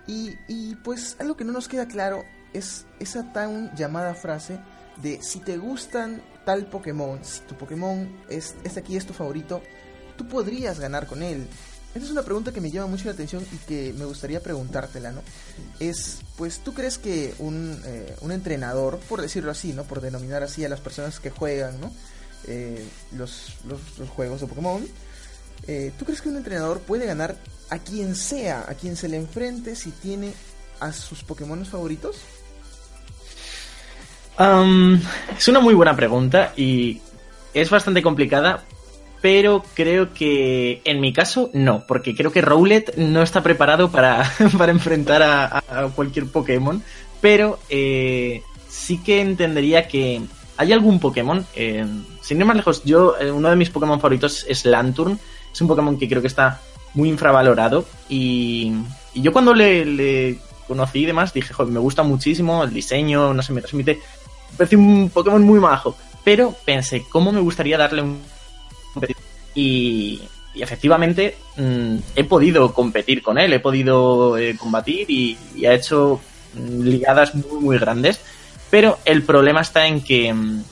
Y, 0.08 0.76
pues 0.84 1.16
algo 1.20 1.38
que 1.38 1.46
no 1.46 1.54
nos 1.54 1.68
queda 1.68 1.88
claro 1.88 2.26
es 2.54 2.86
esa 3.00 3.32
tan 3.32 3.74
llamada 3.76 4.14
frase 4.14 4.60
de 5.02 5.22
si 5.22 5.40
te 5.40 5.58
gustan 5.58 6.22
tal 6.46 6.66
Pokémon, 6.66 7.24
si 7.24 7.42
tu 7.42 7.56
Pokémon 7.56 8.10
es, 8.30 8.56
este 8.64 8.82
aquí 8.82 8.98
es 8.98 9.06
tu 9.06 9.14
favorito, 9.14 9.62
tú 10.18 10.28
podrías 10.28 10.80
ganar 10.80 11.08
con 11.08 11.24
él. 11.24 11.48
Esa 11.94 12.06
es 12.06 12.12
una 12.12 12.24
pregunta 12.24 12.54
que 12.54 12.62
me 12.62 12.72
llama 12.72 12.88
mucho 12.88 13.06
la 13.06 13.12
atención 13.12 13.46
y 13.52 13.58
que 13.58 13.94
me 13.94 14.06
gustaría 14.06 14.42
preguntártela, 14.42 15.12
¿no? 15.12 15.22
Es, 15.80 16.20
pues, 16.38 16.60
¿tú 16.60 16.74
crees 16.74 16.98
que 16.98 17.34
un, 17.40 17.82
eh, 17.86 18.16
un 18.22 18.32
entrenador, 18.32 19.00
por 19.10 19.22
decirlo 19.22 19.52
así, 19.52 19.74
¿no? 19.74 19.84
Por 19.84 20.00
denominar 20.00 20.42
así 20.42 20.64
a 20.64 20.70
las 20.70 20.80
personas 20.80 21.20
que 21.20 21.32
juegan, 21.32 21.82
¿no? 21.82 21.92
Eh, 22.48 22.86
los, 23.18 23.58
los, 23.66 24.10
juegos 24.10 24.40
de 24.42 24.48
Pokémon, 24.48 24.88
eh, 25.68 25.92
¿tú 26.00 26.06
crees 26.06 26.22
que 26.22 26.30
un 26.30 26.38
entrenador 26.38 26.80
puede 26.80 27.06
ganar 27.06 27.36
a 27.72 27.80
quien 27.80 28.16
sea, 28.16 28.66
a 28.68 28.76
quien 28.76 28.96
se 28.96 29.08
le 29.08 29.18
enfrente 29.18 29.76
si 29.76 29.92
tiene 29.92 30.34
a 30.80 30.92
sus 30.92 31.24
Pokémon 31.24 31.66
favoritos? 31.66 32.18
es 35.38 35.48
una 35.48 35.60
muy 35.60 35.76
buena 35.76 35.96
pregunta 35.96 36.52
y 36.58 37.00
es 37.54 37.70
bastante 37.70 38.02
complicada, 38.02 38.64
pero 39.22 39.64
creo 39.76 40.14
que 40.14 40.82
en 40.84 41.00
mi 41.00 41.14
caso 41.14 41.52
no, 41.54 41.86
porque 41.88 42.16
creo 42.16 42.32
que 42.32 42.42
Rowlet 42.42 42.96
no 42.98 43.22
está 43.22 43.44
preparado 43.44 43.92
para, 43.92 44.24
para 44.58 44.72
enfrentar 44.72 45.22
a, 45.22 45.62
cualquier 45.96 46.26
Pokémon, 46.26 46.82
pero 47.22 47.60
eh, 47.70 48.42
sí 48.68 48.98
que 49.04 49.22
entendería 49.22 49.88
que 49.88 50.22
hay 50.58 50.74
algún 50.74 51.00
Pokémon, 51.00 51.46
eh, 51.56 51.86
sin 52.22 52.40
ir 52.40 52.46
más 52.46 52.56
lejos, 52.56 52.84
yo, 52.84 53.16
eh, 53.20 53.32
uno 53.32 53.50
de 53.50 53.56
mis 53.56 53.70
Pokémon 53.70 54.00
favoritos 54.00 54.44
es 54.50 54.66
Lanturn, 54.66 55.20
es 55.54 55.62
un 55.62 55.68
Pokémon 55.68 56.00
que 56.00 56.10
creo 56.10 56.22
que 56.22 56.28
está 56.28 56.62
muy 56.94 57.10
infravalorado 57.10 57.86
y, 58.10 58.74
yo 59.14 59.34
cuando 59.34 59.54
le, 59.54 60.38
conocí 60.68 61.00
y 61.00 61.06
demás 61.06 61.34
dije, 61.34 61.54
joder, 61.54 61.72
me 61.72 61.80
gusta 61.80 62.04
muchísimo 62.04 62.64
el 62.64 62.74
diseño, 62.74 63.34
no 63.34 63.42
sé, 63.42 63.54
me 63.54 63.62
transmite, 63.62 63.96
me 64.52 64.58
parece 64.58 64.78
un 64.78 65.10
Pokémon 65.10 65.44
muy 65.44 65.60
majo, 65.60 65.96
pero 66.24 66.56
pensé, 66.66 67.06
¿cómo 67.10 67.32
me 67.32 67.42
gustaría 67.42 67.78
darle 67.78 68.04
un 68.04 68.22
y, 69.54 70.22
y 70.54 70.62
efectivamente 70.62 71.38
mm, 71.58 71.96
he 72.16 72.24
podido 72.24 72.74
competir 72.74 73.22
con 73.22 73.38
él, 73.38 73.54
he 73.54 73.60
podido 73.60 74.38
eh, 74.38 74.58
combatir 74.58 75.10
y, 75.10 75.38
ha 75.66 75.74
hecho 75.74 76.20
mm, 76.54 76.82
ligadas 76.82 77.36
muy 77.36 77.62
muy 77.62 77.78
grandes. 77.78 78.20
Pero 78.70 79.00
el 79.06 79.24
problema 79.24 79.62
está 79.62 79.88
en 79.88 80.02
que, 80.02 80.34
mm, 80.34 80.64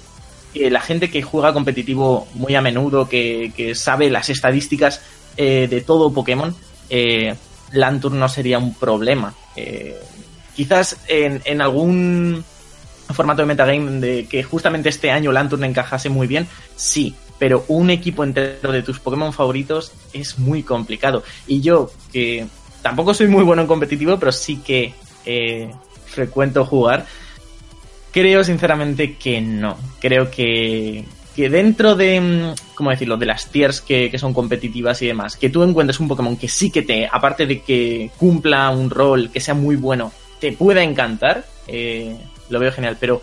la 0.53 0.81
gente 0.81 1.09
que 1.09 1.21
juega 1.21 1.53
competitivo 1.53 2.27
muy 2.33 2.55
a 2.55 2.61
menudo, 2.61 3.07
que, 3.07 3.73
sabe 3.75 4.09
las 4.09 4.29
estadísticas 4.29 5.01
eh, 5.41 5.69
de 5.69 5.79
todo 5.79 6.11
Pokémon, 6.11 6.53
eh, 6.89 7.33
no 7.71 8.27
sería 8.27 8.59
un 8.59 8.73
problema. 8.73 9.33
Eh, 9.55 9.97
quizás 10.53 10.97
en, 11.07 11.41
en, 11.45 11.61
algún 11.61 12.43
formato 13.13 13.41
de 13.41 13.45
metagame 13.45 14.01
de 14.01 14.27
que 14.27 14.43
justamente 14.43 14.89
este 14.89 15.11
año 15.11 15.31
Lanturn 15.31 15.63
encajase 15.63 16.09
muy 16.09 16.27
bien, 16.27 16.45
sí, 16.75 17.15
pero 17.37 17.63
un 17.69 17.89
equipo 17.89 18.25
entero 18.25 18.73
de 18.73 18.83
tus 18.83 18.99
Pokémon 18.99 19.31
favoritos 19.31 19.93
es 20.11 20.37
muy 20.37 20.61
complicado. 20.61 21.23
Y 21.47 21.61
yo, 21.61 21.89
que 22.11 22.45
tampoco 22.81 23.13
soy 23.13 23.29
muy 23.29 23.45
bueno 23.45 23.61
en 23.61 23.67
competitivo, 23.69 24.19
pero 24.19 24.33
sí 24.33 24.57
que 24.57 24.93
eh, 25.25 25.71
frecuento 26.05 26.65
jugar, 26.65 27.05
creo 28.11 28.43
sinceramente 28.43 29.15
que 29.15 29.39
no. 29.39 29.77
Creo 30.01 30.29
que, 30.29 31.05
que 31.39 31.49
dentro 31.49 31.95
de, 31.95 32.19
mm, 32.19 32.75
¿cómo 32.75 32.89
decirlo?, 32.89 33.15
de 33.15 33.25
las 33.25 33.45
tiers 33.47 33.79
que, 33.79 34.11
son 34.19 34.33
competitivas 34.33 35.01
y 35.01 35.07
demás, 35.07 35.37
que 35.37 35.49
tú 35.49 35.63
encuentres 35.63 36.01
un 36.01 36.09
Pokémon 36.09 36.35
que 36.35 36.49
sí 36.49 36.69
que 36.69 36.81
te, 36.81 37.07
aparte 37.09 37.45
de 37.45 37.61
que 37.61 38.11
cumpla 38.17 38.69
un 38.71 38.89
rol, 38.89 39.29
que 39.31 39.39
sea 39.39 39.53
muy 39.53 39.77
bueno, 39.77 40.11
te 40.41 40.51
pueda 40.51 40.83
encantar, 40.83 41.45
eh, 41.65 42.17
lo 42.49 42.59
veo 42.59 42.73
genial, 42.73 42.97
pero 42.99 43.21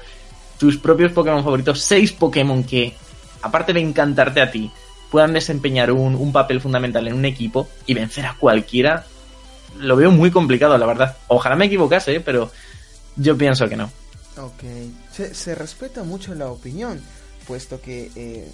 tus 0.58 0.78
propios 0.78 1.12
Pokémon 1.12 1.44
favoritos, 1.44 1.82
seis 1.82 2.10
Pokémon 2.10 2.64
que 2.64 2.94
aparte 3.42 3.74
de 3.74 3.80
encantarte 3.80 4.40
a 4.40 4.50
ti, 4.50 4.70
puedan 5.10 5.34
desempeñar 5.34 5.92
un, 5.92 6.32
papel 6.32 6.62
fundamental 6.62 7.06
en 7.06 7.12
un 7.12 7.26
equipo 7.26 7.68
y 7.84 7.92
vencer 7.92 8.24
a 8.24 8.34
cualquiera, 8.40 9.04
lo 9.78 9.94
veo 9.94 10.10
muy 10.10 10.30
complicado, 10.30 10.78
la 10.78 10.86
verdad. 10.86 11.18
Ojalá 11.28 11.54
me 11.54 11.66
equivocase, 11.66 12.20
pero 12.20 12.50
yo 13.16 13.36
pienso 13.36 13.68
que 13.68 13.76
no. 13.76 13.90
Ok, 14.38 14.64
se, 15.12 15.54
respeta 15.54 16.02
mucho 16.02 16.34
la 16.34 16.46
opinión, 16.46 17.02
puesto 17.46 17.80
que 17.80 18.10
eh, 18.16 18.50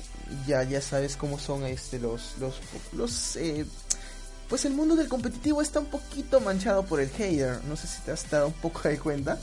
ya, 0.47 0.63
ya 0.65 0.81
sabes 0.81 1.17
cómo 1.17 1.39
son 1.39 1.65
este 1.65 1.99
los 1.99 2.35
los, 2.39 2.55
los 2.93 3.37
eh, 3.37 3.65
pues 4.53 4.67
el 4.67 4.75
mundo 4.75 4.97
del 4.97 5.09
competitivo 5.09 5.63
está 5.63 5.81
un 5.81 5.87
poquito 5.87 6.39
manchado 6.39 6.85
por 6.85 7.01
el 7.01 7.09
hater. 7.09 7.65
No 7.65 7.75
sé 7.75 7.87
si 7.87 8.03
te 8.03 8.13
has 8.13 8.29
dado 8.31 8.49
un 8.49 8.53
poco 8.53 8.87
de 8.87 8.99
cuenta. 8.99 9.39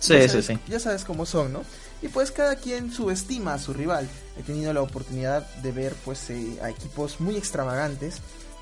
Sí, 0.00 0.28
sí, 0.28 0.42
sí. 0.42 0.58
Ya 0.68 0.78
sabes 0.78 1.04
cómo 1.04 1.24
son, 1.24 1.54
¿no? 1.54 1.62
Y 2.02 2.08
pues 2.08 2.30
cada 2.30 2.56
quien 2.56 2.92
subestima 2.92 3.54
a 3.54 3.58
su 3.58 3.72
rival. 3.72 4.06
He 4.38 4.42
tenido 4.42 4.74
la 4.74 4.82
oportunidad 4.82 5.48
de 5.62 5.72
ver 5.72 5.94
pues 6.04 6.28
eh, 6.28 6.58
a 6.62 6.68
equipos 6.68 7.20
muy 7.20 7.36
extravagantes 7.36 8.16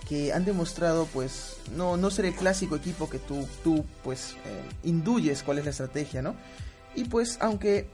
que 0.09 0.33
han 0.33 0.45
demostrado 0.45 1.07
pues 1.07 1.57
no, 1.77 1.97
no 1.97 2.11
ser 2.11 2.27
el 2.27 2.35
clásico 2.35 2.77
equipo 2.77 3.11
que 3.11 3.19
tú, 3.19 3.47
tú 3.65 3.85
pues 4.05 4.37
eh, 4.47 4.63
induyes 4.85 5.43
cuál 5.43 5.59
es 5.59 5.65
la 5.65 5.73
estrategia, 5.73 6.23
¿no? 6.23 6.37
Y 6.95 7.05
pues 7.05 7.39
aunque 7.41 7.89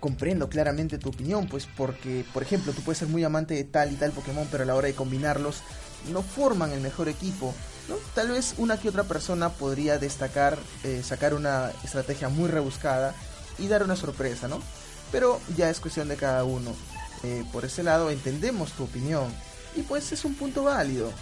comprendo 0.00 0.48
claramente 0.48 0.98
tu 0.98 1.10
opinión, 1.10 1.46
pues 1.46 1.68
porque 1.76 2.24
por 2.32 2.42
ejemplo 2.42 2.72
tú 2.72 2.82
puedes 2.82 2.98
ser 2.98 3.08
muy 3.08 3.22
amante 3.22 3.54
de 3.54 3.64
tal 3.64 3.92
y 3.92 3.96
tal 3.96 4.12
Pokémon, 4.12 4.48
pero 4.50 4.64
a 4.64 4.66
la 4.66 4.74
hora 4.74 4.88
de 4.88 4.94
combinarlos 4.94 5.62
no 6.10 6.22
forman 6.22 6.72
el 6.72 6.80
mejor 6.80 7.08
equipo. 7.08 7.54
¿no? 7.88 7.96
Tal 8.14 8.28
vez 8.30 8.54
una 8.58 8.78
que 8.78 8.88
otra 8.88 9.04
persona 9.04 9.50
podría 9.50 9.98
destacar, 9.98 10.58
eh, 10.84 11.02
sacar 11.04 11.34
una 11.34 11.70
estrategia 11.84 12.28
muy 12.28 12.48
rebuscada 12.48 13.14
y 13.58 13.68
dar 13.68 13.82
una 13.82 13.96
sorpresa, 13.96 14.48
¿no? 14.48 14.60
pero 15.12 15.40
ya 15.56 15.70
es 15.70 15.80
cuestión 15.80 16.08
de 16.08 16.16
cada 16.16 16.44
uno. 16.44 16.74
Eh, 17.22 17.44
por 17.52 17.64
ese 17.64 17.82
lado 17.82 18.10
entendemos 18.10 18.72
tu 18.72 18.84
opinión 18.84 19.26
y 19.76 19.82
pues 19.82 20.12
es 20.12 20.24
un 20.24 20.34
punto 20.34 20.64
válido. 20.64 21.12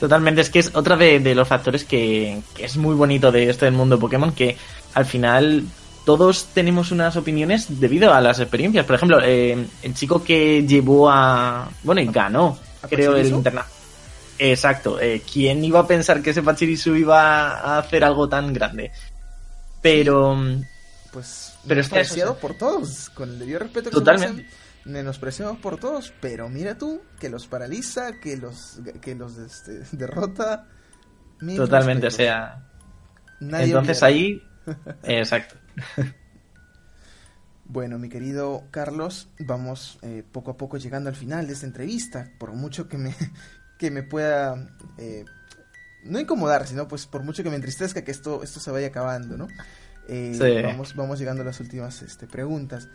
Totalmente, 0.00 0.40
es 0.40 0.50
que 0.50 0.60
es 0.60 0.74
otra 0.74 0.96
de, 0.96 1.34
los 1.34 1.48
factores 1.48 1.84
que, 1.84 2.40
es 2.56 2.76
muy 2.76 2.94
bonito 2.94 3.32
de 3.32 3.50
esto 3.50 3.64
del 3.64 3.74
mundo 3.74 3.98
Pokémon, 3.98 4.32
que 4.32 4.56
al 4.94 5.04
final 5.04 5.64
todos 6.08 6.46
tenemos 6.54 6.90
unas 6.90 7.16
opiniones 7.16 7.66
debido 7.80 8.14
a 8.14 8.22
las 8.22 8.40
experiencias. 8.40 8.86
Por 8.86 8.96
ejemplo, 8.96 9.20
eh, 9.22 9.66
el 9.82 9.92
chico 9.92 10.24
que 10.24 10.66
llevó 10.66 11.10
a... 11.10 11.68
Bueno, 11.82 12.00
y 12.00 12.06
ganó, 12.06 12.58
creo, 12.88 13.14
el 13.14 13.26
internacional. 13.26 13.66
Exacto. 14.38 14.98
Eh, 14.98 15.20
¿Quién 15.30 15.62
iba 15.62 15.80
a 15.80 15.86
pensar 15.86 16.22
que 16.22 16.30
ese 16.30 16.42
Pachirisu 16.42 16.96
iba 16.96 17.58
a 17.58 17.76
hacer 17.80 18.04
algo 18.04 18.26
tan 18.26 18.54
grande? 18.54 18.90
Pero... 19.82 20.34
Pues 21.12 21.52
pero 21.66 21.82
es 21.82 21.92
menospreciado 21.92 22.38
por 22.38 22.54
todos, 22.56 23.10
con 23.10 23.28
el 23.28 23.38
debido 23.38 23.58
respeto 23.58 23.90
que 23.90 23.96
Totalmente. 23.96 24.48
se 25.30 25.44
por 25.60 25.78
todos, 25.78 26.14
pero 26.22 26.48
mira 26.48 26.78
tú, 26.78 27.02
que 27.20 27.28
los 27.28 27.46
paraliza, 27.48 28.18
que 28.18 28.38
los, 28.38 28.80
que 29.02 29.14
los 29.14 29.36
este, 29.36 29.82
derrota. 29.92 30.68
Totalmente, 31.54 32.06
o 32.06 32.10
sea. 32.10 32.66
entonces 33.42 34.02
ahí. 34.02 34.42
exacto. 35.02 35.56
Bueno, 37.64 37.98
mi 37.98 38.08
querido 38.08 38.64
Carlos, 38.70 39.28
vamos 39.40 39.98
eh, 40.02 40.24
poco 40.30 40.52
a 40.52 40.56
poco 40.56 40.78
llegando 40.78 41.10
al 41.10 41.16
final 41.16 41.46
de 41.46 41.52
esta 41.52 41.66
entrevista. 41.66 42.30
Por 42.38 42.52
mucho 42.52 42.88
que 42.88 42.98
me, 42.98 43.14
que 43.78 43.90
me 43.90 44.02
pueda 44.02 44.68
eh, 44.96 45.24
no 46.04 46.18
incomodar, 46.18 46.66
sino 46.66 46.88
pues 46.88 47.06
por 47.06 47.22
mucho 47.22 47.42
que 47.42 47.50
me 47.50 47.56
entristezca 47.56 48.02
que 48.02 48.10
esto, 48.10 48.42
esto 48.42 48.60
se 48.60 48.70
vaya 48.70 48.88
acabando, 48.88 49.36
¿no? 49.36 49.48
Eh, 50.08 50.62
vamos, 50.64 50.94
vamos 50.94 51.18
llegando 51.18 51.42
a 51.42 51.44
las 51.44 51.60
últimas 51.60 52.02
este, 52.02 52.26
preguntas. 52.26 52.88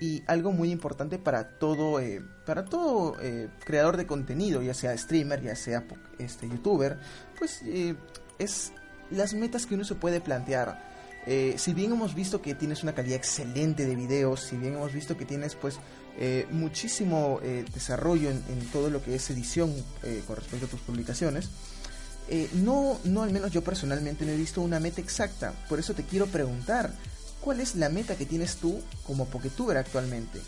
Y 0.00 0.22
algo 0.26 0.52
muy 0.52 0.70
importante 0.70 1.18
para 1.18 1.58
todo, 1.58 2.00
eh, 2.00 2.22
para 2.46 2.64
todo 2.64 3.16
eh, 3.20 3.48
creador 3.64 3.98
de 3.98 4.06
contenido, 4.06 4.62
ya 4.62 4.72
sea 4.72 4.96
streamer, 4.96 5.42
ya 5.42 5.54
sea 5.54 5.84
este, 6.18 6.48
youtuber, 6.48 6.96
pues 7.38 7.62
es 8.38 8.72
las 9.10 9.34
metas 9.34 9.66
que 9.66 9.74
uno 9.74 9.84
se 9.84 9.96
puede 9.96 10.22
plantear. 10.22 10.88
Si 11.26 11.74
bien 11.74 11.92
hemos 11.92 12.14
visto 12.14 12.40
que 12.42 12.54
tienes 12.54 12.82
una 12.82 12.94
calidad 12.94 13.16
excelente 13.16 13.86
de 13.86 13.94
videos, 13.94 14.40
si 14.40 14.56
bien 14.56 14.74
hemos 14.74 14.92
visto 14.92 15.16
que 15.16 15.24
tienes 15.24 15.54
pues 15.54 15.78
muchísimo 16.50 17.40
desarrollo 17.72 18.30
en, 18.30 18.68
todo 18.72 18.90
lo 18.90 19.02
que 19.02 19.14
es 19.14 19.30
edición 19.30 19.72
con 20.26 20.36
respecto 20.36 20.66
a 20.66 20.68
tus 20.68 20.80
publicaciones, 20.80 21.50
eh, 22.32 22.48
no, 22.52 23.00
no, 23.04 23.24
al 23.24 23.32
menos 23.32 23.50
yo 23.50 23.62
personalmente 23.62 24.24
no 24.24 24.30
he 24.30 24.36
visto 24.36 24.62
una 24.62 24.78
meta 24.78 25.00
exacta. 25.00 25.52
Por 25.68 25.80
eso 25.80 25.94
te 25.94 26.04
quiero 26.04 26.26
preguntar, 26.26 26.92
¿cuál 27.40 27.60
es 27.60 27.74
la 27.74 27.88
meta 27.88 28.14
que 28.14 28.24
tienes 28.24 28.56
tú 28.56 28.80
como 29.04 29.26
Poketuber 29.26 29.76
actualmente? 29.76 30.40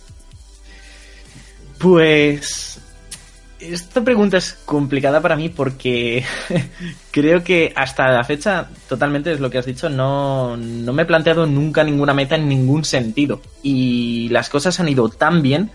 Pues 1.81 2.79
esta 3.71 4.03
pregunta 4.03 4.37
es 4.37 4.55
complicada 4.65 5.21
para 5.21 5.37
mí 5.37 5.49
porque 5.49 6.25
creo 7.11 7.45
que 7.45 7.73
hasta 7.77 8.11
la 8.11 8.25
fecha, 8.25 8.69
totalmente 8.89 9.33
es 9.33 9.41
lo 9.41 9.51
que 9.51 9.59
has 9.59 9.67
dicho, 9.67 9.89
no, 9.89 10.57
no 10.57 10.93
me 10.93 11.03
he 11.03 11.07
planteado 11.07 11.47
nunca 11.47 11.85
ninguna 11.85 12.15
meta 12.15 12.35
en 12.35 12.49
ningún 12.49 12.85
sentido. 12.85 13.41
Y 13.63 14.29
las 14.31 14.49
cosas 14.49 14.81
han 14.81 14.89
ido 14.89 15.09
tan 15.09 15.43
bien 15.43 15.71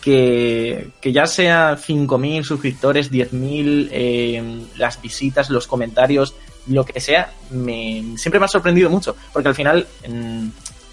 que, 0.00 0.92
ya 1.02 1.26
sea 1.26 1.76
5.000 1.76 2.42
suscriptores, 2.44 3.12
10.000, 3.12 3.88
eh, 3.90 4.66
las 4.76 5.00
visitas, 5.02 5.50
los 5.50 5.66
comentarios, 5.66 6.34
lo 6.66 6.84
que 6.84 7.00
sea, 7.00 7.32
me, 7.50 8.16
siempre 8.16 8.38
me 8.38 8.46
ha 8.46 8.48
sorprendido 8.48 8.88
mucho, 8.90 9.16
porque 9.32 9.48
al 9.48 9.54
final 9.54 9.86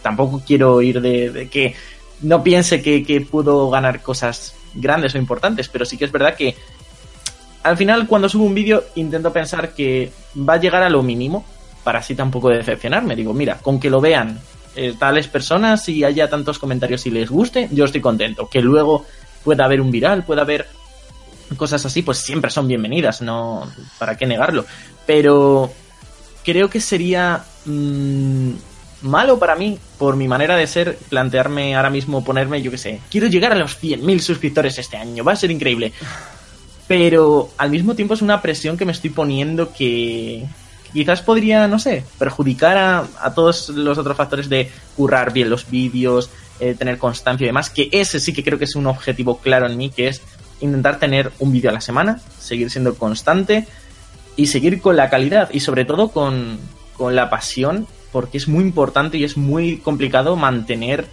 tampoco 0.01 0.41
quiero 0.45 0.81
ir 0.81 1.01
de, 1.01 1.49
que 1.49 1.75
no 2.21 2.43
piense 2.43 2.81
que, 2.81 3.03
que 3.03 3.21
puedo 3.21 3.69
ganar 3.69 4.01
cosas 4.01 4.55
grandes 4.75 5.15
o 5.15 5.17
importantes, 5.17 5.69
pero 5.69 5.85
sí 5.85 5.97
que 5.97 6.05
es 6.05 6.11
verdad 6.11 6.35
que 6.35 6.55
al 7.63 7.77
final 7.77 8.07
cuando 8.07 8.29
subo 8.29 8.43
un 8.43 8.53
vídeo 8.53 8.83
intento 8.95 9.33
pensar 9.33 9.73
que 9.73 10.11
va 10.37 10.53
a 10.53 10.59
llegar 10.59 10.83
a 10.83 10.89
lo 10.89 11.01
mínimo 11.01 11.43
para 11.83 11.99
así 11.99 12.15
tampoco 12.15 12.49
decepcionarme. 12.49 13.15
Digo, 13.15 13.33
mira, 13.33 13.57
con 13.59 13.79
que 13.79 13.89
lo 13.89 14.01
vean 14.01 14.39
eh, 14.75 14.93
tales 14.99 15.27
personas 15.27 15.87
y 15.87 16.03
haya 16.03 16.29
tantos 16.29 16.59
comentarios 16.59 17.05
y 17.05 17.11
les 17.11 17.29
guste, 17.29 17.69
yo 17.71 17.85
estoy 17.85 18.01
contento. 18.01 18.49
Que 18.49 18.61
luego 18.61 19.05
pueda 19.43 19.65
haber 19.65 19.79
un 19.79 19.91
viral, 19.91 20.25
pueda 20.25 20.41
haber 20.41 20.67
cosas 21.57 21.85
así, 21.85 22.01
pues 22.01 22.17
siempre 22.17 22.49
son 22.49 22.67
bienvenidas, 22.67 23.21
no, 23.21 23.71
¿para 23.99 24.17
qué 24.17 24.25
negarlo? 24.25 24.65
Pero 25.05 25.71
creo 26.43 26.69
que 26.69 26.81
sería 26.81 27.43
mm, 27.65 28.51
malo 29.05 29.39
para 29.39 29.55
mí, 29.55 29.77
por 29.97 30.15
mi 30.15 30.27
manera 30.27 30.55
de 30.55 30.67
ser, 30.67 30.97
plantearme 31.09 31.75
ahora 31.75 31.89
mismo 31.89 32.23
ponerme, 32.23 32.61
yo 32.61 32.71
qué 32.71 32.77
sé, 32.77 32.99
quiero 33.09 33.27
llegar 33.27 33.51
a 33.51 33.55
los 33.55 33.81
100.000 33.81 34.19
suscriptores 34.19 34.77
este 34.77 34.97
año, 34.97 35.23
va 35.23 35.33
a 35.33 35.37
ser 35.37 35.51
increíble. 35.51 35.93
Pero 36.87 37.49
al 37.57 37.71
mismo 37.71 37.95
tiempo 37.95 38.13
es 38.13 38.21
una 38.21 38.41
presión 38.41 38.77
que 38.77 38.85
me 38.85 38.91
estoy 38.91 39.09
poniendo 39.09 39.73
que 39.73 40.45
quizás 40.93 41.21
podría, 41.21 41.67
no 41.67 41.79
sé, 41.79 42.03
perjudicar 42.17 42.77
a, 42.77 43.33
todos 43.33 43.69
los 43.69 43.97
otros 43.97 44.15
factores 44.15 44.47
de 44.49 44.71
currar 44.95 45.33
bien 45.33 45.49
los 45.49 45.69
vídeos, 45.69 46.29
eh, 46.59 46.73
tener 46.73 46.97
constancia 46.97 47.43
y 47.43 47.47
demás, 47.47 47.69
que 47.69 47.89
ese 47.91 48.19
sí 48.19 48.33
que 48.33 48.43
creo 48.43 48.57
que 48.57 48.65
es 48.65 48.75
un 48.75 48.87
objetivo 48.87 49.39
claro 49.39 49.67
en 49.67 49.77
mí, 49.77 49.89
que 49.89 50.07
es 50.07 50.21
intentar 50.61 50.99
tener 50.99 51.31
un 51.39 51.51
vídeo 51.51 51.69
a 51.69 51.73
la 51.73 51.81
semana, 51.81 52.21
seguir 52.39 52.71
siendo 52.71 52.95
constante 52.95 53.67
y 54.37 54.47
seguir 54.47 54.79
con 54.79 54.95
la 54.95 55.09
calidad 55.09 55.49
y 55.51 55.59
sobre 55.59 55.83
todo 55.85 56.09
con, 56.09 56.59
con 56.95 57.15
la 57.15 57.29
pasión, 57.29 57.87
porque 58.15 58.37
es 58.37 58.47
muy 58.47 58.63
importante 58.63 59.17
y 59.17 59.25
es 59.25 59.35
muy 59.35 59.75
complicado 59.75 60.37
mantener 60.37 61.05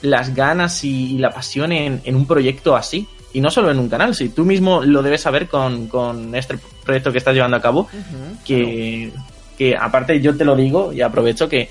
las 0.00 0.34
ganas 0.34 0.82
y 0.82 1.16
la 1.18 1.30
pasión 1.30 1.70
en, 1.70 2.00
en 2.02 2.16
un 2.16 2.26
proyecto 2.26 2.74
así 2.74 3.06
y 3.32 3.40
no 3.40 3.48
solo 3.48 3.70
en 3.70 3.78
un 3.78 3.88
canal, 3.88 4.12
si 4.16 4.28
tú 4.28 4.44
mismo 4.44 4.82
lo 4.82 5.04
debes 5.04 5.20
saber 5.20 5.46
con, 5.46 5.86
con 5.86 6.34
este 6.34 6.58
proyecto 6.82 7.12
que 7.12 7.18
estás 7.18 7.36
llevando 7.36 7.58
a 7.58 7.62
cabo, 7.62 7.88
que, 8.44 9.12
que 9.56 9.76
aparte 9.76 10.20
yo 10.20 10.36
te 10.36 10.44
lo 10.44 10.56
digo 10.56 10.92
y 10.92 11.00
aprovecho 11.00 11.48
que 11.48 11.68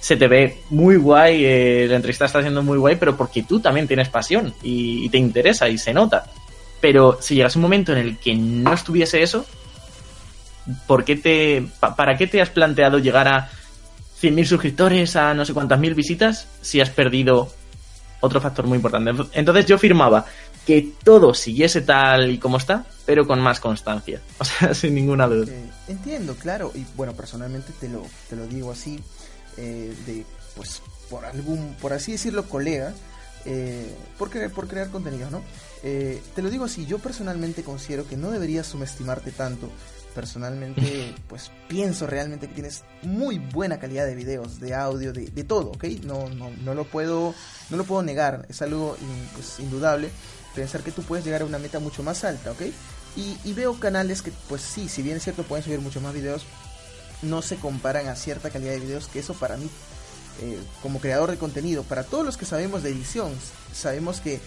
se 0.00 0.16
te 0.16 0.26
ve 0.26 0.56
muy 0.70 0.96
guay, 0.96 1.44
eh, 1.44 1.86
la 1.86 1.96
entrevista 1.96 2.24
está 2.24 2.40
siendo 2.40 2.62
muy 2.62 2.78
guay, 2.78 2.96
pero 2.96 3.18
porque 3.18 3.42
tú 3.42 3.60
también 3.60 3.86
tienes 3.86 4.08
pasión 4.08 4.54
y, 4.62 5.06
te 5.10 5.18
interesa 5.18 5.68
y 5.68 5.76
se 5.76 5.92
nota. 5.92 6.24
Pero 6.80 7.18
si 7.20 7.34
llegas 7.34 7.56
un 7.56 7.62
momento 7.62 7.92
en 7.92 7.98
el 7.98 8.16
que 8.16 8.34
no 8.34 8.72
estuviese 8.72 9.22
eso, 9.22 9.44
¿por 10.86 11.04
qué 11.04 11.16
te, 11.16 11.66
¿para 11.78 12.16
qué 12.16 12.26
te 12.26 12.40
has 12.40 12.48
planteado 12.48 12.98
llegar 13.00 13.28
a 13.28 13.50
100.000 14.24 14.44
suscriptores, 14.46 15.16
a 15.16 15.34
no 15.34 15.44
sé 15.44 15.52
cuántas 15.52 15.78
mil 15.78 15.94
visitas, 15.94 16.48
si 16.62 16.80
has 16.80 16.90
perdido 16.90 17.52
otro 18.20 18.40
factor 18.40 18.66
muy 18.66 18.76
importante? 18.76 19.12
Entonces 19.32 19.66
yo 19.66 19.78
firmaba 19.78 20.24
que 20.66 20.92
todo 21.02 21.34
siguiese 21.34 21.82
tal 21.82 22.30
y 22.30 22.38
como 22.38 22.56
está, 22.56 22.86
pero 23.04 23.26
con 23.26 23.40
más 23.40 23.60
constancia. 23.60 24.20
O 24.38 24.44
sea, 24.44 24.74
sin 24.74 24.94
ninguna 24.94 25.26
duda. 25.26 25.52
Eh, 25.52 25.70
entiendo, 25.88 26.34
claro. 26.36 26.72
Y 26.74 26.84
bueno, 26.96 27.12
personalmente 27.12 27.72
te 27.78 27.88
lo, 27.88 28.02
te 28.28 28.36
lo 28.36 28.46
digo 28.46 28.72
así, 28.72 28.98
eh, 29.56 29.94
de, 30.06 30.24
pues, 30.56 30.82
por 31.10 31.24
algún, 31.24 31.76
por 31.80 31.92
así 31.92 32.12
decirlo, 32.12 32.48
colega, 32.48 32.94
eh, 33.44 33.94
por, 34.18 34.30
crear, 34.30 34.50
por 34.50 34.68
crear 34.68 34.90
contenido, 34.90 35.30
¿no? 35.30 35.42
te 35.84 36.40
lo 36.40 36.48
digo 36.48 36.64
así, 36.64 36.86
yo 36.86 36.98
personalmente 36.98 37.62
considero 37.62 38.08
que 38.08 38.16
no 38.16 38.30
deberías 38.30 38.66
subestimarte 38.66 39.32
tanto. 39.32 39.70
Personalmente, 40.14 41.14
pues 41.28 41.50
pienso 41.68 42.06
realmente 42.06 42.48
que 42.48 42.54
tienes 42.54 42.84
muy 43.02 43.38
buena 43.38 43.78
calidad 43.78 44.06
de 44.06 44.14
videos, 44.14 44.60
de 44.60 44.74
audio, 44.74 45.12
de, 45.12 45.26
de 45.26 45.44
todo, 45.44 45.70
¿ok? 45.70 45.84
No, 46.04 46.28
no, 46.28 46.50
no 46.50 46.74
lo 46.74 46.84
puedo, 46.84 47.34
no 47.70 47.76
lo 47.76 47.84
puedo 47.84 48.02
negar, 48.02 48.46
es 48.48 48.62
algo 48.62 48.96
pues, 49.34 49.58
indudable 49.58 50.10
pensar 50.54 50.82
que 50.82 50.92
tú 50.92 51.02
puedes 51.02 51.24
llegar 51.24 51.42
a 51.42 51.44
una 51.44 51.58
meta 51.58 51.80
mucho 51.80 52.02
más 52.02 52.24
alta, 52.24 52.52
¿ok? 52.52 52.62
Y, 53.16 53.52
veo 53.52 53.78
canales 53.78 54.22
que, 54.22 54.32
pues 54.48 54.60
sí, 54.60 54.88
si 54.88 55.02
bien 55.02 55.16
es 55.16 55.22
cierto, 55.22 55.44
pueden 55.44 55.64
subir 55.64 55.80
muchos 55.80 56.02
más 56.02 56.12
videos, 56.12 56.42
no 57.22 57.42
se 57.42 57.56
comparan 57.56 58.08
a 58.08 58.16
cierta 58.16 58.50
calidad 58.50 58.72
de 58.72 58.80
videos, 58.80 59.06
que 59.06 59.20
eso 59.20 59.34
para 59.34 59.56
mí, 59.56 59.70
eh, 60.42 60.58
como 60.82 60.98
creador 60.98 61.30
de 61.30 61.38
contenido, 61.38 61.84
para 61.84 62.02
todos 62.02 62.24
los 62.24 62.36
que 62.36 62.44
sabemos 62.44 62.82
de 62.82 62.90
edición, 62.90 63.32
sabemos 63.72 64.20
que 64.20 64.40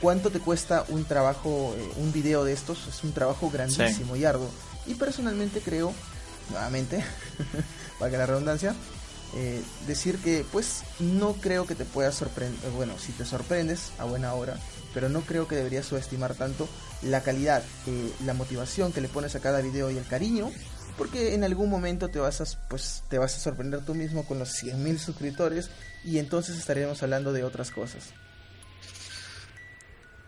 cuánto 0.00 0.30
te 0.30 0.40
cuesta 0.40 0.84
un 0.88 1.04
trabajo, 1.04 1.72
eh, 1.78 1.88
un 1.98 2.12
video 2.12 2.42
de 2.42 2.52
estos, 2.52 2.88
es 2.88 3.04
un 3.04 3.12
trabajo 3.12 3.48
grandísimo 3.48 4.16
y 4.16 4.24
arduo. 4.24 4.50
Y 4.86 4.94
personalmente 4.94 5.60
creo, 5.60 5.92
nuevamente, 6.50 7.04
para 7.98 8.10
que 8.10 8.18
la 8.18 8.26
redundancia, 8.26 8.74
eh, 9.36 9.62
decir 9.86 10.18
que 10.18 10.44
pues 10.50 10.82
no 10.98 11.34
creo 11.34 11.64
que 11.64 11.76
te 11.76 11.84
pueda 11.84 12.10
sorprender, 12.10 12.70
bueno, 12.72 12.94
si 12.98 13.12
te 13.12 13.24
sorprendes 13.24 13.92
a 13.98 14.04
buena 14.04 14.34
hora, 14.34 14.56
pero 14.92 15.08
no 15.08 15.20
creo 15.20 15.46
que 15.46 15.54
deberías 15.54 15.86
subestimar 15.86 16.34
tanto 16.34 16.68
la 17.02 17.22
calidad, 17.22 17.62
eh, 17.86 18.12
la 18.24 18.34
motivación 18.34 18.92
que 18.92 19.00
le 19.00 19.08
pones 19.08 19.36
a 19.36 19.40
cada 19.40 19.60
video 19.60 19.90
y 19.90 19.98
el 19.98 20.06
cariño, 20.06 20.50
porque 20.98 21.34
en 21.34 21.44
algún 21.44 21.70
momento 21.70 22.08
te 22.08 22.18
vas 22.18 22.40
a, 22.40 22.68
pues, 22.68 23.04
te 23.08 23.18
vas 23.18 23.36
a 23.36 23.40
sorprender 23.40 23.84
tú 23.84 23.94
mismo 23.94 24.24
con 24.24 24.38
los 24.40 24.50
100.000 24.62 24.98
suscriptores 24.98 25.70
y 26.04 26.18
entonces 26.18 26.58
estaremos 26.58 27.02
hablando 27.02 27.32
de 27.32 27.44
otras 27.44 27.70
cosas. 27.70 28.12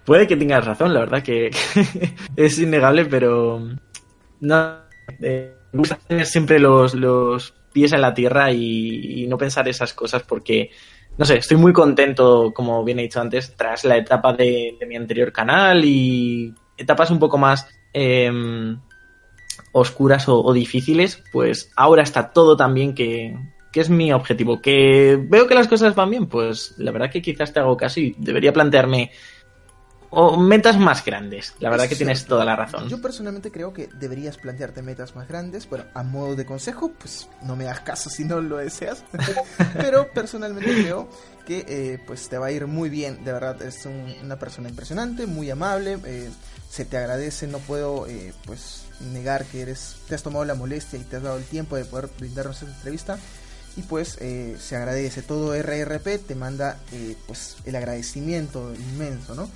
Puede 0.05 0.27
que 0.27 0.37
tengas 0.37 0.65
razón, 0.65 0.95
la 0.95 1.01
verdad 1.01 1.23
que, 1.23 1.51
es 2.37 2.59
innegable, 2.59 3.05
pero 3.05 3.69
no, 4.43 4.77
eh, 5.23 5.55
me 5.73 5.79
gusta 5.79 5.97
tener 5.97 6.27
siempre 6.27 6.59
los, 6.59 6.95
los 6.95 7.55
pies 7.73 7.93
en 7.93 8.01
la 8.01 8.13
tierra 8.13 8.53
y, 8.53 9.27
no 9.29 9.39
pensar 9.39 9.69
esas 9.69 9.95
cosas 9.95 10.23
porque 10.25 10.71
no 11.17 11.25
sé, 11.25 11.37
estoy 11.37 11.57
muy 11.57 11.73
contento, 11.73 12.53
como 12.55 12.83
bien 12.85 12.99
he 12.99 13.03
dicho 13.03 13.21
antes, 13.21 13.55
tras 13.57 13.85
la 13.85 13.97
etapa 13.97 14.33
de, 14.33 14.77
mi 14.87 14.97
anterior 14.97 15.33
canal 15.33 15.85
y 15.85 16.53
etapas 16.77 17.11
un 17.11 17.19
poco 17.19 17.39
más 17.39 17.69
em, 17.93 18.79
oscuras 19.73 20.25
o, 20.29 20.53
difíciles, 20.53 21.23
pues 21.33 21.71
ahora 21.77 22.03
está 22.03 22.33
todo 22.33 22.57
tan 22.57 22.75
bien 22.75 22.95
que, 22.95 23.37
que, 23.71 23.81
es 23.81 23.91
mi 23.91 24.13
objetivo. 24.13 24.61
Que 24.61 25.19
veo 25.23 25.47
que 25.47 25.55
las 25.55 25.69
cosas 25.69 25.95
van 25.95 26.11
bien, 26.11 26.27
pues 26.27 26.75
la 26.79 26.91
verdad 26.91 27.11
que 27.11 27.23
quizás 27.23 27.53
te 27.53 27.61
hago 27.61 27.77
caso 27.77 28.01
y 28.01 28.15
debería 28.19 28.53
plantearme 28.53 29.13
o 30.15 30.37
metas 30.37 30.79
más 30.79 31.03
grandes. 31.03 31.55
La 31.59 31.71
verdad 31.71 31.89
que 31.89 31.97
tienes 31.97 32.27
toda 32.27 32.45
la 32.45 32.55
razón. 32.55 32.87
Yo 32.87 33.01
personalmente 33.01 33.51
creo 33.51 33.73
que 33.73 33.89
deberías 33.95 34.37
plantearte 34.37 34.83
metas 34.83 35.17
más 35.17 35.27
grandes. 35.27 35.67
Bueno, 35.67 35.87
a 35.95 36.03
modo 36.03 36.37
de 36.37 36.45
consejo, 36.45 36.93
pues 36.99 37.31
no 37.41 37.57
me 37.57 37.65
hagas 37.65 37.81
caso 37.81 38.11
si 38.11 38.25
no 38.25 38.43
lo 38.43 38.59
deseas. 38.59 39.05
Pero 39.73 40.13
personalmente 40.13 40.71
creo 40.83 41.09
que 41.47 41.65
eh, 41.67 41.99
pues 42.07 42.29
te 42.29 42.37
va 42.37 42.49
a 42.49 42.53
ir 42.53 42.67
muy 42.67 42.91
bien. 42.91 43.25
De 43.25 43.33
verdad, 43.33 43.63
es 43.63 43.89
una 44.23 44.39
persona 44.39 44.69
impresionante, 44.69 45.27
muy 45.27 45.51
amable. 45.51 45.99
Eh, 46.05 46.29
se 46.69 46.85
te 46.85 46.99
agradece, 46.99 47.47
no 47.47 47.59
puedo 47.59 48.07
eh, 48.07 48.35
pues 48.45 48.85
negar 49.15 49.47
que 49.47 49.63
eres, 49.63 49.97
te 50.09 50.15
has 50.15 50.23
tomado 50.23 50.45
la 50.45 50.55
molestia 50.55 50.99
y 50.99 51.05
te 51.05 51.17
has 51.17 51.23
dado 51.23 51.39
el 51.39 51.45
tiempo 51.45 51.77
de 51.77 51.87
poder 51.87 52.11
brindarnos 52.19 52.61
esta 52.61 52.75
entrevista 52.75 53.19
y 53.75 53.83
pues 53.83 54.19
se 54.19 54.77
agradece 54.77 55.23
todo 55.23 55.55
RRP 55.55 56.19
te 56.27 56.35
manda 56.35 56.79
pues 57.27 57.57
el 57.65 57.75
agradecimiento 57.75 58.75
inmenso 58.75 59.35
no 59.35 59.49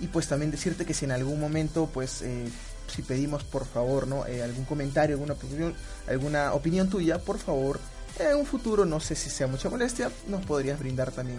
y 0.00 0.06
pues 0.06 0.28
también 0.28 0.50
decirte 0.50 0.84
que 0.84 0.94
si 0.94 1.04
en 1.04 1.12
algún 1.12 1.40
momento 1.40 1.88
pues 1.92 2.22
eh, 2.22 2.46
si 2.86 3.02
pedimos 3.02 3.44
por 3.44 3.66
favor 3.66 4.06
no 4.06 4.26
eh, 4.26 4.42
algún 4.42 4.64
comentario 4.64 5.16
alguna 5.16 5.34
opinión 5.34 5.74
alguna 6.08 6.52
opinión 6.52 6.88
tuya 6.88 7.18
por 7.18 7.38
favor 7.38 7.80
en 8.18 8.36
un 8.36 8.46
futuro 8.46 8.84
no 8.84 9.00
sé 9.00 9.14
si 9.14 9.30
sea 9.30 9.46
mucha 9.46 9.68
molestia 9.68 10.10
nos 10.28 10.44
podrías 10.44 10.78
brindar 10.78 11.12
también. 11.12 11.38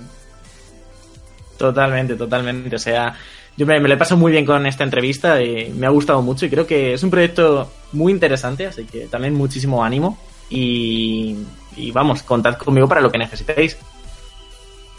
Totalmente 1.57 2.15
totalmente. 2.15 2.73
O 2.75 2.79
sea 2.79 3.15
yo 3.57 3.65
me, 3.65 3.79
me 3.79 3.89
le 3.89 3.97
paso 3.97 4.15
muy 4.15 4.31
bien 4.31 4.45
con 4.45 4.65
esta 4.65 4.83
entrevista 4.83 5.37
me 5.73 5.85
ha 5.85 5.89
gustado 5.89 6.21
mucho 6.21 6.45
y 6.45 6.49
creo 6.49 6.65
que 6.65 6.93
es 6.93 7.03
un 7.03 7.09
proyecto 7.09 7.71
muy 7.91 8.13
interesante 8.13 8.67
así 8.67 8.85
que 8.85 9.07
también 9.07 9.33
muchísimo 9.33 9.83
ánimo 9.83 10.17
y, 10.49 11.37
y 11.75 11.91
vamos 11.91 12.23
contad 12.23 12.57
conmigo 12.57 12.87
para 12.87 13.01
lo 13.01 13.11
que 13.11 13.17
necesitéis 13.17 13.77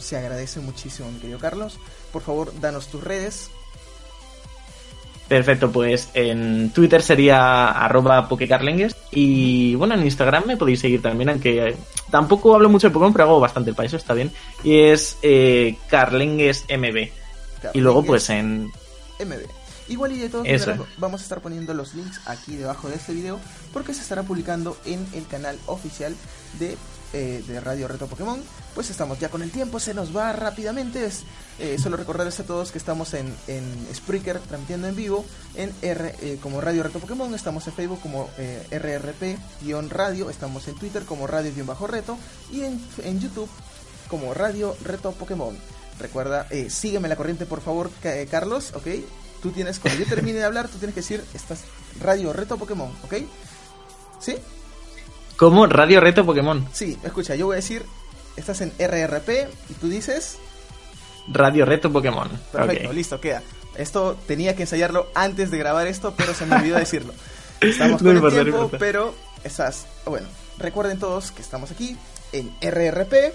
se 0.01 0.16
agradece 0.16 0.61
muchísimo, 0.61 1.11
mi 1.11 1.18
querido 1.18 1.38
Carlos. 1.38 1.78
Por 2.12 2.22
favor, 2.22 2.53
danos 2.61 2.88
tus 2.88 3.03
redes. 3.03 3.51
Perfecto, 5.28 5.70
pues 5.70 6.09
en 6.14 6.70
Twitter 6.70 7.03
sería 7.03 7.68
arroba 7.68 8.28
pokecarlengues 8.28 8.96
y 9.12 9.76
bueno, 9.76 9.94
en 9.94 10.03
Instagram 10.03 10.44
me 10.44 10.57
podéis 10.57 10.80
seguir 10.80 11.03
también, 11.03 11.28
aunque 11.28 11.76
tampoco 12.11 12.53
hablo 12.53 12.68
mucho 12.68 12.88
de 12.88 12.92
Pokémon, 12.92 13.12
pero 13.12 13.24
hago 13.26 13.38
bastante 13.38 13.72
para 13.72 13.86
eso, 13.86 13.96
está 13.96 14.12
bien. 14.12 14.32
Y 14.64 14.80
es 14.80 15.18
eh, 15.22 15.76
carlenguesmb. 15.88 17.11
Y 17.74 17.80
luego 17.80 18.03
pues 18.05 18.28
en... 18.30 18.72
MB. 19.20 19.59
Igual 19.91 20.12
y 20.12 20.18
de 20.18 20.28
todos 20.28 20.47
vamos 20.99 21.20
a 21.20 21.24
estar 21.24 21.41
poniendo 21.41 21.74
los 21.74 21.95
links 21.95 22.20
aquí 22.26 22.57
debajo 22.57 22.88
de 22.88 22.95
este 22.95 23.12
video 23.12 23.38
porque 23.72 23.93
se 23.93 24.01
estará 24.01 24.22
publicando 24.22 24.76
en 24.84 25.07
el 25.14 25.26
canal 25.26 25.59
oficial 25.66 26.14
de 26.59 26.76
eh, 27.12 27.43
de 27.45 27.59
Radio 27.59 27.88
Reto 27.88 28.07
Pokémon. 28.07 28.41
Pues 28.72 28.88
estamos 28.88 29.18
ya 29.18 29.30
con 29.30 29.43
el 29.43 29.51
tiempo, 29.51 29.80
se 29.80 29.95
nos 29.95 30.16
va 30.16 30.32
rápidamente. 30.32 31.05
Es, 31.05 31.24
eh, 31.59 31.76
solo 31.76 31.97
recordarles 31.97 32.38
a 32.38 32.45
todos 32.45 32.70
que 32.70 32.78
estamos 32.78 33.14
en, 33.14 33.34
en 33.49 33.64
Spreaker 33.93 34.38
transmitiendo 34.38 34.86
en 34.86 34.95
vivo, 34.95 35.24
en 35.57 35.72
R, 35.82 36.14
eh, 36.22 36.38
como 36.41 36.61
Radio 36.61 36.84
Reto 36.84 37.01
Pokémon, 37.01 37.34
estamos 37.34 37.66
en 37.66 37.72
Facebook 37.72 38.01
como 38.01 38.30
RRP-radio, 38.70 40.30
estamos 40.30 40.68
en 40.68 40.76
Twitter 40.76 41.03
como 41.03 41.26
Radio-reto 41.26 42.16
y 42.53 42.62
en, 42.62 42.80
en 43.03 43.18
YouTube 43.18 43.51
como 44.09 44.32
Radio 44.32 44.76
Reto 44.84 45.11
Pokémon. 45.11 45.59
Recuerda, 45.99 46.47
sígueme 46.68 47.09
la 47.09 47.16
corriente 47.16 47.45
por 47.45 47.61
favor, 47.61 47.91
Carlos, 48.30 48.72
¿ok? 48.74 48.86
Tú 49.43 49.51
tienes, 49.51 49.78
cuando 49.78 50.01
yo 50.01 50.07
termine 50.07 50.38
de 50.38 50.45
hablar, 50.45 50.68
tú 50.68 50.78
tienes 50.78 50.95
que 50.95 51.01
decir, 51.01 51.24
estás 51.34 51.64
Radio 52.01 52.32
Reto 52.32 52.59
Pokémon, 52.59 52.91
¿ok? 53.05 53.14
¿Sí? 54.18 54.36
Como 55.36 55.66
Radio 55.66 56.01
Reto 56.01 56.26
Pokémon. 56.26 56.68
Sí, 56.72 56.99
escucha, 57.03 57.34
yo 57.34 57.47
voy 57.47 57.55
a 57.55 57.57
decir, 57.57 57.84
estás 58.36 58.61
en 58.61 58.72
RRP 58.78 59.49
y 59.70 59.74
tú 59.74 59.88
dices... 59.88 60.38
Radio 61.28 61.64
Reto 61.64 61.91
Pokémon. 61.91 62.28
Perfecto, 62.53 62.93
listo, 62.93 63.20
queda. 63.20 63.43
Esto 63.76 64.18
tenía 64.26 64.55
que 64.55 64.62
ensayarlo 64.62 65.09
antes 65.14 65.51
de 65.51 65.59
grabar 65.59 65.86
esto, 65.86 66.12
pero 66.16 66.34
se 66.34 66.45
me 66.45 66.57
olvidó 66.57 66.76
decirlo. 66.76 67.14
Estamos 67.61 68.03
con 68.03 68.16
el 68.16 68.30
tiempo, 68.30 68.70
pero 68.78 69.14
estás... 69.45 69.86
Bueno, 70.07 70.26
recuerden 70.59 70.99
todos 70.99 71.30
que 71.30 71.43
estamos 71.43 71.70
aquí 71.70 71.97
en 72.32 72.51
RRP. 72.61 73.34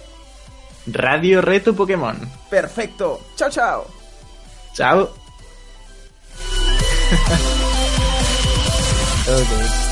Radio 0.88 1.42
Reto 1.42 1.76
Pokémon. 1.76 2.18
Perfecto. 2.50 3.22
Chao, 3.36 3.50
chao. 3.50 3.88
Chao. 4.74 5.25
okay. 9.28 9.85